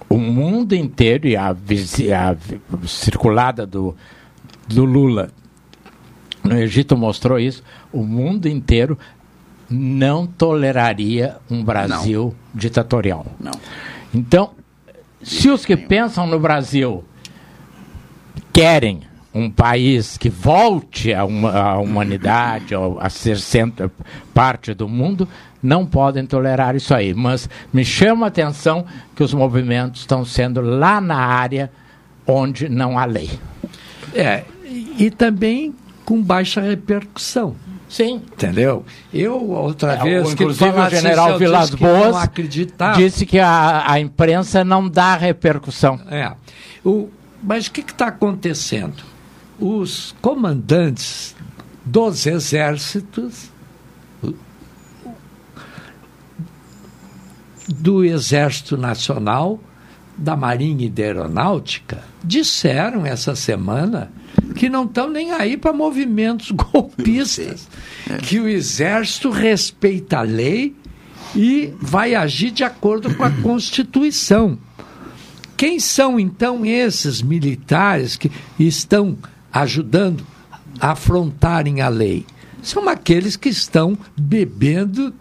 o 0.10 0.18
mundo 0.18 0.76
inteiro, 0.76 1.28
e 1.28 1.36
a, 1.36 1.50
a 1.50 2.88
circulada 2.88 3.66
do, 3.66 3.96
do 4.68 4.84
Lula 4.84 5.30
no 6.44 6.58
Egito 6.58 6.98
mostrou 6.98 7.40
isso, 7.40 7.64
o 7.92 8.04
mundo 8.04 8.48
inteiro 8.48 8.98
não 9.70 10.26
toleraria 10.26 11.38
um 11.50 11.64
Brasil 11.64 12.36
não. 12.54 12.60
ditatorial. 12.60 13.26
Não. 13.40 13.52
Então, 14.14 14.52
se 15.22 15.50
os 15.50 15.66
que 15.66 15.76
pensam 15.76 16.26
no 16.26 16.40
Brasil 16.40 17.04
querem 18.52 19.02
um 19.34 19.50
país 19.50 20.18
que 20.18 20.30
volte 20.30 21.14
à, 21.14 21.24
humanidade, 21.78 22.74
a 23.00 23.10
ser 23.10 23.38
centro, 23.38 23.92
parte 24.34 24.74
do 24.74 24.88
mundo, 24.88 25.28
não 25.62 25.86
podem 25.86 26.26
tolerar 26.26 26.76
isso 26.76 26.94
aí. 26.94 27.14
Mas 27.14 27.50
me 27.72 27.86
chama 27.86 28.26
a 28.26 28.30
atenção 28.30 28.86
que 29.16 29.24
os 29.24 29.34
movimentos 29.34 30.02
estão 30.02 30.26
sendo 30.26 30.62
lá 30.62 31.00
na 31.00 31.18
área 31.18 31.72
onde 32.26 32.68
não 32.70 32.98
há 32.98 33.06
lei. 33.06 33.30
É, 34.14 34.44
e 34.98 35.12
também 35.12 35.76
com 36.06 36.22
baixa 36.22 36.62
repercussão. 36.62 37.56
Sim. 37.90 38.22
Entendeu? 38.32 38.86
Eu, 39.12 39.50
outra 39.50 39.94
é, 39.94 40.04
vez, 40.04 40.36
que 40.36 40.46
o 40.46 40.54
general 40.54 41.40
Vilas 41.40 41.72
Boas 41.72 42.16
disse 42.96 43.26
que 43.26 43.40
a, 43.40 43.92
a 43.92 44.00
imprensa 44.00 44.64
não 44.64 44.88
dá 44.88 45.16
repercussão. 45.16 46.00
É. 46.10 46.32
O, 46.86 47.10
Mas 47.42 47.66
o 47.66 47.72
que 47.72 47.82
está 47.82 48.08
acontecendo? 48.08 49.04
Os 49.60 50.16
comandantes 50.22 51.36
dos 51.84 52.28
exércitos 52.28 53.50
do 57.68 58.04
Exército 58.04 58.78
Nacional, 58.78 59.60
da 60.20 60.36
Marinha 60.36 60.86
e 60.86 60.90
da 60.90 61.04
Aeronáutica, 61.04 62.04
disseram 62.24 63.06
essa 63.06 63.36
semana 63.36 64.12
que 64.56 64.70
não 64.70 64.84
estão 64.84 65.10
nem 65.10 65.32
aí 65.32 65.56
para 65.56 65.72
movimentos 65.72 66.52
golpistas, 66.52 67.68
que 68.24 68.40
o 68.40 68.48
Exército 68.48 69.30
respeita 69.30 70.20
a 70.20 70.22
lei 70.22 70.76
e 71.36 71.74
vai 71.82 72.16
agir 72.16 72.52
de 72.52 72.64
acordo 72.64 73.14
com 73.16 73.24
a 73.24 73.32
Constituição. 73.42 74.58
Quem 75.56 75.80
são 75.80 76.20
então 76.20 76.66
esses 76.66 77.22
militares 77.22 78.16
que 78.16 78.32
estão 78.58 79.18
ajudando 79.52 80.26
a 80.80 80.92
afrontarem 80.92 81.82
a 81.82 81.90
lei? 81.90 82.26
São 82.62 82.88
aqueles 82.90 83.36
que 83.36 83.50
estão 83.50 83.98
bebendo 84.18 85.14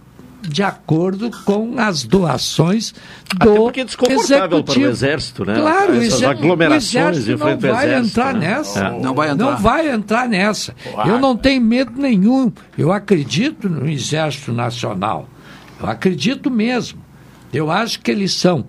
de 0.49 0.62
acordo 0.62 1.31
com 1.45 1.79
as 1.79 2.05
doações 2.05 2.93
do 3.37 3.51
Até 3.51 3.55
porque 3.57 3.81
é 3.81 3.85
desconfortável 3.85 4.59
executivo. 4.59 4.81
para 4.81 4.89
o 4.89 4.91
exército, 4.91 5.45
né? 5.45 5.55
Claro, 5.55 5.95
Essas 5.97 6.15
exer- 6.15 6.29
aglomerações 6.31 6.95
o 6.95 7.20
exército 7.20 7.31
não 7.31 7.39
vai 7.59 7.87
exército, 7.87 8.07
entrar 8.20 8.35
né? 8.35 8.41
nessa. 8.57 8.81
É. 8.87 9.01
Não 9.01 9.15
vai 9.15 9.31
entrar. 9.31 9.51
Não 9.51 9.57
vai 9.59 9.91
entrar 9.91 10.29
nessa. 10.29 10.75
Eu 11.07 11.19
não 11.19 11.37
tenho 11.37 11.61
medo 11.61 11.93
nenhum. 12.01 12.51
Eu 12.77 12.93
acredito 12.93 13.69
no 13.69 13.89
Exército 13.89 14.53
Nacional. 14.53 15.29
Eu 15.81 15.87
acredito 15.89 16.51
mesmo. 16.51 17.01
Eu 17.53 17.70
acho 17.70 18.01
que 18.01 18.11
eles 18.11 18.33
são 18.33 18.65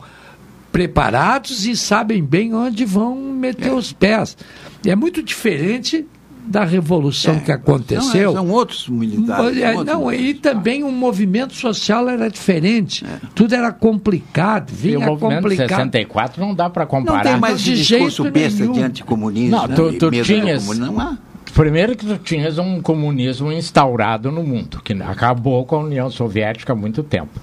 preparados 0.71 1.65
e 1.65 1.75
sabem 1.75 2.23
bem 2.23 2.53
onde 2.53 2.85
vão 2.85 3.15
meter 3.15 3.71
os 3.73 3.91
pés. 3.91 4.37
É 4.85 4.95
muito 4.95 5.21
diferente 5.23 6.05
da 6.49 6.65
revolução 6.65 7.39
que 7.39 7.51
aconteceu. 7.51 8.33
Não, 8.33 8.41
é, 8.41 8.43
são 8.43 8.49
outros 8.49 8.89
militares. 8.89 9.57
É, 9.57 9.71
são 9.71 9.77
outros 9.77 9.95
não, 9.95 10.13
e 10.13 10.33
também 10.33 10.83
o 10.83 10.91
movimento 10.91 11.53
social 11.53 12.09
era 12.09 12.27
diferente. 12.29 13.05
Tudo 13.35 13.53
era 13.53 13.71
complicado, 13.71 14.71
E 14.71 14.73
o 14.73 14.75
vinha 14.75 14.99
movimento 14.99 15.35
de 15.35 15.41
complicado. 15.41 15.69
64 15.69 16.41
não 16.41 16.55
dá 16.55 16.67
para 16.69 16.87
comparar. 16.87 17.23
Não 17.23 17.31
tem 17.31 17.39
mais 17.39 17.61
de 17.61 17.75
de 17.75 17.83
discurso 17.83 18.23
jeito 18.23 18.33
besta 18.33 18.59
nenhum. 18.61 18.73
de 18.73 18.81
anticomunismo. 18.81 19.55
Não, 19.55 19.67
né? 19.67 19.75
tu, 19.75 19.93
tu 19.93 20.11
tinhas. 20.23 20.67
Não 20.77 20.99
há. 20.99 21.17
Primeiro 21.53 21.95
que 21.95 22.05
tu 22.05 22.17
tinhas 22.17 22.57
um 22.57 22.81
comunismo 22.81 23.51
instaurado 23.51 24.31
no 24.31 24.43
mundo, 24.43 24.81
que 24.83 24.93
acabou 24.93 25.65
com 25.65 25.75
a 25.75 25.79
União 25.79 26.09
Soviética 26.09 26.73
há 26.73 26.75
muito 26.75 27.03
tempo. 27.03 27.39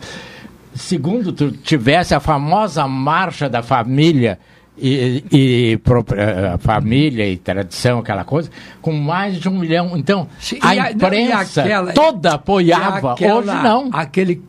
Segundo, 0.75 1.33
tu 1.33 1.51
tivesse 1.51 2.15
a 2.15 2.21
famosa 2.21 2.87
marcha 2.87 3.49
da 3.49 3.63
família 3.63 4.39
e, 4.79 5.25
e 5.33 5.77
pro- 5.79 6.05
eh, 6.15 6.57
família 6.59 7.27
e 7.29 7.37
tradição, 7.37 7.99
aquela 8.01 8.25
coisa, 8.25 8.51
com 8.83 8.93
mais 8.93 9.39
de 9.41 9.49
um 9.49 9.59
milhão. 9.59 9.97
Então, 9.97 10.29
a 10.61 10.75
não, 10.75 10.85
e 10.85 10.93
imprensa 10.93 11.63
aquela- 11.63 11.93
toda 11.93 12.35
apoiava, 12.35 13.13
aquela- 13.15 13.39
hoje 13.39 13.63
não. 13.63 13.89
Aquele 13.93 14.43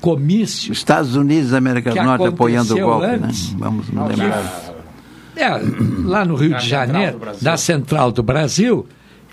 comício. 0.00 0.70
Os 0.72 0.78
Estados 0.78 1.16
Unidos 1.16 1.50
da 1.50 1.58
América 1.58 1.90
do 1.90 2.02
Norte 2.02 2.26
apoiando 2.26 2.74
o 2.74 2.80
golpe, 2.80 3.06
antes. 3.06 3.52
né? 3.52 3.56
Vamos 3.60 3.86
Que- 3.88 3.96
lembrar. 3.96 4.74
É, 5.36 5.48
lá 6.04 6.24
no 6.24 6.34
Rio 6.34 6.50
Da 6.50 6.56
de 6.58 6.68
Janeiro, 6.68 7.20
da 7.40 7.56
Central 7.56 8.10
do 8.10 8.22
Brasil, 8.22 8.86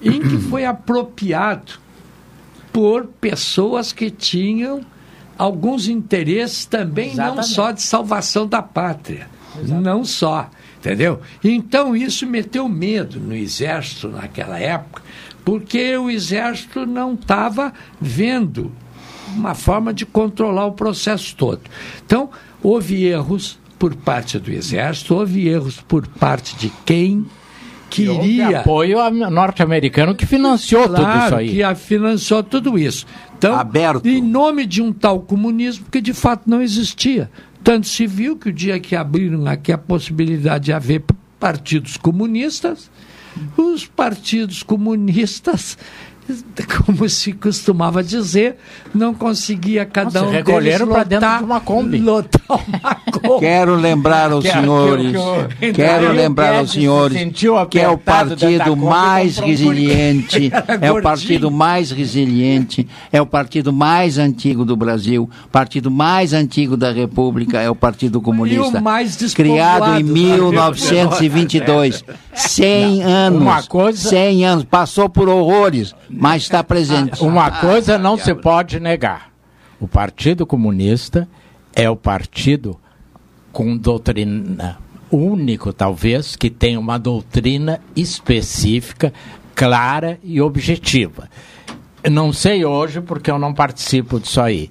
em 0.03 0.19
que 0.21 0.37
foi 0.37 0.63
apropriado 0.65 1.73
por 2.71 3.05
pessoas 3.21 3.91
que 3.91 4.11
tinham 4.11 4.81
alguns 5.37 5.87
interesses 5.87 6.65
também, 6.65 7.07
não 7.15 7.25
Exatamente. 7.25 7.47
só 7.47 7.71
de 7.71 7.81
salvação 7.81 8.45
da 8.45 8.61
pátria, 8.61 9.27
não 9.63 10.03
só, 10.05 10.49
entendeu? 10.79 11.19
Então 11.43 11.95
isso 11.95 12.25
meteu 12.27 12.67
medo 12.67 13.19
no 13.19 13.35
exército 13.35 14.07
naquela 14.09 14.59
época, 14.59 15.01
porque 15.43 15.95
o 15.97 16.09
exército 16.09 16.85
não 16.85 17.13
estava 17.13 17.73
vendo 17.99 18.71
uma 19.35 19.53
forma 19.53 19.93
de 19.93 20.05
controlar 20.05 20.65
o 20.65 20.71
processo 20.73 21.35
todo. 21.35 21.61
Então, 22.05 22.29
houve 22.63 23.03
erros 23.05 23.59
por 23.77 23.93
parte 23.95 24.39
do 24.39 24.49
Exército, 24.51 25.13
houve 25.13 25.47
erros 25.49 25.81
por 25.81 26.07
parte 26.07 26.55
de 26.55 26.71
quem 26.85 27.25
queria. 27.89 28.59
apoio 28.61 28.99
a- 28.99 29.09
norte-americano 29.11 30.15
que 30.15 30.25
financiou 30.25 30.83
tudo 30.83 30.95
Claro, 30.95 31.25
isso 31.25 31.35
aí. 31.35 31.49
que 31.49 31.75
financiou 31.75 32.43
tudo 32.43 32.77
isso. 32.77 33.05
Então, 33.37 33.53
em 34.03 34.21
nome 34.21 34.65
de 34.65 34.81
um 34.81 34.93
tal 34.93 35.19
comunismo 35.21 35.85
que 35.91 35.99
de 36.01 36.13
fato 36.13 36.49
não 36.49 36.61
existia. 36.61 37.29
Tanto 37.65 37.87
se 37.87 38.05
viu 38.05 38.37
que 38.37 38.49
o 38.49 38.53
dia 38.53 38.79
que 38.79 38.95
abriram 38.95 39.47
aqui 39.47 39.71
a 39.71 39.77
possibilidade 39.77 40.65
de 40.65 40.71
haver 40.71 41.03
partidos 41.39 41.97
comunistas, 41.97 42.91
os 43.57 43.87
partidos 43.87 44.61
comunistas, 44.61 45.75
como 46.85 47.07
se 47.07 47.33
costumava 47.33 48.03
dizer, 48.03 48.57
não 48.93 49.13
conseguia 49.13 49.85
cada 49.85 50.19
Se 50.19 50.25
um 50.25 50.29
recolheram 50.29 50.85
deles 50.87 50.93
para 50.93 51.03
dentro 51.03 51.37
de 51.37 51.43
uma 51.43 51.59
Kombi. 51.59 51.99
lotar 51.99 52.41
uma 52.67 52.95
Kombi. 53.11 53.39
Quero 53.39 53.75
lembrar 53.75 54.31
aos 54.31 54.43
senhores, 54.43 55.11
que- 55.59 55.67
que- 55.67 55.73
quero 55.73 56.07
que- 56.07 56.13
lembrar 56.13 56.55
aos 56.55 56.71
se 56.71 56.79
senhores 56.79 57.17
sentiu 57.17 57.53
que 57.67 57.79
é 57.79 57.87
o 57.89 57.97
partido 57.97 58.75
mais 58.75 59.37
resiliente, 59.37 60.51
é 60.81 60.91
o 60.91 61.01
partido 61.01 61.51
mais 61.51 61.91
resiliente, 61.91 62.87
é 63.11 63.21
o 63.21 63.25
partido 63.25 63.71
mais 63.71 64.17
antigo 64.17 64.65
do 64.65 64.75
Brasil, 64.75 65.29
partido 65.51 65.91
mais 65.91 66.33
antigo 66.33 66.75
da 66.75 66.91
República, 66.91 67.61
é 67.61 67.69
o 67.69 67.75
Partido 67.75 68.19
Comunista. 68.21 68.81
Criado 69.35 69.99
em 69.99 70.03
da 70.03 70.11
1922. 70.13 72.03
100 72.33 73.03
anos. 73.03 73.41
Uma 73.41 73.63
coisa- 73.63 74.09
100 74.09 74.45
anos. 74.45 74.63
Passou 74.65 75.07
por 75.09 75.29
horrores, 75.29 75.95
mas 76.15 76.43
está 76.43 76.63
presente. 76.63 77.23
Uma 77.23 77.51
coisa 77.51 77.97
não 77.97 78.17
se 78.17 78.33
pode 78.33 78.79
negar. 78.79 79.29
O 79.79 79.87
Partido 79.87 80.45
Comunista 80.45 81.27
é 81.75 81.89
o 81.89 81.95
partido 81.95 82.79
com 83.51 83.75
doutrina 83.77 84.77
único, 85.11 85.71
talvez, 85.71 86.35
que 86.35 86.49
tem 86.49 86.77
uma 86.77 86.97
doutrina 86.97 87.79
específica, 87.95 89.13
clara 89.53 90.19
e 90.23 90.41
objetiva. 90.41 91.29
Não 92.09 92.31
sei 92.31 92.65
hoje 92.65 93.01
porque 93.01 93.31
eu 93.31 93.39
não 93.39 93.53
participo 93.53 94.19
disso 94.19 94.39
aí. 94.39 94.69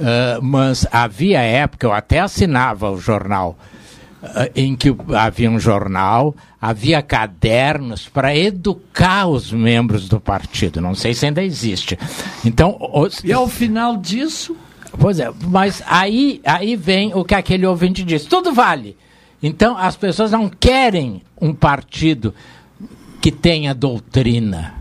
Ah, 0.00 0.38
mas 0.42 0.86
havia 0.92 1.40
época, 1.40 1.86
eu 1.86 1.92
até 1.92 2.20
assinava 2.20 2.90
o 2.90 2.98
jornal, 2.98 3.58
ah, 3.58 3.75
em 4.54 4.74
que 4.74 4.94
havia 5.14 5.50
um 5.50 5.58
jornal, 5.60 6.34
havia 6.60 7.00
cadernos 7.02 8.08
para 8.08 8.36
educar 8.36 9.26
os 9.26 9.52
membros 9.52 10.08
do 10.08 10.18
partido. 10.20 10.80
Não 10.80 10.94
sei 10.94 11.14
se 11.14 11.26
ainda 11.26 11.42
existe. 11.42 11.98
Então, 12.44 12.76
os- 12.94 13.22
E 13.24 13.32
ao 13.32 13.46
final 13.48 13.96
disso, 13.96 14.56
Pois 14.98 15.20
é, 15.20 15.30
mas 15.48 15.82
aí, 15.86 16.40
aí 16.44 16.74
vem 16.74 17.12
o 17.14 17.22
que 17.22 17.34
aquele 17.34 17.66
ouvinte 17.66 18.02
disse: 18.02 18.26
tudo 18.26 18.54
vale. 18.54 18.96
Então 19.42 19.76
as 19.76 19.94
pessoas 19.94 20.30
não 20.30 20.48
querem 20.48 21.20
um 21.38 21.52
partido 21.52 22.32
que 23.20 23.30
tenha 23.30 23.74
doutrina. 23.74 24.74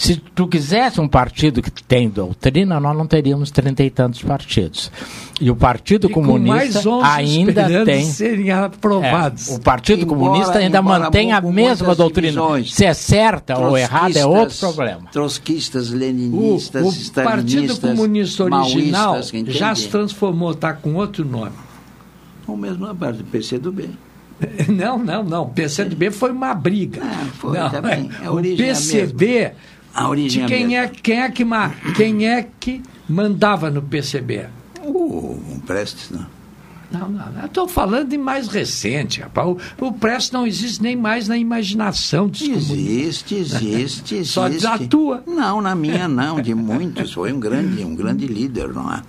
Se 0.00 0.16
tu 0.16 0.48
quisesse 0.48 0.98
um 0.98 1.06
partido 1.06 1.60
que 1.60 1.70
tem 1.70 2.08
doutrina, 2.08 2.80
nós 2.80 2.96
não 2.96 3.06
teríamos 3.06 3.50
trinta 3.50 3.82
e 3.82 3.90
tantos 3.90 4.22
partidos. 4.22 4.90
E 5.38 5.50
o 5.50 5.54
Partido 5.54 6.06
e 6.06 6.10
com 6.10 6.24
Comunista 6.24 6.54
mais 6.54 6.86
11 6.86 7.04
ainda 7.06 7.84
tem. 7.84 8.06
serem 8.06 8.50
aprovados. 8.50 9.50
É, 9.50 9.56
o 9.56 9.60
Partido 9.60 10.04
Embora- 10.04 10.18
Comunista 10.18 10.58
ainda 10.58 10.78
embora 10.78 11.04
mantém 11.04 11.32
a 11.32 11.42
mesma 11.42 11.94
doutrina. 11.94 12.28
divisões. 12.32 12.72
Se 12.72 12.86
é 12.86 12.94
certa 12.94 13.58
ou 13.58 13.76
errada 13.76 14.18
é 14.18 14.24
outro 14.24 14.56
problema. 14.56 15.02
Trotskistas, 15.12 15.90
leninistas, 15.90 16.82
O, 16.82 16.88
o 16.88 16.92
Partido 17.22 17.64
stalinistas, 17.64 17.78
Comunista 17.90 18.44
original 18.44 19.16
já 19.48 19.74
se 19.74 19.86
transformou, 19.88 20.52
está 20.52 20.72
com 20.72 20.94
outro 20.94 21.26
nome. 21.26 21.52
O 22.46 22.56
mesmo 22.56 22.86
do 22.86 23.24
PCdoB. 23.24 23.90
Não, 24.66 24.98
não, 24.98 25.22
não. 25.22 25.42
O 25.42 25.48
PCdoB 25.50 26.10
foi 26.10 26.32
uma 26.32 26.54
briga. 26.54 27.02
foi, 27.34 27.58
não, 27.58 27.82
bem. 27.82 28.10
A 28.24 28.32
o 28.32 28.38
é 28.40 28.52
a 28.52 28.56
PCB, 28.56 29.52
A 29.94 30.08
origem 30.08 30.46
de 30.46 30.52
é 30.52 30.56
quem, 30.56 30.68
mesma. 30.68 30.84
é, 30.84 30.88
quem, 30.88 31.20
é 31.20 31.28
que, 31.28 31.44
quem 31.94 32.28
é 32.28 32.46
que 32.58 32.82
mandava 33.08 33.70
no 33.70 33.82
PCB? 33.82 34.46
O 34.82 35.60
Prestes, 35.66 36.10
não. 36.10 36.26
Não, 36.90 37.08
não, 37.08 37.30
não. 37.30 37.40
Eu 37.42 37.46
estou 37.46 37.68
falando 37.68 38.08
de 38.08 38.18
mais 38.18 38.48
recente, 38.48 39.20
rapaz. 39.20 39.46
O, 39.78 39.86
o 39.86 39.92
Prestes 39.92 40.32
não 40.32 40.44
existe 40.44 40.82
nem 40.82 40.96
mais 40.96 41.28
na 41.28 41.38
imaginação 41.38 42.26
dos 42.26 42.42
Existe, 42.42 43.36
existe, 43.36 44.16
existe. 44.16 44.24
Só 44.24 44.48
da 44.48 44.76
tua. 44.76 45.22
Não, 45.26 45.60
na 45.60 45.74
minha 45.76 46.08
não, 46.08 46.40
de 46.40 46.52
muitos. 46.52 47.12
Foi 47.12 47.32
um 47.32 47.38
grande, 47.38 47.84
um 47.84 47.94
grande 47.94 48.26
líder, 48.26 48.68
não 48.70 48.92
é? 48.92 49.02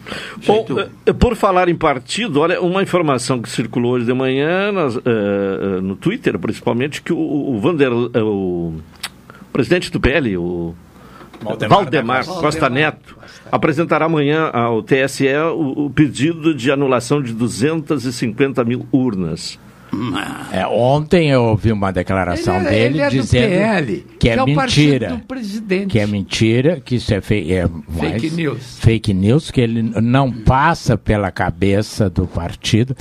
Bom, 0.45 0.65
eh, 1.07 1.13
por 1.13 1.35
falar 1.35 1.69
em 1.69 1.75
partido, 1.75 2.39
olha, 2.41 2.61
uma 2.61 2.83
informação 2.83 3.41
que 3.41 3.49
circulou 3.49 3.93
hoje 3.93 4.05
de 4.05 4.13
manhã 4.13 4.71
nas, 4.71 4.97
eh, 4.97 5.81
no 5.81 5.95
Twitter, 5.95 6.37
principalmente, 6.37 7.01
que 7.01 7.11
o, 7.11 7.17
o 7.17 7.59
Vander, 7.59 7.91
eh, 8.13 8.21
o 8.21 8.75
presidente 9.51 9.91
do 9.91 9.99
PL, 9.99 10.37
o 10.37 10.73
Valdemar 11.41 11.69
Valdemar, 11.79 12.25
Costa. 12.25 12.41
Costa 12.41 12.69
Neto, 12.69 13.17
apresentará 13.51 14.05
amanhã 14.05 14.49
ao 14.53 14.83
TSE 14.83 15.27
o, 15.55 15.85
o 15.85 15.89
pedido 15.89 16.53
de 16.53 16.71
anulação 16.71 17.21
de 17.21 17.33
250 17.33 18.63
mil 18.63 18.85
urnas. 18.91 19.57
É, 20.53 20.65
ontem 20.67 21.31
eu 21.31 21.43
ouvi 21.43 21.69
uma 21.69 21.91
declaração 21.91 22.55
Ele 22.59 22.65
é- 22.65 22.69
dele 22.69 22.85
ele 22.85 23.01
é 23.01 23.05
do 23.07 23.11
dizendo 23.11 23.49
PL, 23.49 24.05
que 24.17 24.29
é, 24.29 24.33
que 24.35 24.39
é 24.39 24.45
mentira. 24.45 25.07
do 25.09 25.19
presidente. 25.19 25.87
Que 25.87 25.99
é 25.99 26.07
mentira, 26.07 26.79
que 26.79 26.95
isso 26.95 27.13
é, 27.13 27.19
fei- 27.19 27.51
é 27.51 27.67
mais- 27.89 28.31
news. 28.33 28.77
Fake 28.79 29.13
news, 29.13 29.51
que 29.51 29.59
ele 29.59 29.81
não 29.83 30.31
passa 30.31 30.97
pela 30.97 31.29
cabeça 31.29 32.09
do 32.09 32.25
partido, 32.25 32.95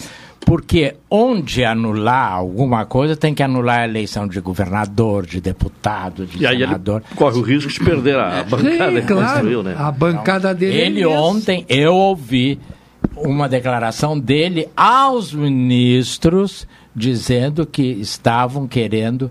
porque 0.44 0.96
onde 1.10 1.64
anular 1.64 2.32
alguma 2.32 2.84
coisa 2.86 3.14
tem 3.16 3.34
que 3.34 3.42
anular 3.42 3.80
a 3.80 3.84
eleição 3.84 4.26
de 4.26 4.40
governador, 4.40 5.26
de 5.26 5.40
deputado, 5.40 6.26
de 6.26 6.42
E 6.42 6.46
aí 6.46 6.56
ele 6.56 6.66
senador. 6.66 7.02
corre 7.14 7.38
o 7.38 7.42
risco 7.42 7.70
de 7.70 7.80
perder 7.80 8.18
a 8.18 8.42
bancada 8.48 9.00
que 9.02 9.14
construiu, 9.14 9.62
né? 9.62 9.74
A 9.78 9.92
bancada 9.92 10.54
dele. 10.54 10.80
é 10.80 10.86
Ele 10.86 11.00
imensa. 11.02 11.20
ontem, 11.20 11.64
eu 11.68 11.94
ouvi 11.94 12.58
uma 13.16 13.48
declaração 13.48 14.18
dele 14.18 14.68
aos 14.76 15.32
ministros 15.32 16.66
dizendo 16.96 17.64
que 17.66 17.82
estavam 17.82 18.66
querendo 18.66 19.30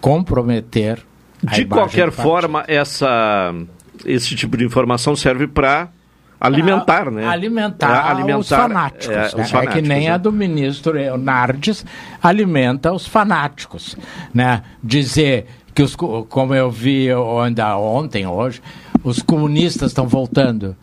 comprometer 0.00 0.98
a 1.46 1.54
De 1.54 1.64
qualquer 1.64 2.10
forma, 2.12 2.64
essa, 2.68 3.54
esse 4.04 4.34
tipo 4.36 4.56
de 4.56 4.64
informação 4.64 5.16
serve 5.16 5.46
para 5.46 5.88
alimentar, 6.40 7.10
né? 7.10 7.26
Alimentar, 7.26 8.18
É, 8.28 8.36
os 8.36 8.48
fanáticos. 8.48 9.08
é, 9.08 9.16
né? 9.16 9.26
os 9.26 9.34
É 9.34 9.42
que 9.42 9.50
fanáticos, 9.50 9.88
nem 9.88 10.04
né? 10.08 10.10
a 10.12 10.16
do 10.16 10.32
ministro 10.32 11.18
Nardes 11.18 11.84
alimenta 12.22 12.92
os 12.92 13.06
fanáticos. 13.06 13.96
Né? 14.32 14.62
Dizer 14.82 15.46
que, 15.74 15.82
os, 15.82 15.94
co- 15.94 16.24
como 16.28 16.54
eu 16.54 16.70
vi 16.70 17.08
ainda 17.44 17.76
ontem, 17.76 18.26
hoje, 18.26 18.60
os 19.04 19.20
comunistas 19.22 19.90
estão 19.90 20.06
voltando. 20.08 20.74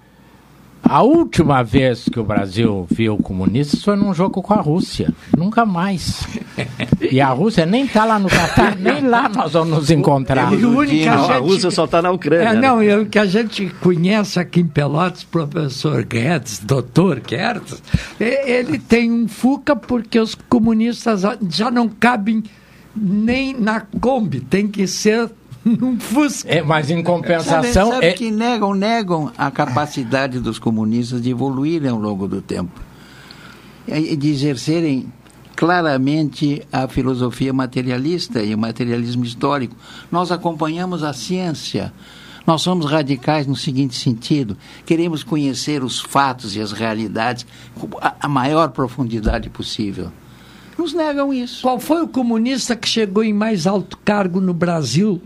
A 0.89 1.01
última 1.01 1.63
vez 1.63 2.05
que 2.11 2.19
o 2.19 2.23
Brasil 2.23 2.87
viu 2.89 3.17
comunistas 3.17 3.83
foi 3.83 3.95
num 3.97 4.13
jogo 4.13 4.41
com 4.41 4.53
a 4.53 4.61
Rússia. 4.61 5.13
Nunca 5.35 5.65
mais. 5.65 6.25
E 7.09 7.21
a 7.21 7.29
Rússia 7.29 7.65
nem 7.65 7.85
está 7.85 8.03
lá 8.03 8.17
no 8.17 8.27
Catar, 8.27 8.75
nem 8.75 9.07
lá 9.07 9.29
nós 9.29 9.53
vamos 9.53 9.77
nos 9.77 9.91
encontrar. 9.91 10.51
E 10.51 10.65
o 10.65 10.75
único 10.77 11.07
a 11.07 11.15
Não, 11.15 11.29
a 11.29 11.33
gente- 11.35 11.41
Rússia 11.43 11.71
só 11.71 11.85
está 11.85 12.01
na 12.01 12.11
Ucrânia. 12.11 12.49
É, 12.49 12.53
né? 12.53 12.59
não, 12.61 12.81
e 12.83 12.93
o 12.95 13.05
que 13.05 13.19
a 13.19 13.25
gente 13.25 13.69
conhece 13.81 14.39
aqui 14.39 14.61
em 14.61 14.67
Pelotas, 14.67 15.23
professor 15.23 16.03
Guedes, 16.03 16.59
doutor 16.59 17.19
Guedes, 17.19 17.81
ele 18.19 18.79
tem 18.79 19.11
um 19.11 19.27
fuca 19.27 19.75
porque 19.75 20.19
os 20.19 20.33
comunistas 20.49 21.21
já 21.49 21.69
não 21.69 21.87
cabem 21.87 22.43
nem 22.95 23.53
na 23.53 23.81
Kombi, 24.01 24.41
tem 24.41 24.67
que 24.67 24.87
ser 24.87 25.29
num 25.79 25.99
Fusca. 25.99 26.49
É, 26.49 26.61
mas 26.61 26.89
em 26.89 26.95
Sabe, 26.95 27.03
compensação. 27.03 27.91
sabe 27.91 28.05
é- 28.07 28.13
que 28.13 28.31
negam, 28.31 28.73
negam 28.73 29.31
a 29.37 29.51
capacidade 29.51 30.39
dos 30.39 30.59
comunistas 30.59 31.21
de 31.21 31.29
evoluírem 31.29 31.89
ao 31.89 31.99
longo 31.99 32.27
do 32.27 32.41
tempo. 32.41 32.81
E 33.87 34.15
de 34.15 34.29
exercerem 34.29 35.11
claramente 35.55 36.61
a 36.71 36.87
filosofia 36.87 37.51
materialista 37.51 38.43
e 38.43 38.53
o 38.53 38.57
materialismo 38.57 39.23
histórico. 39.23 39.75
Nós 40.11 40.31
acompanhamos 40.31 41.03
a 41.03 41.13
ciência. 41.13 41.93
Nós 42.45 42.61
somos 42.61 42.89
radicais 42.89 43.47
no 43.47 43.55
seguinte 43.55 43.95
sentido: 43.95 44.55
queremos 44.85 45.23
conhecer 45.23 45.83
os 45.83 45.99
fatos 45.99 46.55
e 46.55 46.61
as 46.61 46.71
realidades 46.71 47.45
com 47.75 47.89
a 47.99 48.27
maior 48.27 48.69
profundidade 48.69 49.49
possível. 49.49 50.11
Nos 50.77 50.93
negam 50.93 51.33
isso. 51.33 51.63
Qual 51.63 51.79
foi 51.79 52.03
o 52.03 52.07
comunista 52.07 52.75
que 52.75 52.87
chegou 52.87 53.23
em 53.23 53.33
mais 53.33 53.65
alto 53.65 53.97
cargo 54.05 54.39
no 54.39 54.53
Brasil 54.53 55.19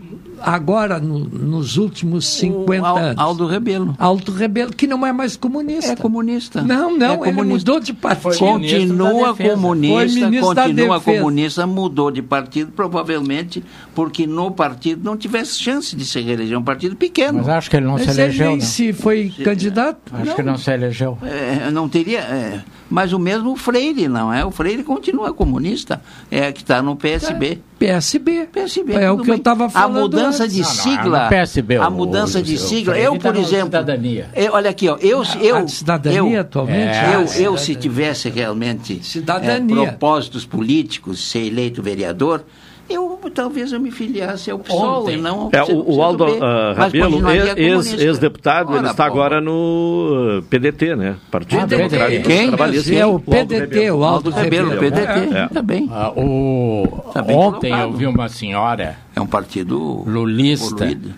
agora, 0.44 0.98
no- 1.00 1.18
nos 1.20 1.76
últimos 1.76 2.26
50 2.26 2.86
Al- 2.86 2.96
anos? 2.96 3.14
Aldo 3.18 3.46
Rebelo. 3.46 3.94
Aldo 3.98 4.32
Rebelo, 4.32 4.72
que 4.72 4.86
não 4.86 5.06
é 5.06 5.12
mais 5.12 5.36
comunista. 5.36 5.92
É 5.92 5.96
comunista. 5.96 6.62
Não, 6.62 6.96
não, 6.96 7.06
É 7.24 7.28
ele 7.28 7.36
comunista. 7.36 7.70
mudou 7.72 7.80
de 7.80 7.92
partido. 7.92 8.38
Continua 8.38 9.34
comunista, 9.36 10.30
continua 10.40 11.00
comunista, 11.00 11.66
mudou 11.66 12.10
de 12.10 12.22
partido, 12.22 12.72
provavelmente 12.72 13.62
porque 13.94 14.26
no 14.26 14.50
partido 14.50 15.02
não 15.04 15.16
tivesse 15.16 15.58
chance 15.58 15.94
de 15.96 16.04
se 16.04 16.20
reeleger. 16.20 16.58
Um 16.58 16.62
partido 16.62 16.96
pequeno. 16.96 17.38
Mas 17.38 17.48
acho 17.48 17.70
que 17.70 17.76
ele 17.76 17.86
não 17.86 17.92
Mas 17.94 18.02
se 18.02 18.10
ele 18.10 18.22
elegeu. 18.22 18.46
nem 18.48 18.56
não. 18.58 18.64
se 18.64 18.92
foi 18.92 19.32
candidato? 19.44 19.98
Acho 20.12 20.34
que 20.34 20.42
não 20.42 20.56
se 20.58 20.70
elegeu. 20.70 21.18
É, 21.22 21.70
não 21.70 21.88
teria. 21.88 22.20
é, 22.20 22.60
mas 22.92 23.12
o 23.12 23.18
mesmo 23.18 23.56
Freire, 23.56 24.06
não 24.06 24.32
é? 24.32 24.44
O 24.44 24.50
Freire 24.50 24.82
continua 24.82 25.32
comunista, 25.32 26.02
é 26.30 26.52
que 26.52 26.60
está 26.60 26.82
no 26.82 26.94
PSB. 26.94 27.58
PSB. 27.78 28.46
PSB. 28.52 28.92
É 28.92 29.10
o 29.10 29.16
que 29.16 29.22
eu 29.22 29.26
bem. 29.26 29.36
estava 29.36 29.64
A 29.64 29.70
falando 29.70 30.00
mudança 30.02 30.44
antes. 30.44 30.54
de 30.54 30.62
Não, 30.62 30.68
não, 30.68 30.74
é 30.74 30.82
sigla. 31.02 31.28
PSB, 31.28 31.76
a 31.76 31.90
mudança 31.90 32.38
o- 32.38 32.42
de 32.42 32.54
o 32.54 32.58
sigla. 32.58 32.92
Freire 32.94 33.06
Eu, 33.06 33.18
tá 33.18 33.32
por 33.32 33.36
exemplo. 33.40 33.64
Cidadania. 33.66 34.28
eu- 34.34 34.52
olha 34.52 34.70
aqui, 34.70 34.88
ó. 34.88 34.96
Eu, 35.00 35.22
eu, 35.40 35.56
a 35.56 35.68
cidadania 35.68 36.18
eu, 36.18 36.40
atualmente. 36.40 36.96
É, 36.96 37.14
eu, 37.14 37.18
a 37.18 37.22
eu, 37.22 37.26
cidadania. 37.28 37.58
se 37.58 37.74
tivesse 37.74 38.28
realmente 38.28 39.02
Cidadania. 39.04 39.82
é, 39.82 39.86
propósitos 39.86 40.44
políticos, 40.44 41.30
ser 41.30 41.46
eleito 41.46 41.82
vereador, 41.82 42.44
eu 42.90 43.18
talvez 43.34 43.72
eu 43.72 43.80
me 43.80 43.90
filiasse 43.90 44.50
ao 44.50 44.58
PSOL 44.58 45.02
Ontem. 45.04 45.14
e 45.14 45.20
não 45.20 45.42
ao 45.42 45.50
É, 45.52 45.62
o, 45.64 45.96
o 45.96 46.02
Aldo 46.02 46.26
mas 46.26 46.76
Rabelo, 46.76 47.10
continuaria 47.12 47.54
ex- 47.56 47.92
ex-deputado, 47.94 48.76
ele 48.76 48.86
está 48.86 49.06
pô. 49.06 49.12
agora 49.12 49.40
no 49.40 50.38
ah, 50.40 50.44
PDT, 50.50 50.96
né? 50.96 51.16
Partido 51.30 51.60
Ah, 51.62 51.66
Democrático 51.66 52.22
PDT. 52.22 52.28
Quem? 52.28 52.48
Trabalhista. 52.48 52.94
É 52.94 53.06
o 53.06 53.10
Aldo 53.12 53.24
PDT, 53.24 53.90
o 53.90 54.04
Aldo 54.04 54.04
Aldo 54.04 54.30
Rebelo, 54.30 54.70
Rebelo. 54.70 54.92
PDT, 54.92 55.34
É. 55.36 55.48
tá 55.48 55.62
bem. 55.62 55.88
Ah, 55.90 56.10
o... 56.14 57.10
Tá 57.14 57.22
bem 57.22 57.36
Ontem 57.36 57.70
colocado. 57.70 57.90
eu 57.92 57.96
vi 57.96 58.06
uma 58.06 58.28
senhora 58.28 58.96
É 59.16 59.20
um 59.20 59.26
partido 59.26 60.02
lulista 60.06 60.66
evoluído. 60.84 61.14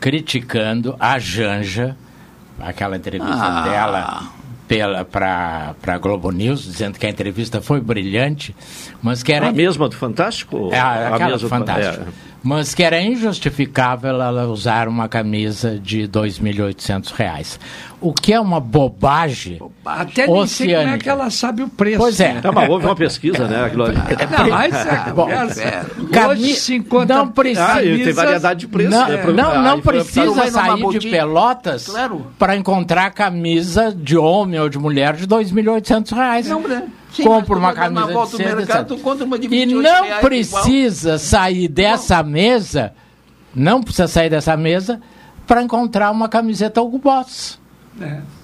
criticando 0.00 0.94
a 1.00 1.18
Janja, 1.18 1.96
aquela 2.60 2.96
entrevista 2.96 3.34
Ah. 3.36 3.62
dela 3.62 4.22
para 5.10 5.74
a 5.86 5.98
Globo 5.98 6.30
News, 6.30 6.62
dizendo 6.64 6.98
que 6.98 7.06
a 7.06 7.10
entrevista 7.10 7.60
foi 7.62 7.80
brilhante, 7.80 8.54
mas 9.02 9.22
que 9.22 9.32
era 9.32 9.48
A 9.48 9.52
mesma 9.52 9.88
do 9.88 9.96
Fantástico? 9.96 10.70
É, 10.72 10.78
a- 10.78 11.08
aquela 11.14 11.30
mesma 11.30 11.38
do- 11.38 11.48
fantástica. 11.48 12.06
é. 12.08 12.37
Mas 12.42 12.72
que 12.74 12.84
era 12.84 13.00
injustificável 13.00 14.10
ela 14.22 14.46
usar 14.46 14.86
uma 14.88 15.08
camisa 15.08 15.78
de 15.78 16.06
2.800 16.08 17.12
reais. 17.12 17.58
O 18.00 18.12
que 18.14 18.32
é 18.32 18.38
uma 18.38 18.60
bobagem 18.60 19.60
Até 19.84 20.24
nem 20.28 20.46
sei 20.46 20.72
como 20.76 20.88
é 20.94 20.98
que 20.98 21.08
ela 21.10 21.30
sabe 21.30 21.64
o 21.64 21.68
preço. 21.68 21.98
Pois 21.98 22.20
é. 22.20 22.34
Tá, 22.40 22.52
mas 22.52 22.68
houve 22.70 22.86
uma 22.86 22.94
pesquisa, 22.94 23.48
né? 23.48 23.64
Aquilo 23.64 23.82
ali. 23.90 23.96
Não, 23.96 24.48
mas 24.50 24.72
é 24.86 25.10
Bom, 25.12 25.22
conversa. 25.24 25.86
cami- 26.12 26.28
Hoje 26.44 26.54
50 26.54 27.14
não 27.16 27.28
precisa- 27.28 27.64
Ah, 27.72 27.80
tem 27.80 28.12
variedade 28.12 28.60
de 28.60 28.68
preço. 28.68 28.90
Não, 28.90 29.08
né? 29.08 29.24
Não, 29.32 29.62
não 29.62 29.82
foi- 29.82 29.94
precisa 29.94 30.24
numa 30.26 30.48
sair 30.48 30.98
de. 31.00 31.08
Pelotas 31.10 31.86
Claro. 31.88 32.26
para 32.38 32.56
encontrar 32.56 33.10
camisa 33.10 33.92
de 33.92 34.16
homem 34.16 34.60
ou 34.60 34.68
de 34.68 34.78
mulher 34.78 35.16
de 35.16 35.26
2.800 35.26 36.12
reais. 36.12 36.48
Não, 36.48 36.60
né? 36.68 36.84
Sim, 37.12 37.24
Compra 37.24 37.58
uma 37.58 37.72
camisa 37.72 38.06
de 38.06 38.30
seda, 38.30 38.56
mercado, 38.56 38.96
tu 38.96 39.24
uma 39.24 39.38
de 39.38 39.46
E 39.46 39.48
28 39.48 39.82
não 39.82 40.20
precisa 40.20 41.18
sair 41.18 41.68
dessa 41.68 42.22
mesa, 42.22 42.92
não 43.54 43.82
precisa 43.82 44.06
sair 44.06 44.30
dessa 44.30 44.56
mesa 44.56 45.00
para 45.46 45.62
encontrar 45.62 46.10
uma 46.10 46.28
camiseta 46.28 46.82
Hugo 46.82 46.98
Boss. 46.98 47.58
É 48.00 48.37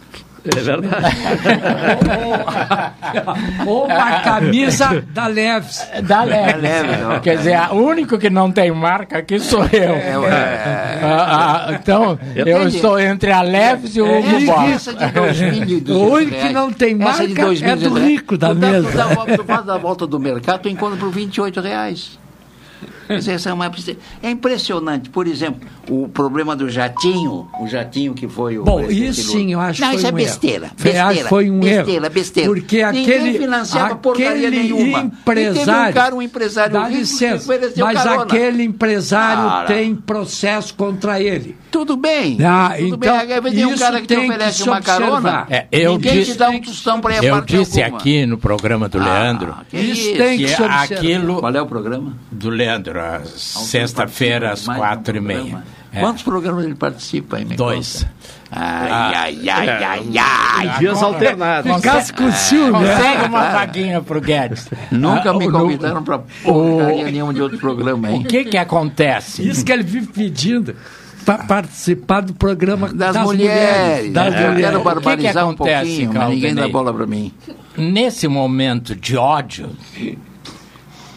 verdade. 0.45 1.17
Ou 3.67 3.87
uma 3.87 4.21
camisa 4.21 5.03
da 5.11 5.27
Leves. 5.27 5.87
Da 6.03 6.23
Leves. 6.25 6.71
Quer 7.23 7.39
dizer, 7.39 7.59
o 7.73 7.77
único 7.77 8.19
que 8.19 8.29
não 8.29 8.51
tem 8.53 8.71
marca 8.71 9.19
aqui 9.19 9.39
sou 9.41 9.65
eu. 9.73 9.95
é. 9.95 10.99
Ah, 11.03 11.67
ah, 11.69 11.73
então, 11.73 12.19
eu 12.35 12.59
Entendi. 12.59 12.77
estou 12.77 12.99
entre 13.01 13.31
a 13.33 13.43
Leves 13.43 13.97
e 13.97 14.01
o 14.01 14.07
É, 14.07 14.19
Hugo 14.19 14.47
Boss. 14.47 14.85
de 14.85 15.81
2.200 15.81 15.91
O 15.95 16.13
único 16.13 16.31
que 16.33 16.37
reais. 16.37 16.53
não 16.53 16.73
tem 16.73 16.95
marca 16.95 17.27
de 17.27 17.35
2.200 17.35 17.63
é 17.63 17.77
do 17.77 17.95
reais. 17.95 18.09
rico 18.11 18.37
da 18.39 18.49
tu 18.49 18.55
dá- 18.57 18.71
mesa. 18.71 18.91
Tu, 18.91 18.97
dá, 18.97 19.37
tu 19.37 19.45
faz 19.45 19.69
a 19.69 19.79
volta 19.79 20.07
do 20.07 20.19
mercado, 20.21 20.61
tu 20.63 20.69
encontra 20.69 20.99
por 20.99 21.11
28 21.11 21.61
reais. 21.61 22.19
Essa 23.09 23.51
é, 23.51 23.53
uma, 23.53 23.71
é 24.23 24.31
impressionante. 24.31 25.11
Por 25.11 25.27
exemplo, 25.27 25.69
o 25.89 26.09
problema 26.09 26.55
do 26.57 26.69
jatinho, 26.69 27.49
o 27.61 27.67
jatinho 27.67 28.15
que 28.15 28.27
foi 28.29 28.59
o. 28.59 28.65
Bom, 28.65 28.81
isso 28.85 29.29
Lula. 29.29 29.39
sim, 29.41 29.53
eu 29.53 29.61
acho 29.61 29.81
Não, 29.81 29.91
que 29.91 29.97
isso 29.97 30.03
foi 30.03 30.11
é 30.11 30.13
um 30.13 30.17
besteira. 30.17 30.65
erro. 30.67 30.75
Acho 30.75 30.83
Besteira. 30.85 31.15
que 31.15 31.29
foi 31.29 31.51
um 31.51 31.61
besteira, 31.61 32.07
erro. 32.07 32.15
Besteira, 32.15 32.49
Porque 32.51 32.85
Ninguém 32.87 33.03
aquele, 33.17 33.39
financiava 33.39 33.97
porcaria 33.97 34.49
aquele 34.49 34.63
nenhuma. 34.63 35.01
empresário. 35.01 35.51
E 35.51 35.55
teve 35.55 35.71
um 35.91 35.93
cara, 35.93 36.15
um 36.15 36.23
empresário 36.23 36.73
dá 36.73 36.89
licença, 36.89 37.59
mas 37.79 38.03
carona. 38.03 38.23
aquele 38.23 38.63
empresário 38.63 39.49
Cara. 39.49 39.67
tem 39.67 39.95
processo 39.95 40.75
contra 40.75 41.21
ele. 41.21 41.57
Tudo 41.71 41.97
bem. 41.97 42.39
Ah, 42.45 42.75
tudo 42.79 42.95
então, 42.95 43.19
bem. 43.19 43.41
Vem 43.53 43.67
um 43.67 43.71
isso 43.75 43.83
cara 43.83 44.01
que 44.01 44.07
te 44.07 44.15
que 44.15 44.21
oferece 44.27 44.63
uma 44.63 44.81
carona. 44.81 45.47
É, 45.51 45.67
eu 45.73 45.93
ninguém 45.93 46.13
disse- 46.21 46.33
te 46.33 46.39
dá 46.39 46.49
um 46.51 46.61
tostão 46.61 47.01
para 47.01 47.15
ir 47.15 47.19
a 47.19 47.25
Eu 47.25 47.41
disse 47.41 47.83
alguma. 47.83 47.99
aqui 48.01 48.27
no 48.27 48.39
programa 48.39 48.89
do 48.89 48.99
Leandro 48.99 49.55
que 49.69 49.77
Isso 49.77 50.09
isso? 50.11 50.17
tem 50.17 50.39
que 50.39 50.45
que 50.45 50.51
observar. 50.53 50.83
aquilo 50.85 51.41
Qual 51.41 51.53
é 51.55 51.61
o 51.61 51.67
programa? 51.67 52.17
do 52.31 52.49
Leandro, 52.49 53.01
às 53.01 53.29
sexta-feira, 53.31 54.53
às 54.53 54.67
quatro 54.67 55.17
e 55.17 55.21
meia. 55.21 55.65
É. 55.95 56.01
Quantos 56.01 56.23
programas 56.23 56.65
ele 56.65 56.75
participa 56.75 57.37
aí, 57.37 57.45
me 57.45 57.55
Dois. 57.57 58.03
conta? 58.03 58.13
Ai, 58.51 59.15
ai, 59.15 59.49
ai, 59.49 59.69
ai, 59.69 60.19
ai. 60.19 60.79
Dias 60.79 61.03
alternados. 61.03 61.75
Ficasse 61.77 62.13
com 62.13 62.31
ciúme, 62.33 62.81
né? 62.85 62.95
Consegue 62.97 63.29
uma 63.29 63.45
vaguinha 63.51 64.01
pro 64.01 64.21
Guedes. 64.21 64.69
Nunca 64.91 65.31
Ah, 65.31 65.35
me 65.35 65.49
o- 65.49 65.53
convidaram 65.53 66.03
para 66.03 66.19
porcaria 66.43 67.05
nenhuma 67.11 67.33
de 67.35 67.43
outro 67.43 67.59
programa, 67.59 68.09
O 68.09 68.13
hein? 68.13 68.23
que 68.25 68.45
que 68.45 68.57
acontece? 68.57 69.49
Isso 69.49 69.65
que 69.65 69.73
ele 69.73 69.83
vive 69.83 70.07
pedindo 70.09 70.75
para 71.25 71.45
participar 71.45 72.21
do 72.21 72.35
programa 72.35 72.93
Das, 72.93 73.17
mulheres. 73.17 74.13
Das 74.13 74.27
Eu 74.27 74.53
mulheres. 74.53 74.61
quero 74.61 74.79
O 74.79 74.83
que 74.83 74.89
que 74.89 74.95
barbarizar 74.95 75.47
um 75.47 75.51
acontece, 75.51 75.87
pouquinho, 75.87 76.13
mas 76.15 76.29
ninguém 76.31 76.55
dá 76.55 76.69
bola 76.69 76.93
para 76.93 77.07
mim. 77.07 77.33
Nesse 77.77 78.29
momento 78.29 78.95
de 78.95 79.17
ódio, 79.17 79.71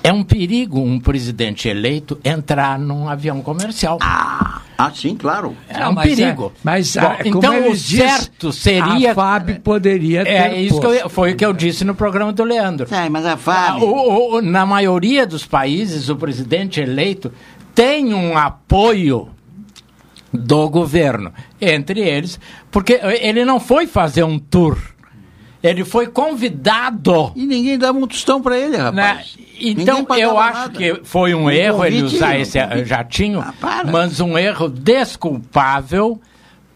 É 0.04 0.12
um 0.14 0.24
perigo 0.24 0.80
um 0.80 1.00
presidente 1.00 1.68
eleito 1.68 2.20
entrar 2.24 2.80
num 2.80 3.10
avião 3.10 3.42
comercial. 3.42 3.98
Ah, 4.02 4.62
ah 4.78 4.92
sim, 4.94 5.16
claro. 5.16 5.56
É 5.68 5.80
Não, 5.80 5.92
um 5.92 5.94
mas 5.94 6.06
é- 6.12 6.16
perigo. 6.16 6.54
mas, 6.64 6.96
Bom, 6.96 7.02
ah, 7.06 7.18
como 7.24 7.38
então 7.38 7.68
o 7.68 7.72
diz, 7.74 7.82
certo 7.82 8.54
seria. 8.54 9.12
a 9.12 9.16
FAB 9.16 9.60
poderia 9.60 10.24
ter 10.24 10.30
É 10.32 10.62
isso 10.62 10.80
que 10.80 10.86
eu- 10.86 11.10
foi 11.10 11.34
o 11.34 11.36
que 11.36 11.46
eu 11.46 11.52
disse 11.52 11.84
no 11.84 11.94
programa 11.94 12.32
do 12.32 12.44
Leandro. 12.44 12.88
É, 12.94 13.10
mas 13.10 13.26
a 13.26 13.36
FAB. 13.36 13.82
Ah, 13.82 13.86
o- 13.86 14.36
o- 14.38 14.42
na 14.42 14.66
maioria 14.66 15.26
dos 15.28 15.46
países, 15.46 16.08
o 16.10 16.16
presidente 16.16 16.80
eleito 16.80 17.32
tem 17.76 18.14
um 18.14 18.38
apoio 18.38 19.30
do 20.34 20.70
governo. 20.70 21.34
Entre 21.60 22.00
eles, 22.02 22.40
porque 22.72 23.00
ele 23.22 23.44
não 23.44 23.60
foi 23.60 23.88
fazer 23.88 24.24
um 24.24 24.38
tour. 24.40 24.78
Ele 25.62 25.84
foi 25.84 26.08
convidado. 26.08 27.32
E 27.36 27.46
ninguém 27.46 27.78
dava 27.78 27.98
um 27.98 28.08
tostão 28.08 28.42
para 28.42 28.58
ele, 28.58 28.78
rapaz. 28.78 29.36
Né? 29.38 29.46
Então, 29.60 30.06
eu 30.18 30.38
acho 30.38 30.60
nada. 30.60 30.78
que 30.78 31.02
foi 31.04 31.34
um 31.34 31.46
Um 31.46 31.50
erro 31.50 31.84
ele 31.84 32.04
usar 32.04 32.38
esse 32.38 32.60
jatinho, 32.86 33.44
para. 33.60 33.92
mas 33.92 34.20
um 34.20 34.38
erro 34.38 34.70
desculpável. 34.70 36.22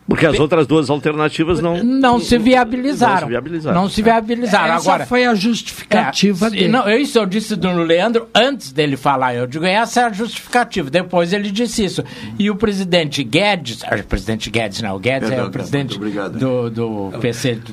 Porque 0.08 0.26
as 0.26 0.40
outras 0.40 0.68
duas 0.68 0.90
alternativas 0.90 1.62
não... 1.62 1.84
Não 1.84 2.20
se 2.20 2.38
viabilizaram. 2.38 3.14
Não 3.14 3.20
se 3.22 3.30
viabilizaram. 3.30 3.82
Não 3.82 3.90
se 3.90 4.02
viabilizaram. 4.02 4.74
Essa 4.74 4.90
Agora, 4.90 5.06
foi 5.06 5.26
a 5.26 5.34
justificativa 5.36 6.48
é, 6.48 6.50
dele. 6.50 6.68
Não, 6.68 6.90
isso 6.90 7.18
eu 7.18 7.26
disse 7.26 7.56
do 7.56 7.72
Leandro 7.72 8.28
antes 8.34 8.72
dele 8.72 8.98
falar. 8.98 9.36
Eu 9.36 9.48
digo, 9.48 9.64
essa 9.64 10.02
é 10.02 10.04
a 10.06 10.12
justificativa. 10.12 10.90
Depois 10.90 11.32
ele 11.32 11.50
disse 11.50 11.86
isso. 11.86 12.04
E 12.38 12.50
o 12.50 12.56
presidente 12.56 13.24
Guedes, 13.24 13.84
ah, 13.86 13.96
o 13.96 14.04
presidente 14.04 14.50
Guedes 14.50 14.82
não, 14.82 14.96
o 14.96 15.00
Guedes 15.00 15.30
é 15.30 15.32
Perdão, 15.32 15.48
o 15.48 15.52
presidente 15.52 15.98
do, 15.98 16.70
do 16.70 17.12
PC. 17.20 17.56
Do, 17.56 17.72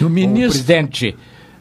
O 0.06 0.08
ministro- 0.08 0.48
O 0.48 0.50
presidente 0.50 1.16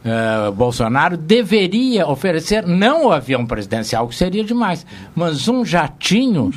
ah, 0.05 0.51
Bolsonaro 0.51 1.17
deveria 1.17 2.07
oferecer 2.07 2.65
não 2.65 3.07
o 3.07 3.11
avião 3.11 3.45
presidencial, 3.45 4.07
que 4.07 4.15
seria 4.15 4.43
demais, 4.43 4.85
mas 5.15 5.47
um 5.47 5.65
jatinho, 5.65 6.51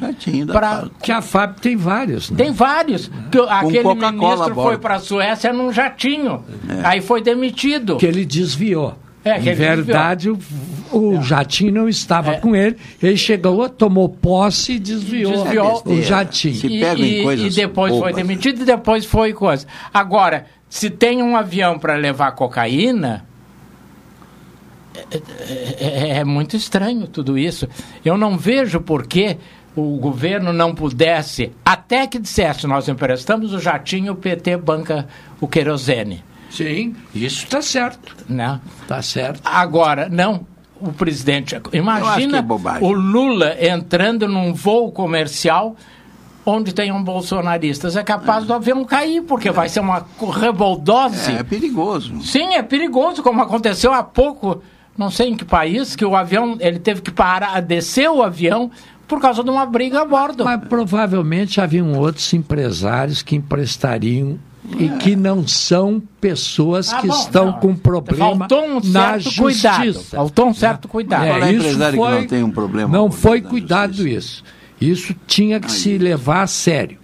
para 0.46 0.86
Que 1.02 1.10
a 1.12 1.20
FAB 1.20 1.58
tem 1.60 1.76
vários. 1.76 2.30
Né? 2.30 2.36
tem 2.36 2.52
vários. 2.52 3.10
Que 3.30 3.38
aquele 3.48 3.94
ministro 3.94 4.54
foi 4.54 4.78
para 4.78 4.96
a 4.96 5.00
Suécia 5.00 5.52
num 5.52 5.72
jatinho. 5.72 6.44
Aí 6.84 7.00
foi 7.00 7.20
demitido. 7.22 7.96
Que 7.96 8.06
ele 8.06 8.24
desviou. 8.24 8.94
É, 9.24 9.34
que 9.38 9.46
Em 9.48 9.52
ele 9.52 9.54
verdade, 9.54 10.30
o, 10.30 10.38
o 10.90 11.22
jatinho 11.22 11.72
não 11.72 11.88
estava 11.88 12.38
com 12.38 12.56
ele. 12.56 12.76
Ele 13.00 13.16
chegou, 13.16 13.68
tomou 13.68 14.08
posse 14.08 14.72
e 14.72 14.78
desviou, 14.80 15.32
Desviou. 15.44 15.82
o 15.86 16.02
jatinho. 16.02 16.66
E, 16.66 16.82
e- 16.82 17.46
e 17.46 17.50
depois 17.50 17.96
foi 17.96 18.12
demitido 18.12 18.62
e 18.62 18.64
depois 18.64 19.04
foi 19.04 19.32
coisa. 19.32 19.64
Agora, 19.94 20.46
se 20.68 20.90
tem 20.90 21.22
um 21.22 21.36
avião 21.36 21.78
para 21.78 21.94
levar 21.94 22.32
cocaína, 22.32 23.24
é, 24.94 25.18
é- 25.80 26.08
é 26.18 26.24
muito 26.24 26.56
estranho 26.56 27.06
tudo 27.06 27.38
isso. 27.38 27.68
Eu 28.04 28.16
não 28.16 28.36
vejo 28.36 28.80
por 28.80 29.06
que 29.06 29.36
o 29.74 29.96
governo 29.96 30.52
não 30.52 30.74
pudesse, 30.74 31.50
até 31.64 32.06
que 32.06 32.18
dissesse, 32.18 32.66
nós 32.66 32.88
emprestamos 32.88 33.54
o 33.54 33.58
jatinho, 33.58 34.12
o 34.12 34.16
PT 34.16 34.56
banca 34.58 35.08
o 35.40 35.48
querosene. 35.48 36.22
Sim, 36.50 36.94
isso 37.14 37.44
está 37.44 37.62
certo. 37.62 38.14
Né? 38.28 38.60
Está 38.82 39.00
certo. 39.00 39.40
Agora, 39.44 40.08
não. 40.10 40.46
O 40.78 40.92
presidente. 40.92 41.56
Imagina 41.72 42.38
é 42.38 42.84
o 42.84 42.90
Lula 42.90 43.56
entrando 43.64 44.26
num 44.26 44.52
voo 44.52 44.90
comercial 44.90 45.76
onde 46.44 46.74
tenham 46.74 47.02
bolsonaristas. 47.02 47.96
É 47.96 48.02
capaz 48.02 48.44
do 48.44 48.52
avião 48.52 48.84
cair, 48.84 49.22
porque 49.22 49.50
vai 49.52 49.68
ser 49.68 49.78
uma 49.78 50.04
reboldose. 50.40 51.32
É 51.32 51.42
perigoso. 51.44 52.20
Sim, 52.22 52.54
é 52.54 52.62
perigoso, 52.62 53.22
como 53.22 53.40
aconteceu 53.40 53.92
há 53.92 54.02
pouco, 54.02 54.60
não 54.96 55.10
sei 55.10 55.28
em 55.30 55.36
que 55.36 55.44
país, 55.44 55.94
que 55.96 56.04
o 56.04 56.14
avião 56.16 56.56
ele 56.60 56.78
teve 56.78 57.00
que 57.00 57.10
parar, 57.10 57.60
descer 57.60 58.10
o 58.10 58.22
avião 58.22 58.70
por 59.08 59.20
causa 59.20 59.42
de 59.44 59.50
uma 59.50 59.66
briga 59.66 60.00
a 60.02 60.04
bordo. 60.04 60.44
Mas 60.44 60.64
provavelmente 60.68 61.60
haviam 61.60 61.92
outros 61.98 62.32
empresários 62.32 63.22
que 63.22 63.36
emprestariam 63.36 64.38
e 64.78 64.88
que 64.90 65.16
não 65.16 65.46
são 65.46 66.00
pessoas 66.20 66.92
Ah, 66.92 67.00
que 67.00 67.08
bom, 67.08 67.14
estão 67.14 67.46
não. 67.46 67.52
com 67.54 67.74
problema 67.74 68.48
Faltou 68.48 68.64
um 68.64 68.80
na 68.90 69.18
certo 69.20 69.36
cuidado. 69.42 69.84
justiça. 69.84 70.16
Faltou 70.16 70.46
um 70.48 70.54
certo 70.54 70.88
cuidado. 70.88 71.26
Qual 71.26 71.42
é 71.42 71.52
isso 71.52 71.58
empresário 71.66 71.98
que 71.98 72.04
foi- 72.06 72.18
não 72.20 72.26
tem 72.26 72.42
um 72.44 72.50
problema 72.50 72.88
Não 72.96 73.10
foi 73.10 73.40
cuidado 73.42 74.06
isso. 74.06 74.44
Isso 74.80 75.14
tinha 75.26 75.58
que 75.60 75.70
se 75.70 75.98
levar 75.98 76.42
a 76.42 76.46
sério. 76.46 76.96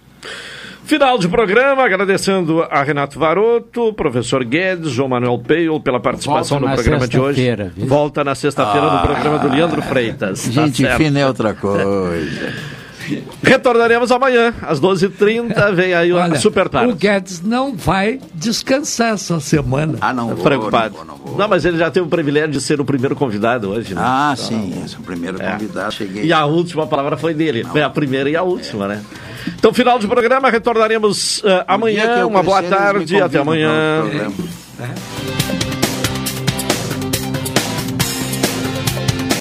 Final 0.89 1.19
de 1.19 1.27
programa, 1.27 1.83
agradecendo 1.85 2.63
a 2.63 2.81
Renato 2.81 3.19
Varoto, 3.19 3.93
professor 3.93 4.43
Guedes, 4.43 4.89
João 4.89 5.07
Manuel 5.07 5.37
Peio 5.37 5.79
pela 5.79 5.99
participação 5.99 6.57
Volta 6.59 6.71
no 6.75 6.81
programa 6.81 7.07
de 7.07 7.19
hoje. 7.19 7.55
viu? 7.75 7.85
Volta 7.85 8.23
na 8.23 8.33
sexta-feira 8.33 8.91
no 8.93 8.99
programa 9.03 9.37
do 9.37 9.49
Leandro 9.49 9.83
Freitas. 9.83 10.41
Tá 10.45 10.49
Gente 10.51 10.81
certo. 10.81 10.97
fina 10.97 11.19
é 11.19 11.27
outra 11.27 11.53
coisa. 11.53 12.53
Retornaremos 13.43 14.11
amanhã, 14.11 14.51
às 14.63 14.81
12h30. 14.81 15.73
Vem 15.75 15.93
aí 15.93 16.11
Olha, 16.11 16.33
o 16.33 16.37
Super 16.39 16.67
Tarde. 16.67 16.91
o 16.91 16.95
Guedes 16.95 17.39
não 17.43 17.75
vai 17.75 18.19
descansar 18.33 19.13
essa 19.13 19.39
semana. 19.39 19.95
Ah, 20.01 20.11
não. 20.11 20.29
Tô 20.35 20.41
preocupado. 20.41 20.95
Não, 21.37 21.47
mas 21.47 21.65
ele 21.65 21.77
já 21.77 21.91
teve 21.91 22.07
o 22.07 22.09
privilégio 22.09 22.49
de 22.49 22.61
ser 22.61 22.81
o 22.81 22.85
primeiro 22.85 23.15
convidado 23.15 23.69
hoje, 23.69 23.93
né? 23.93 24.01
Ah, 24.03 24.33
Então, 24.35 24.45
sim. 24.47 24.81
Esse 24.83 24.95
é 24.95 24.97
o 24.99 25.01
primeiro 25.03 25.39
É. 25.39 25.51
convidado. 25.51 25.93
Cheguei. 25.93 26.25
E 26.25 26.33
a 26.33 26.45
última 26.45 26.87
palavra 26.87 27.15
foi 27.15 27.35
dele. 27.35 27.63
Foi 27.63 27.83
a 27.83 27.89
primeira 27.91 28.27
e 28.27 28.35
a 28.35 28.41
última, 28.41 28.87
né? 28.87 29.01
Então, 29.47 29.73
final 29.73 29.99
de 29.99 30.07
programa, 30.07 30.49
retornaremos 30.49 31.41
que 31.41 31.47
amanhã. 31.67 32.17
eu 32.19 32.27
Uma 32.27 32.43
boa 32.43 32.63
tarde, 32.63 33.21
até 33.21 33.39
amanhã. 33.39 34.03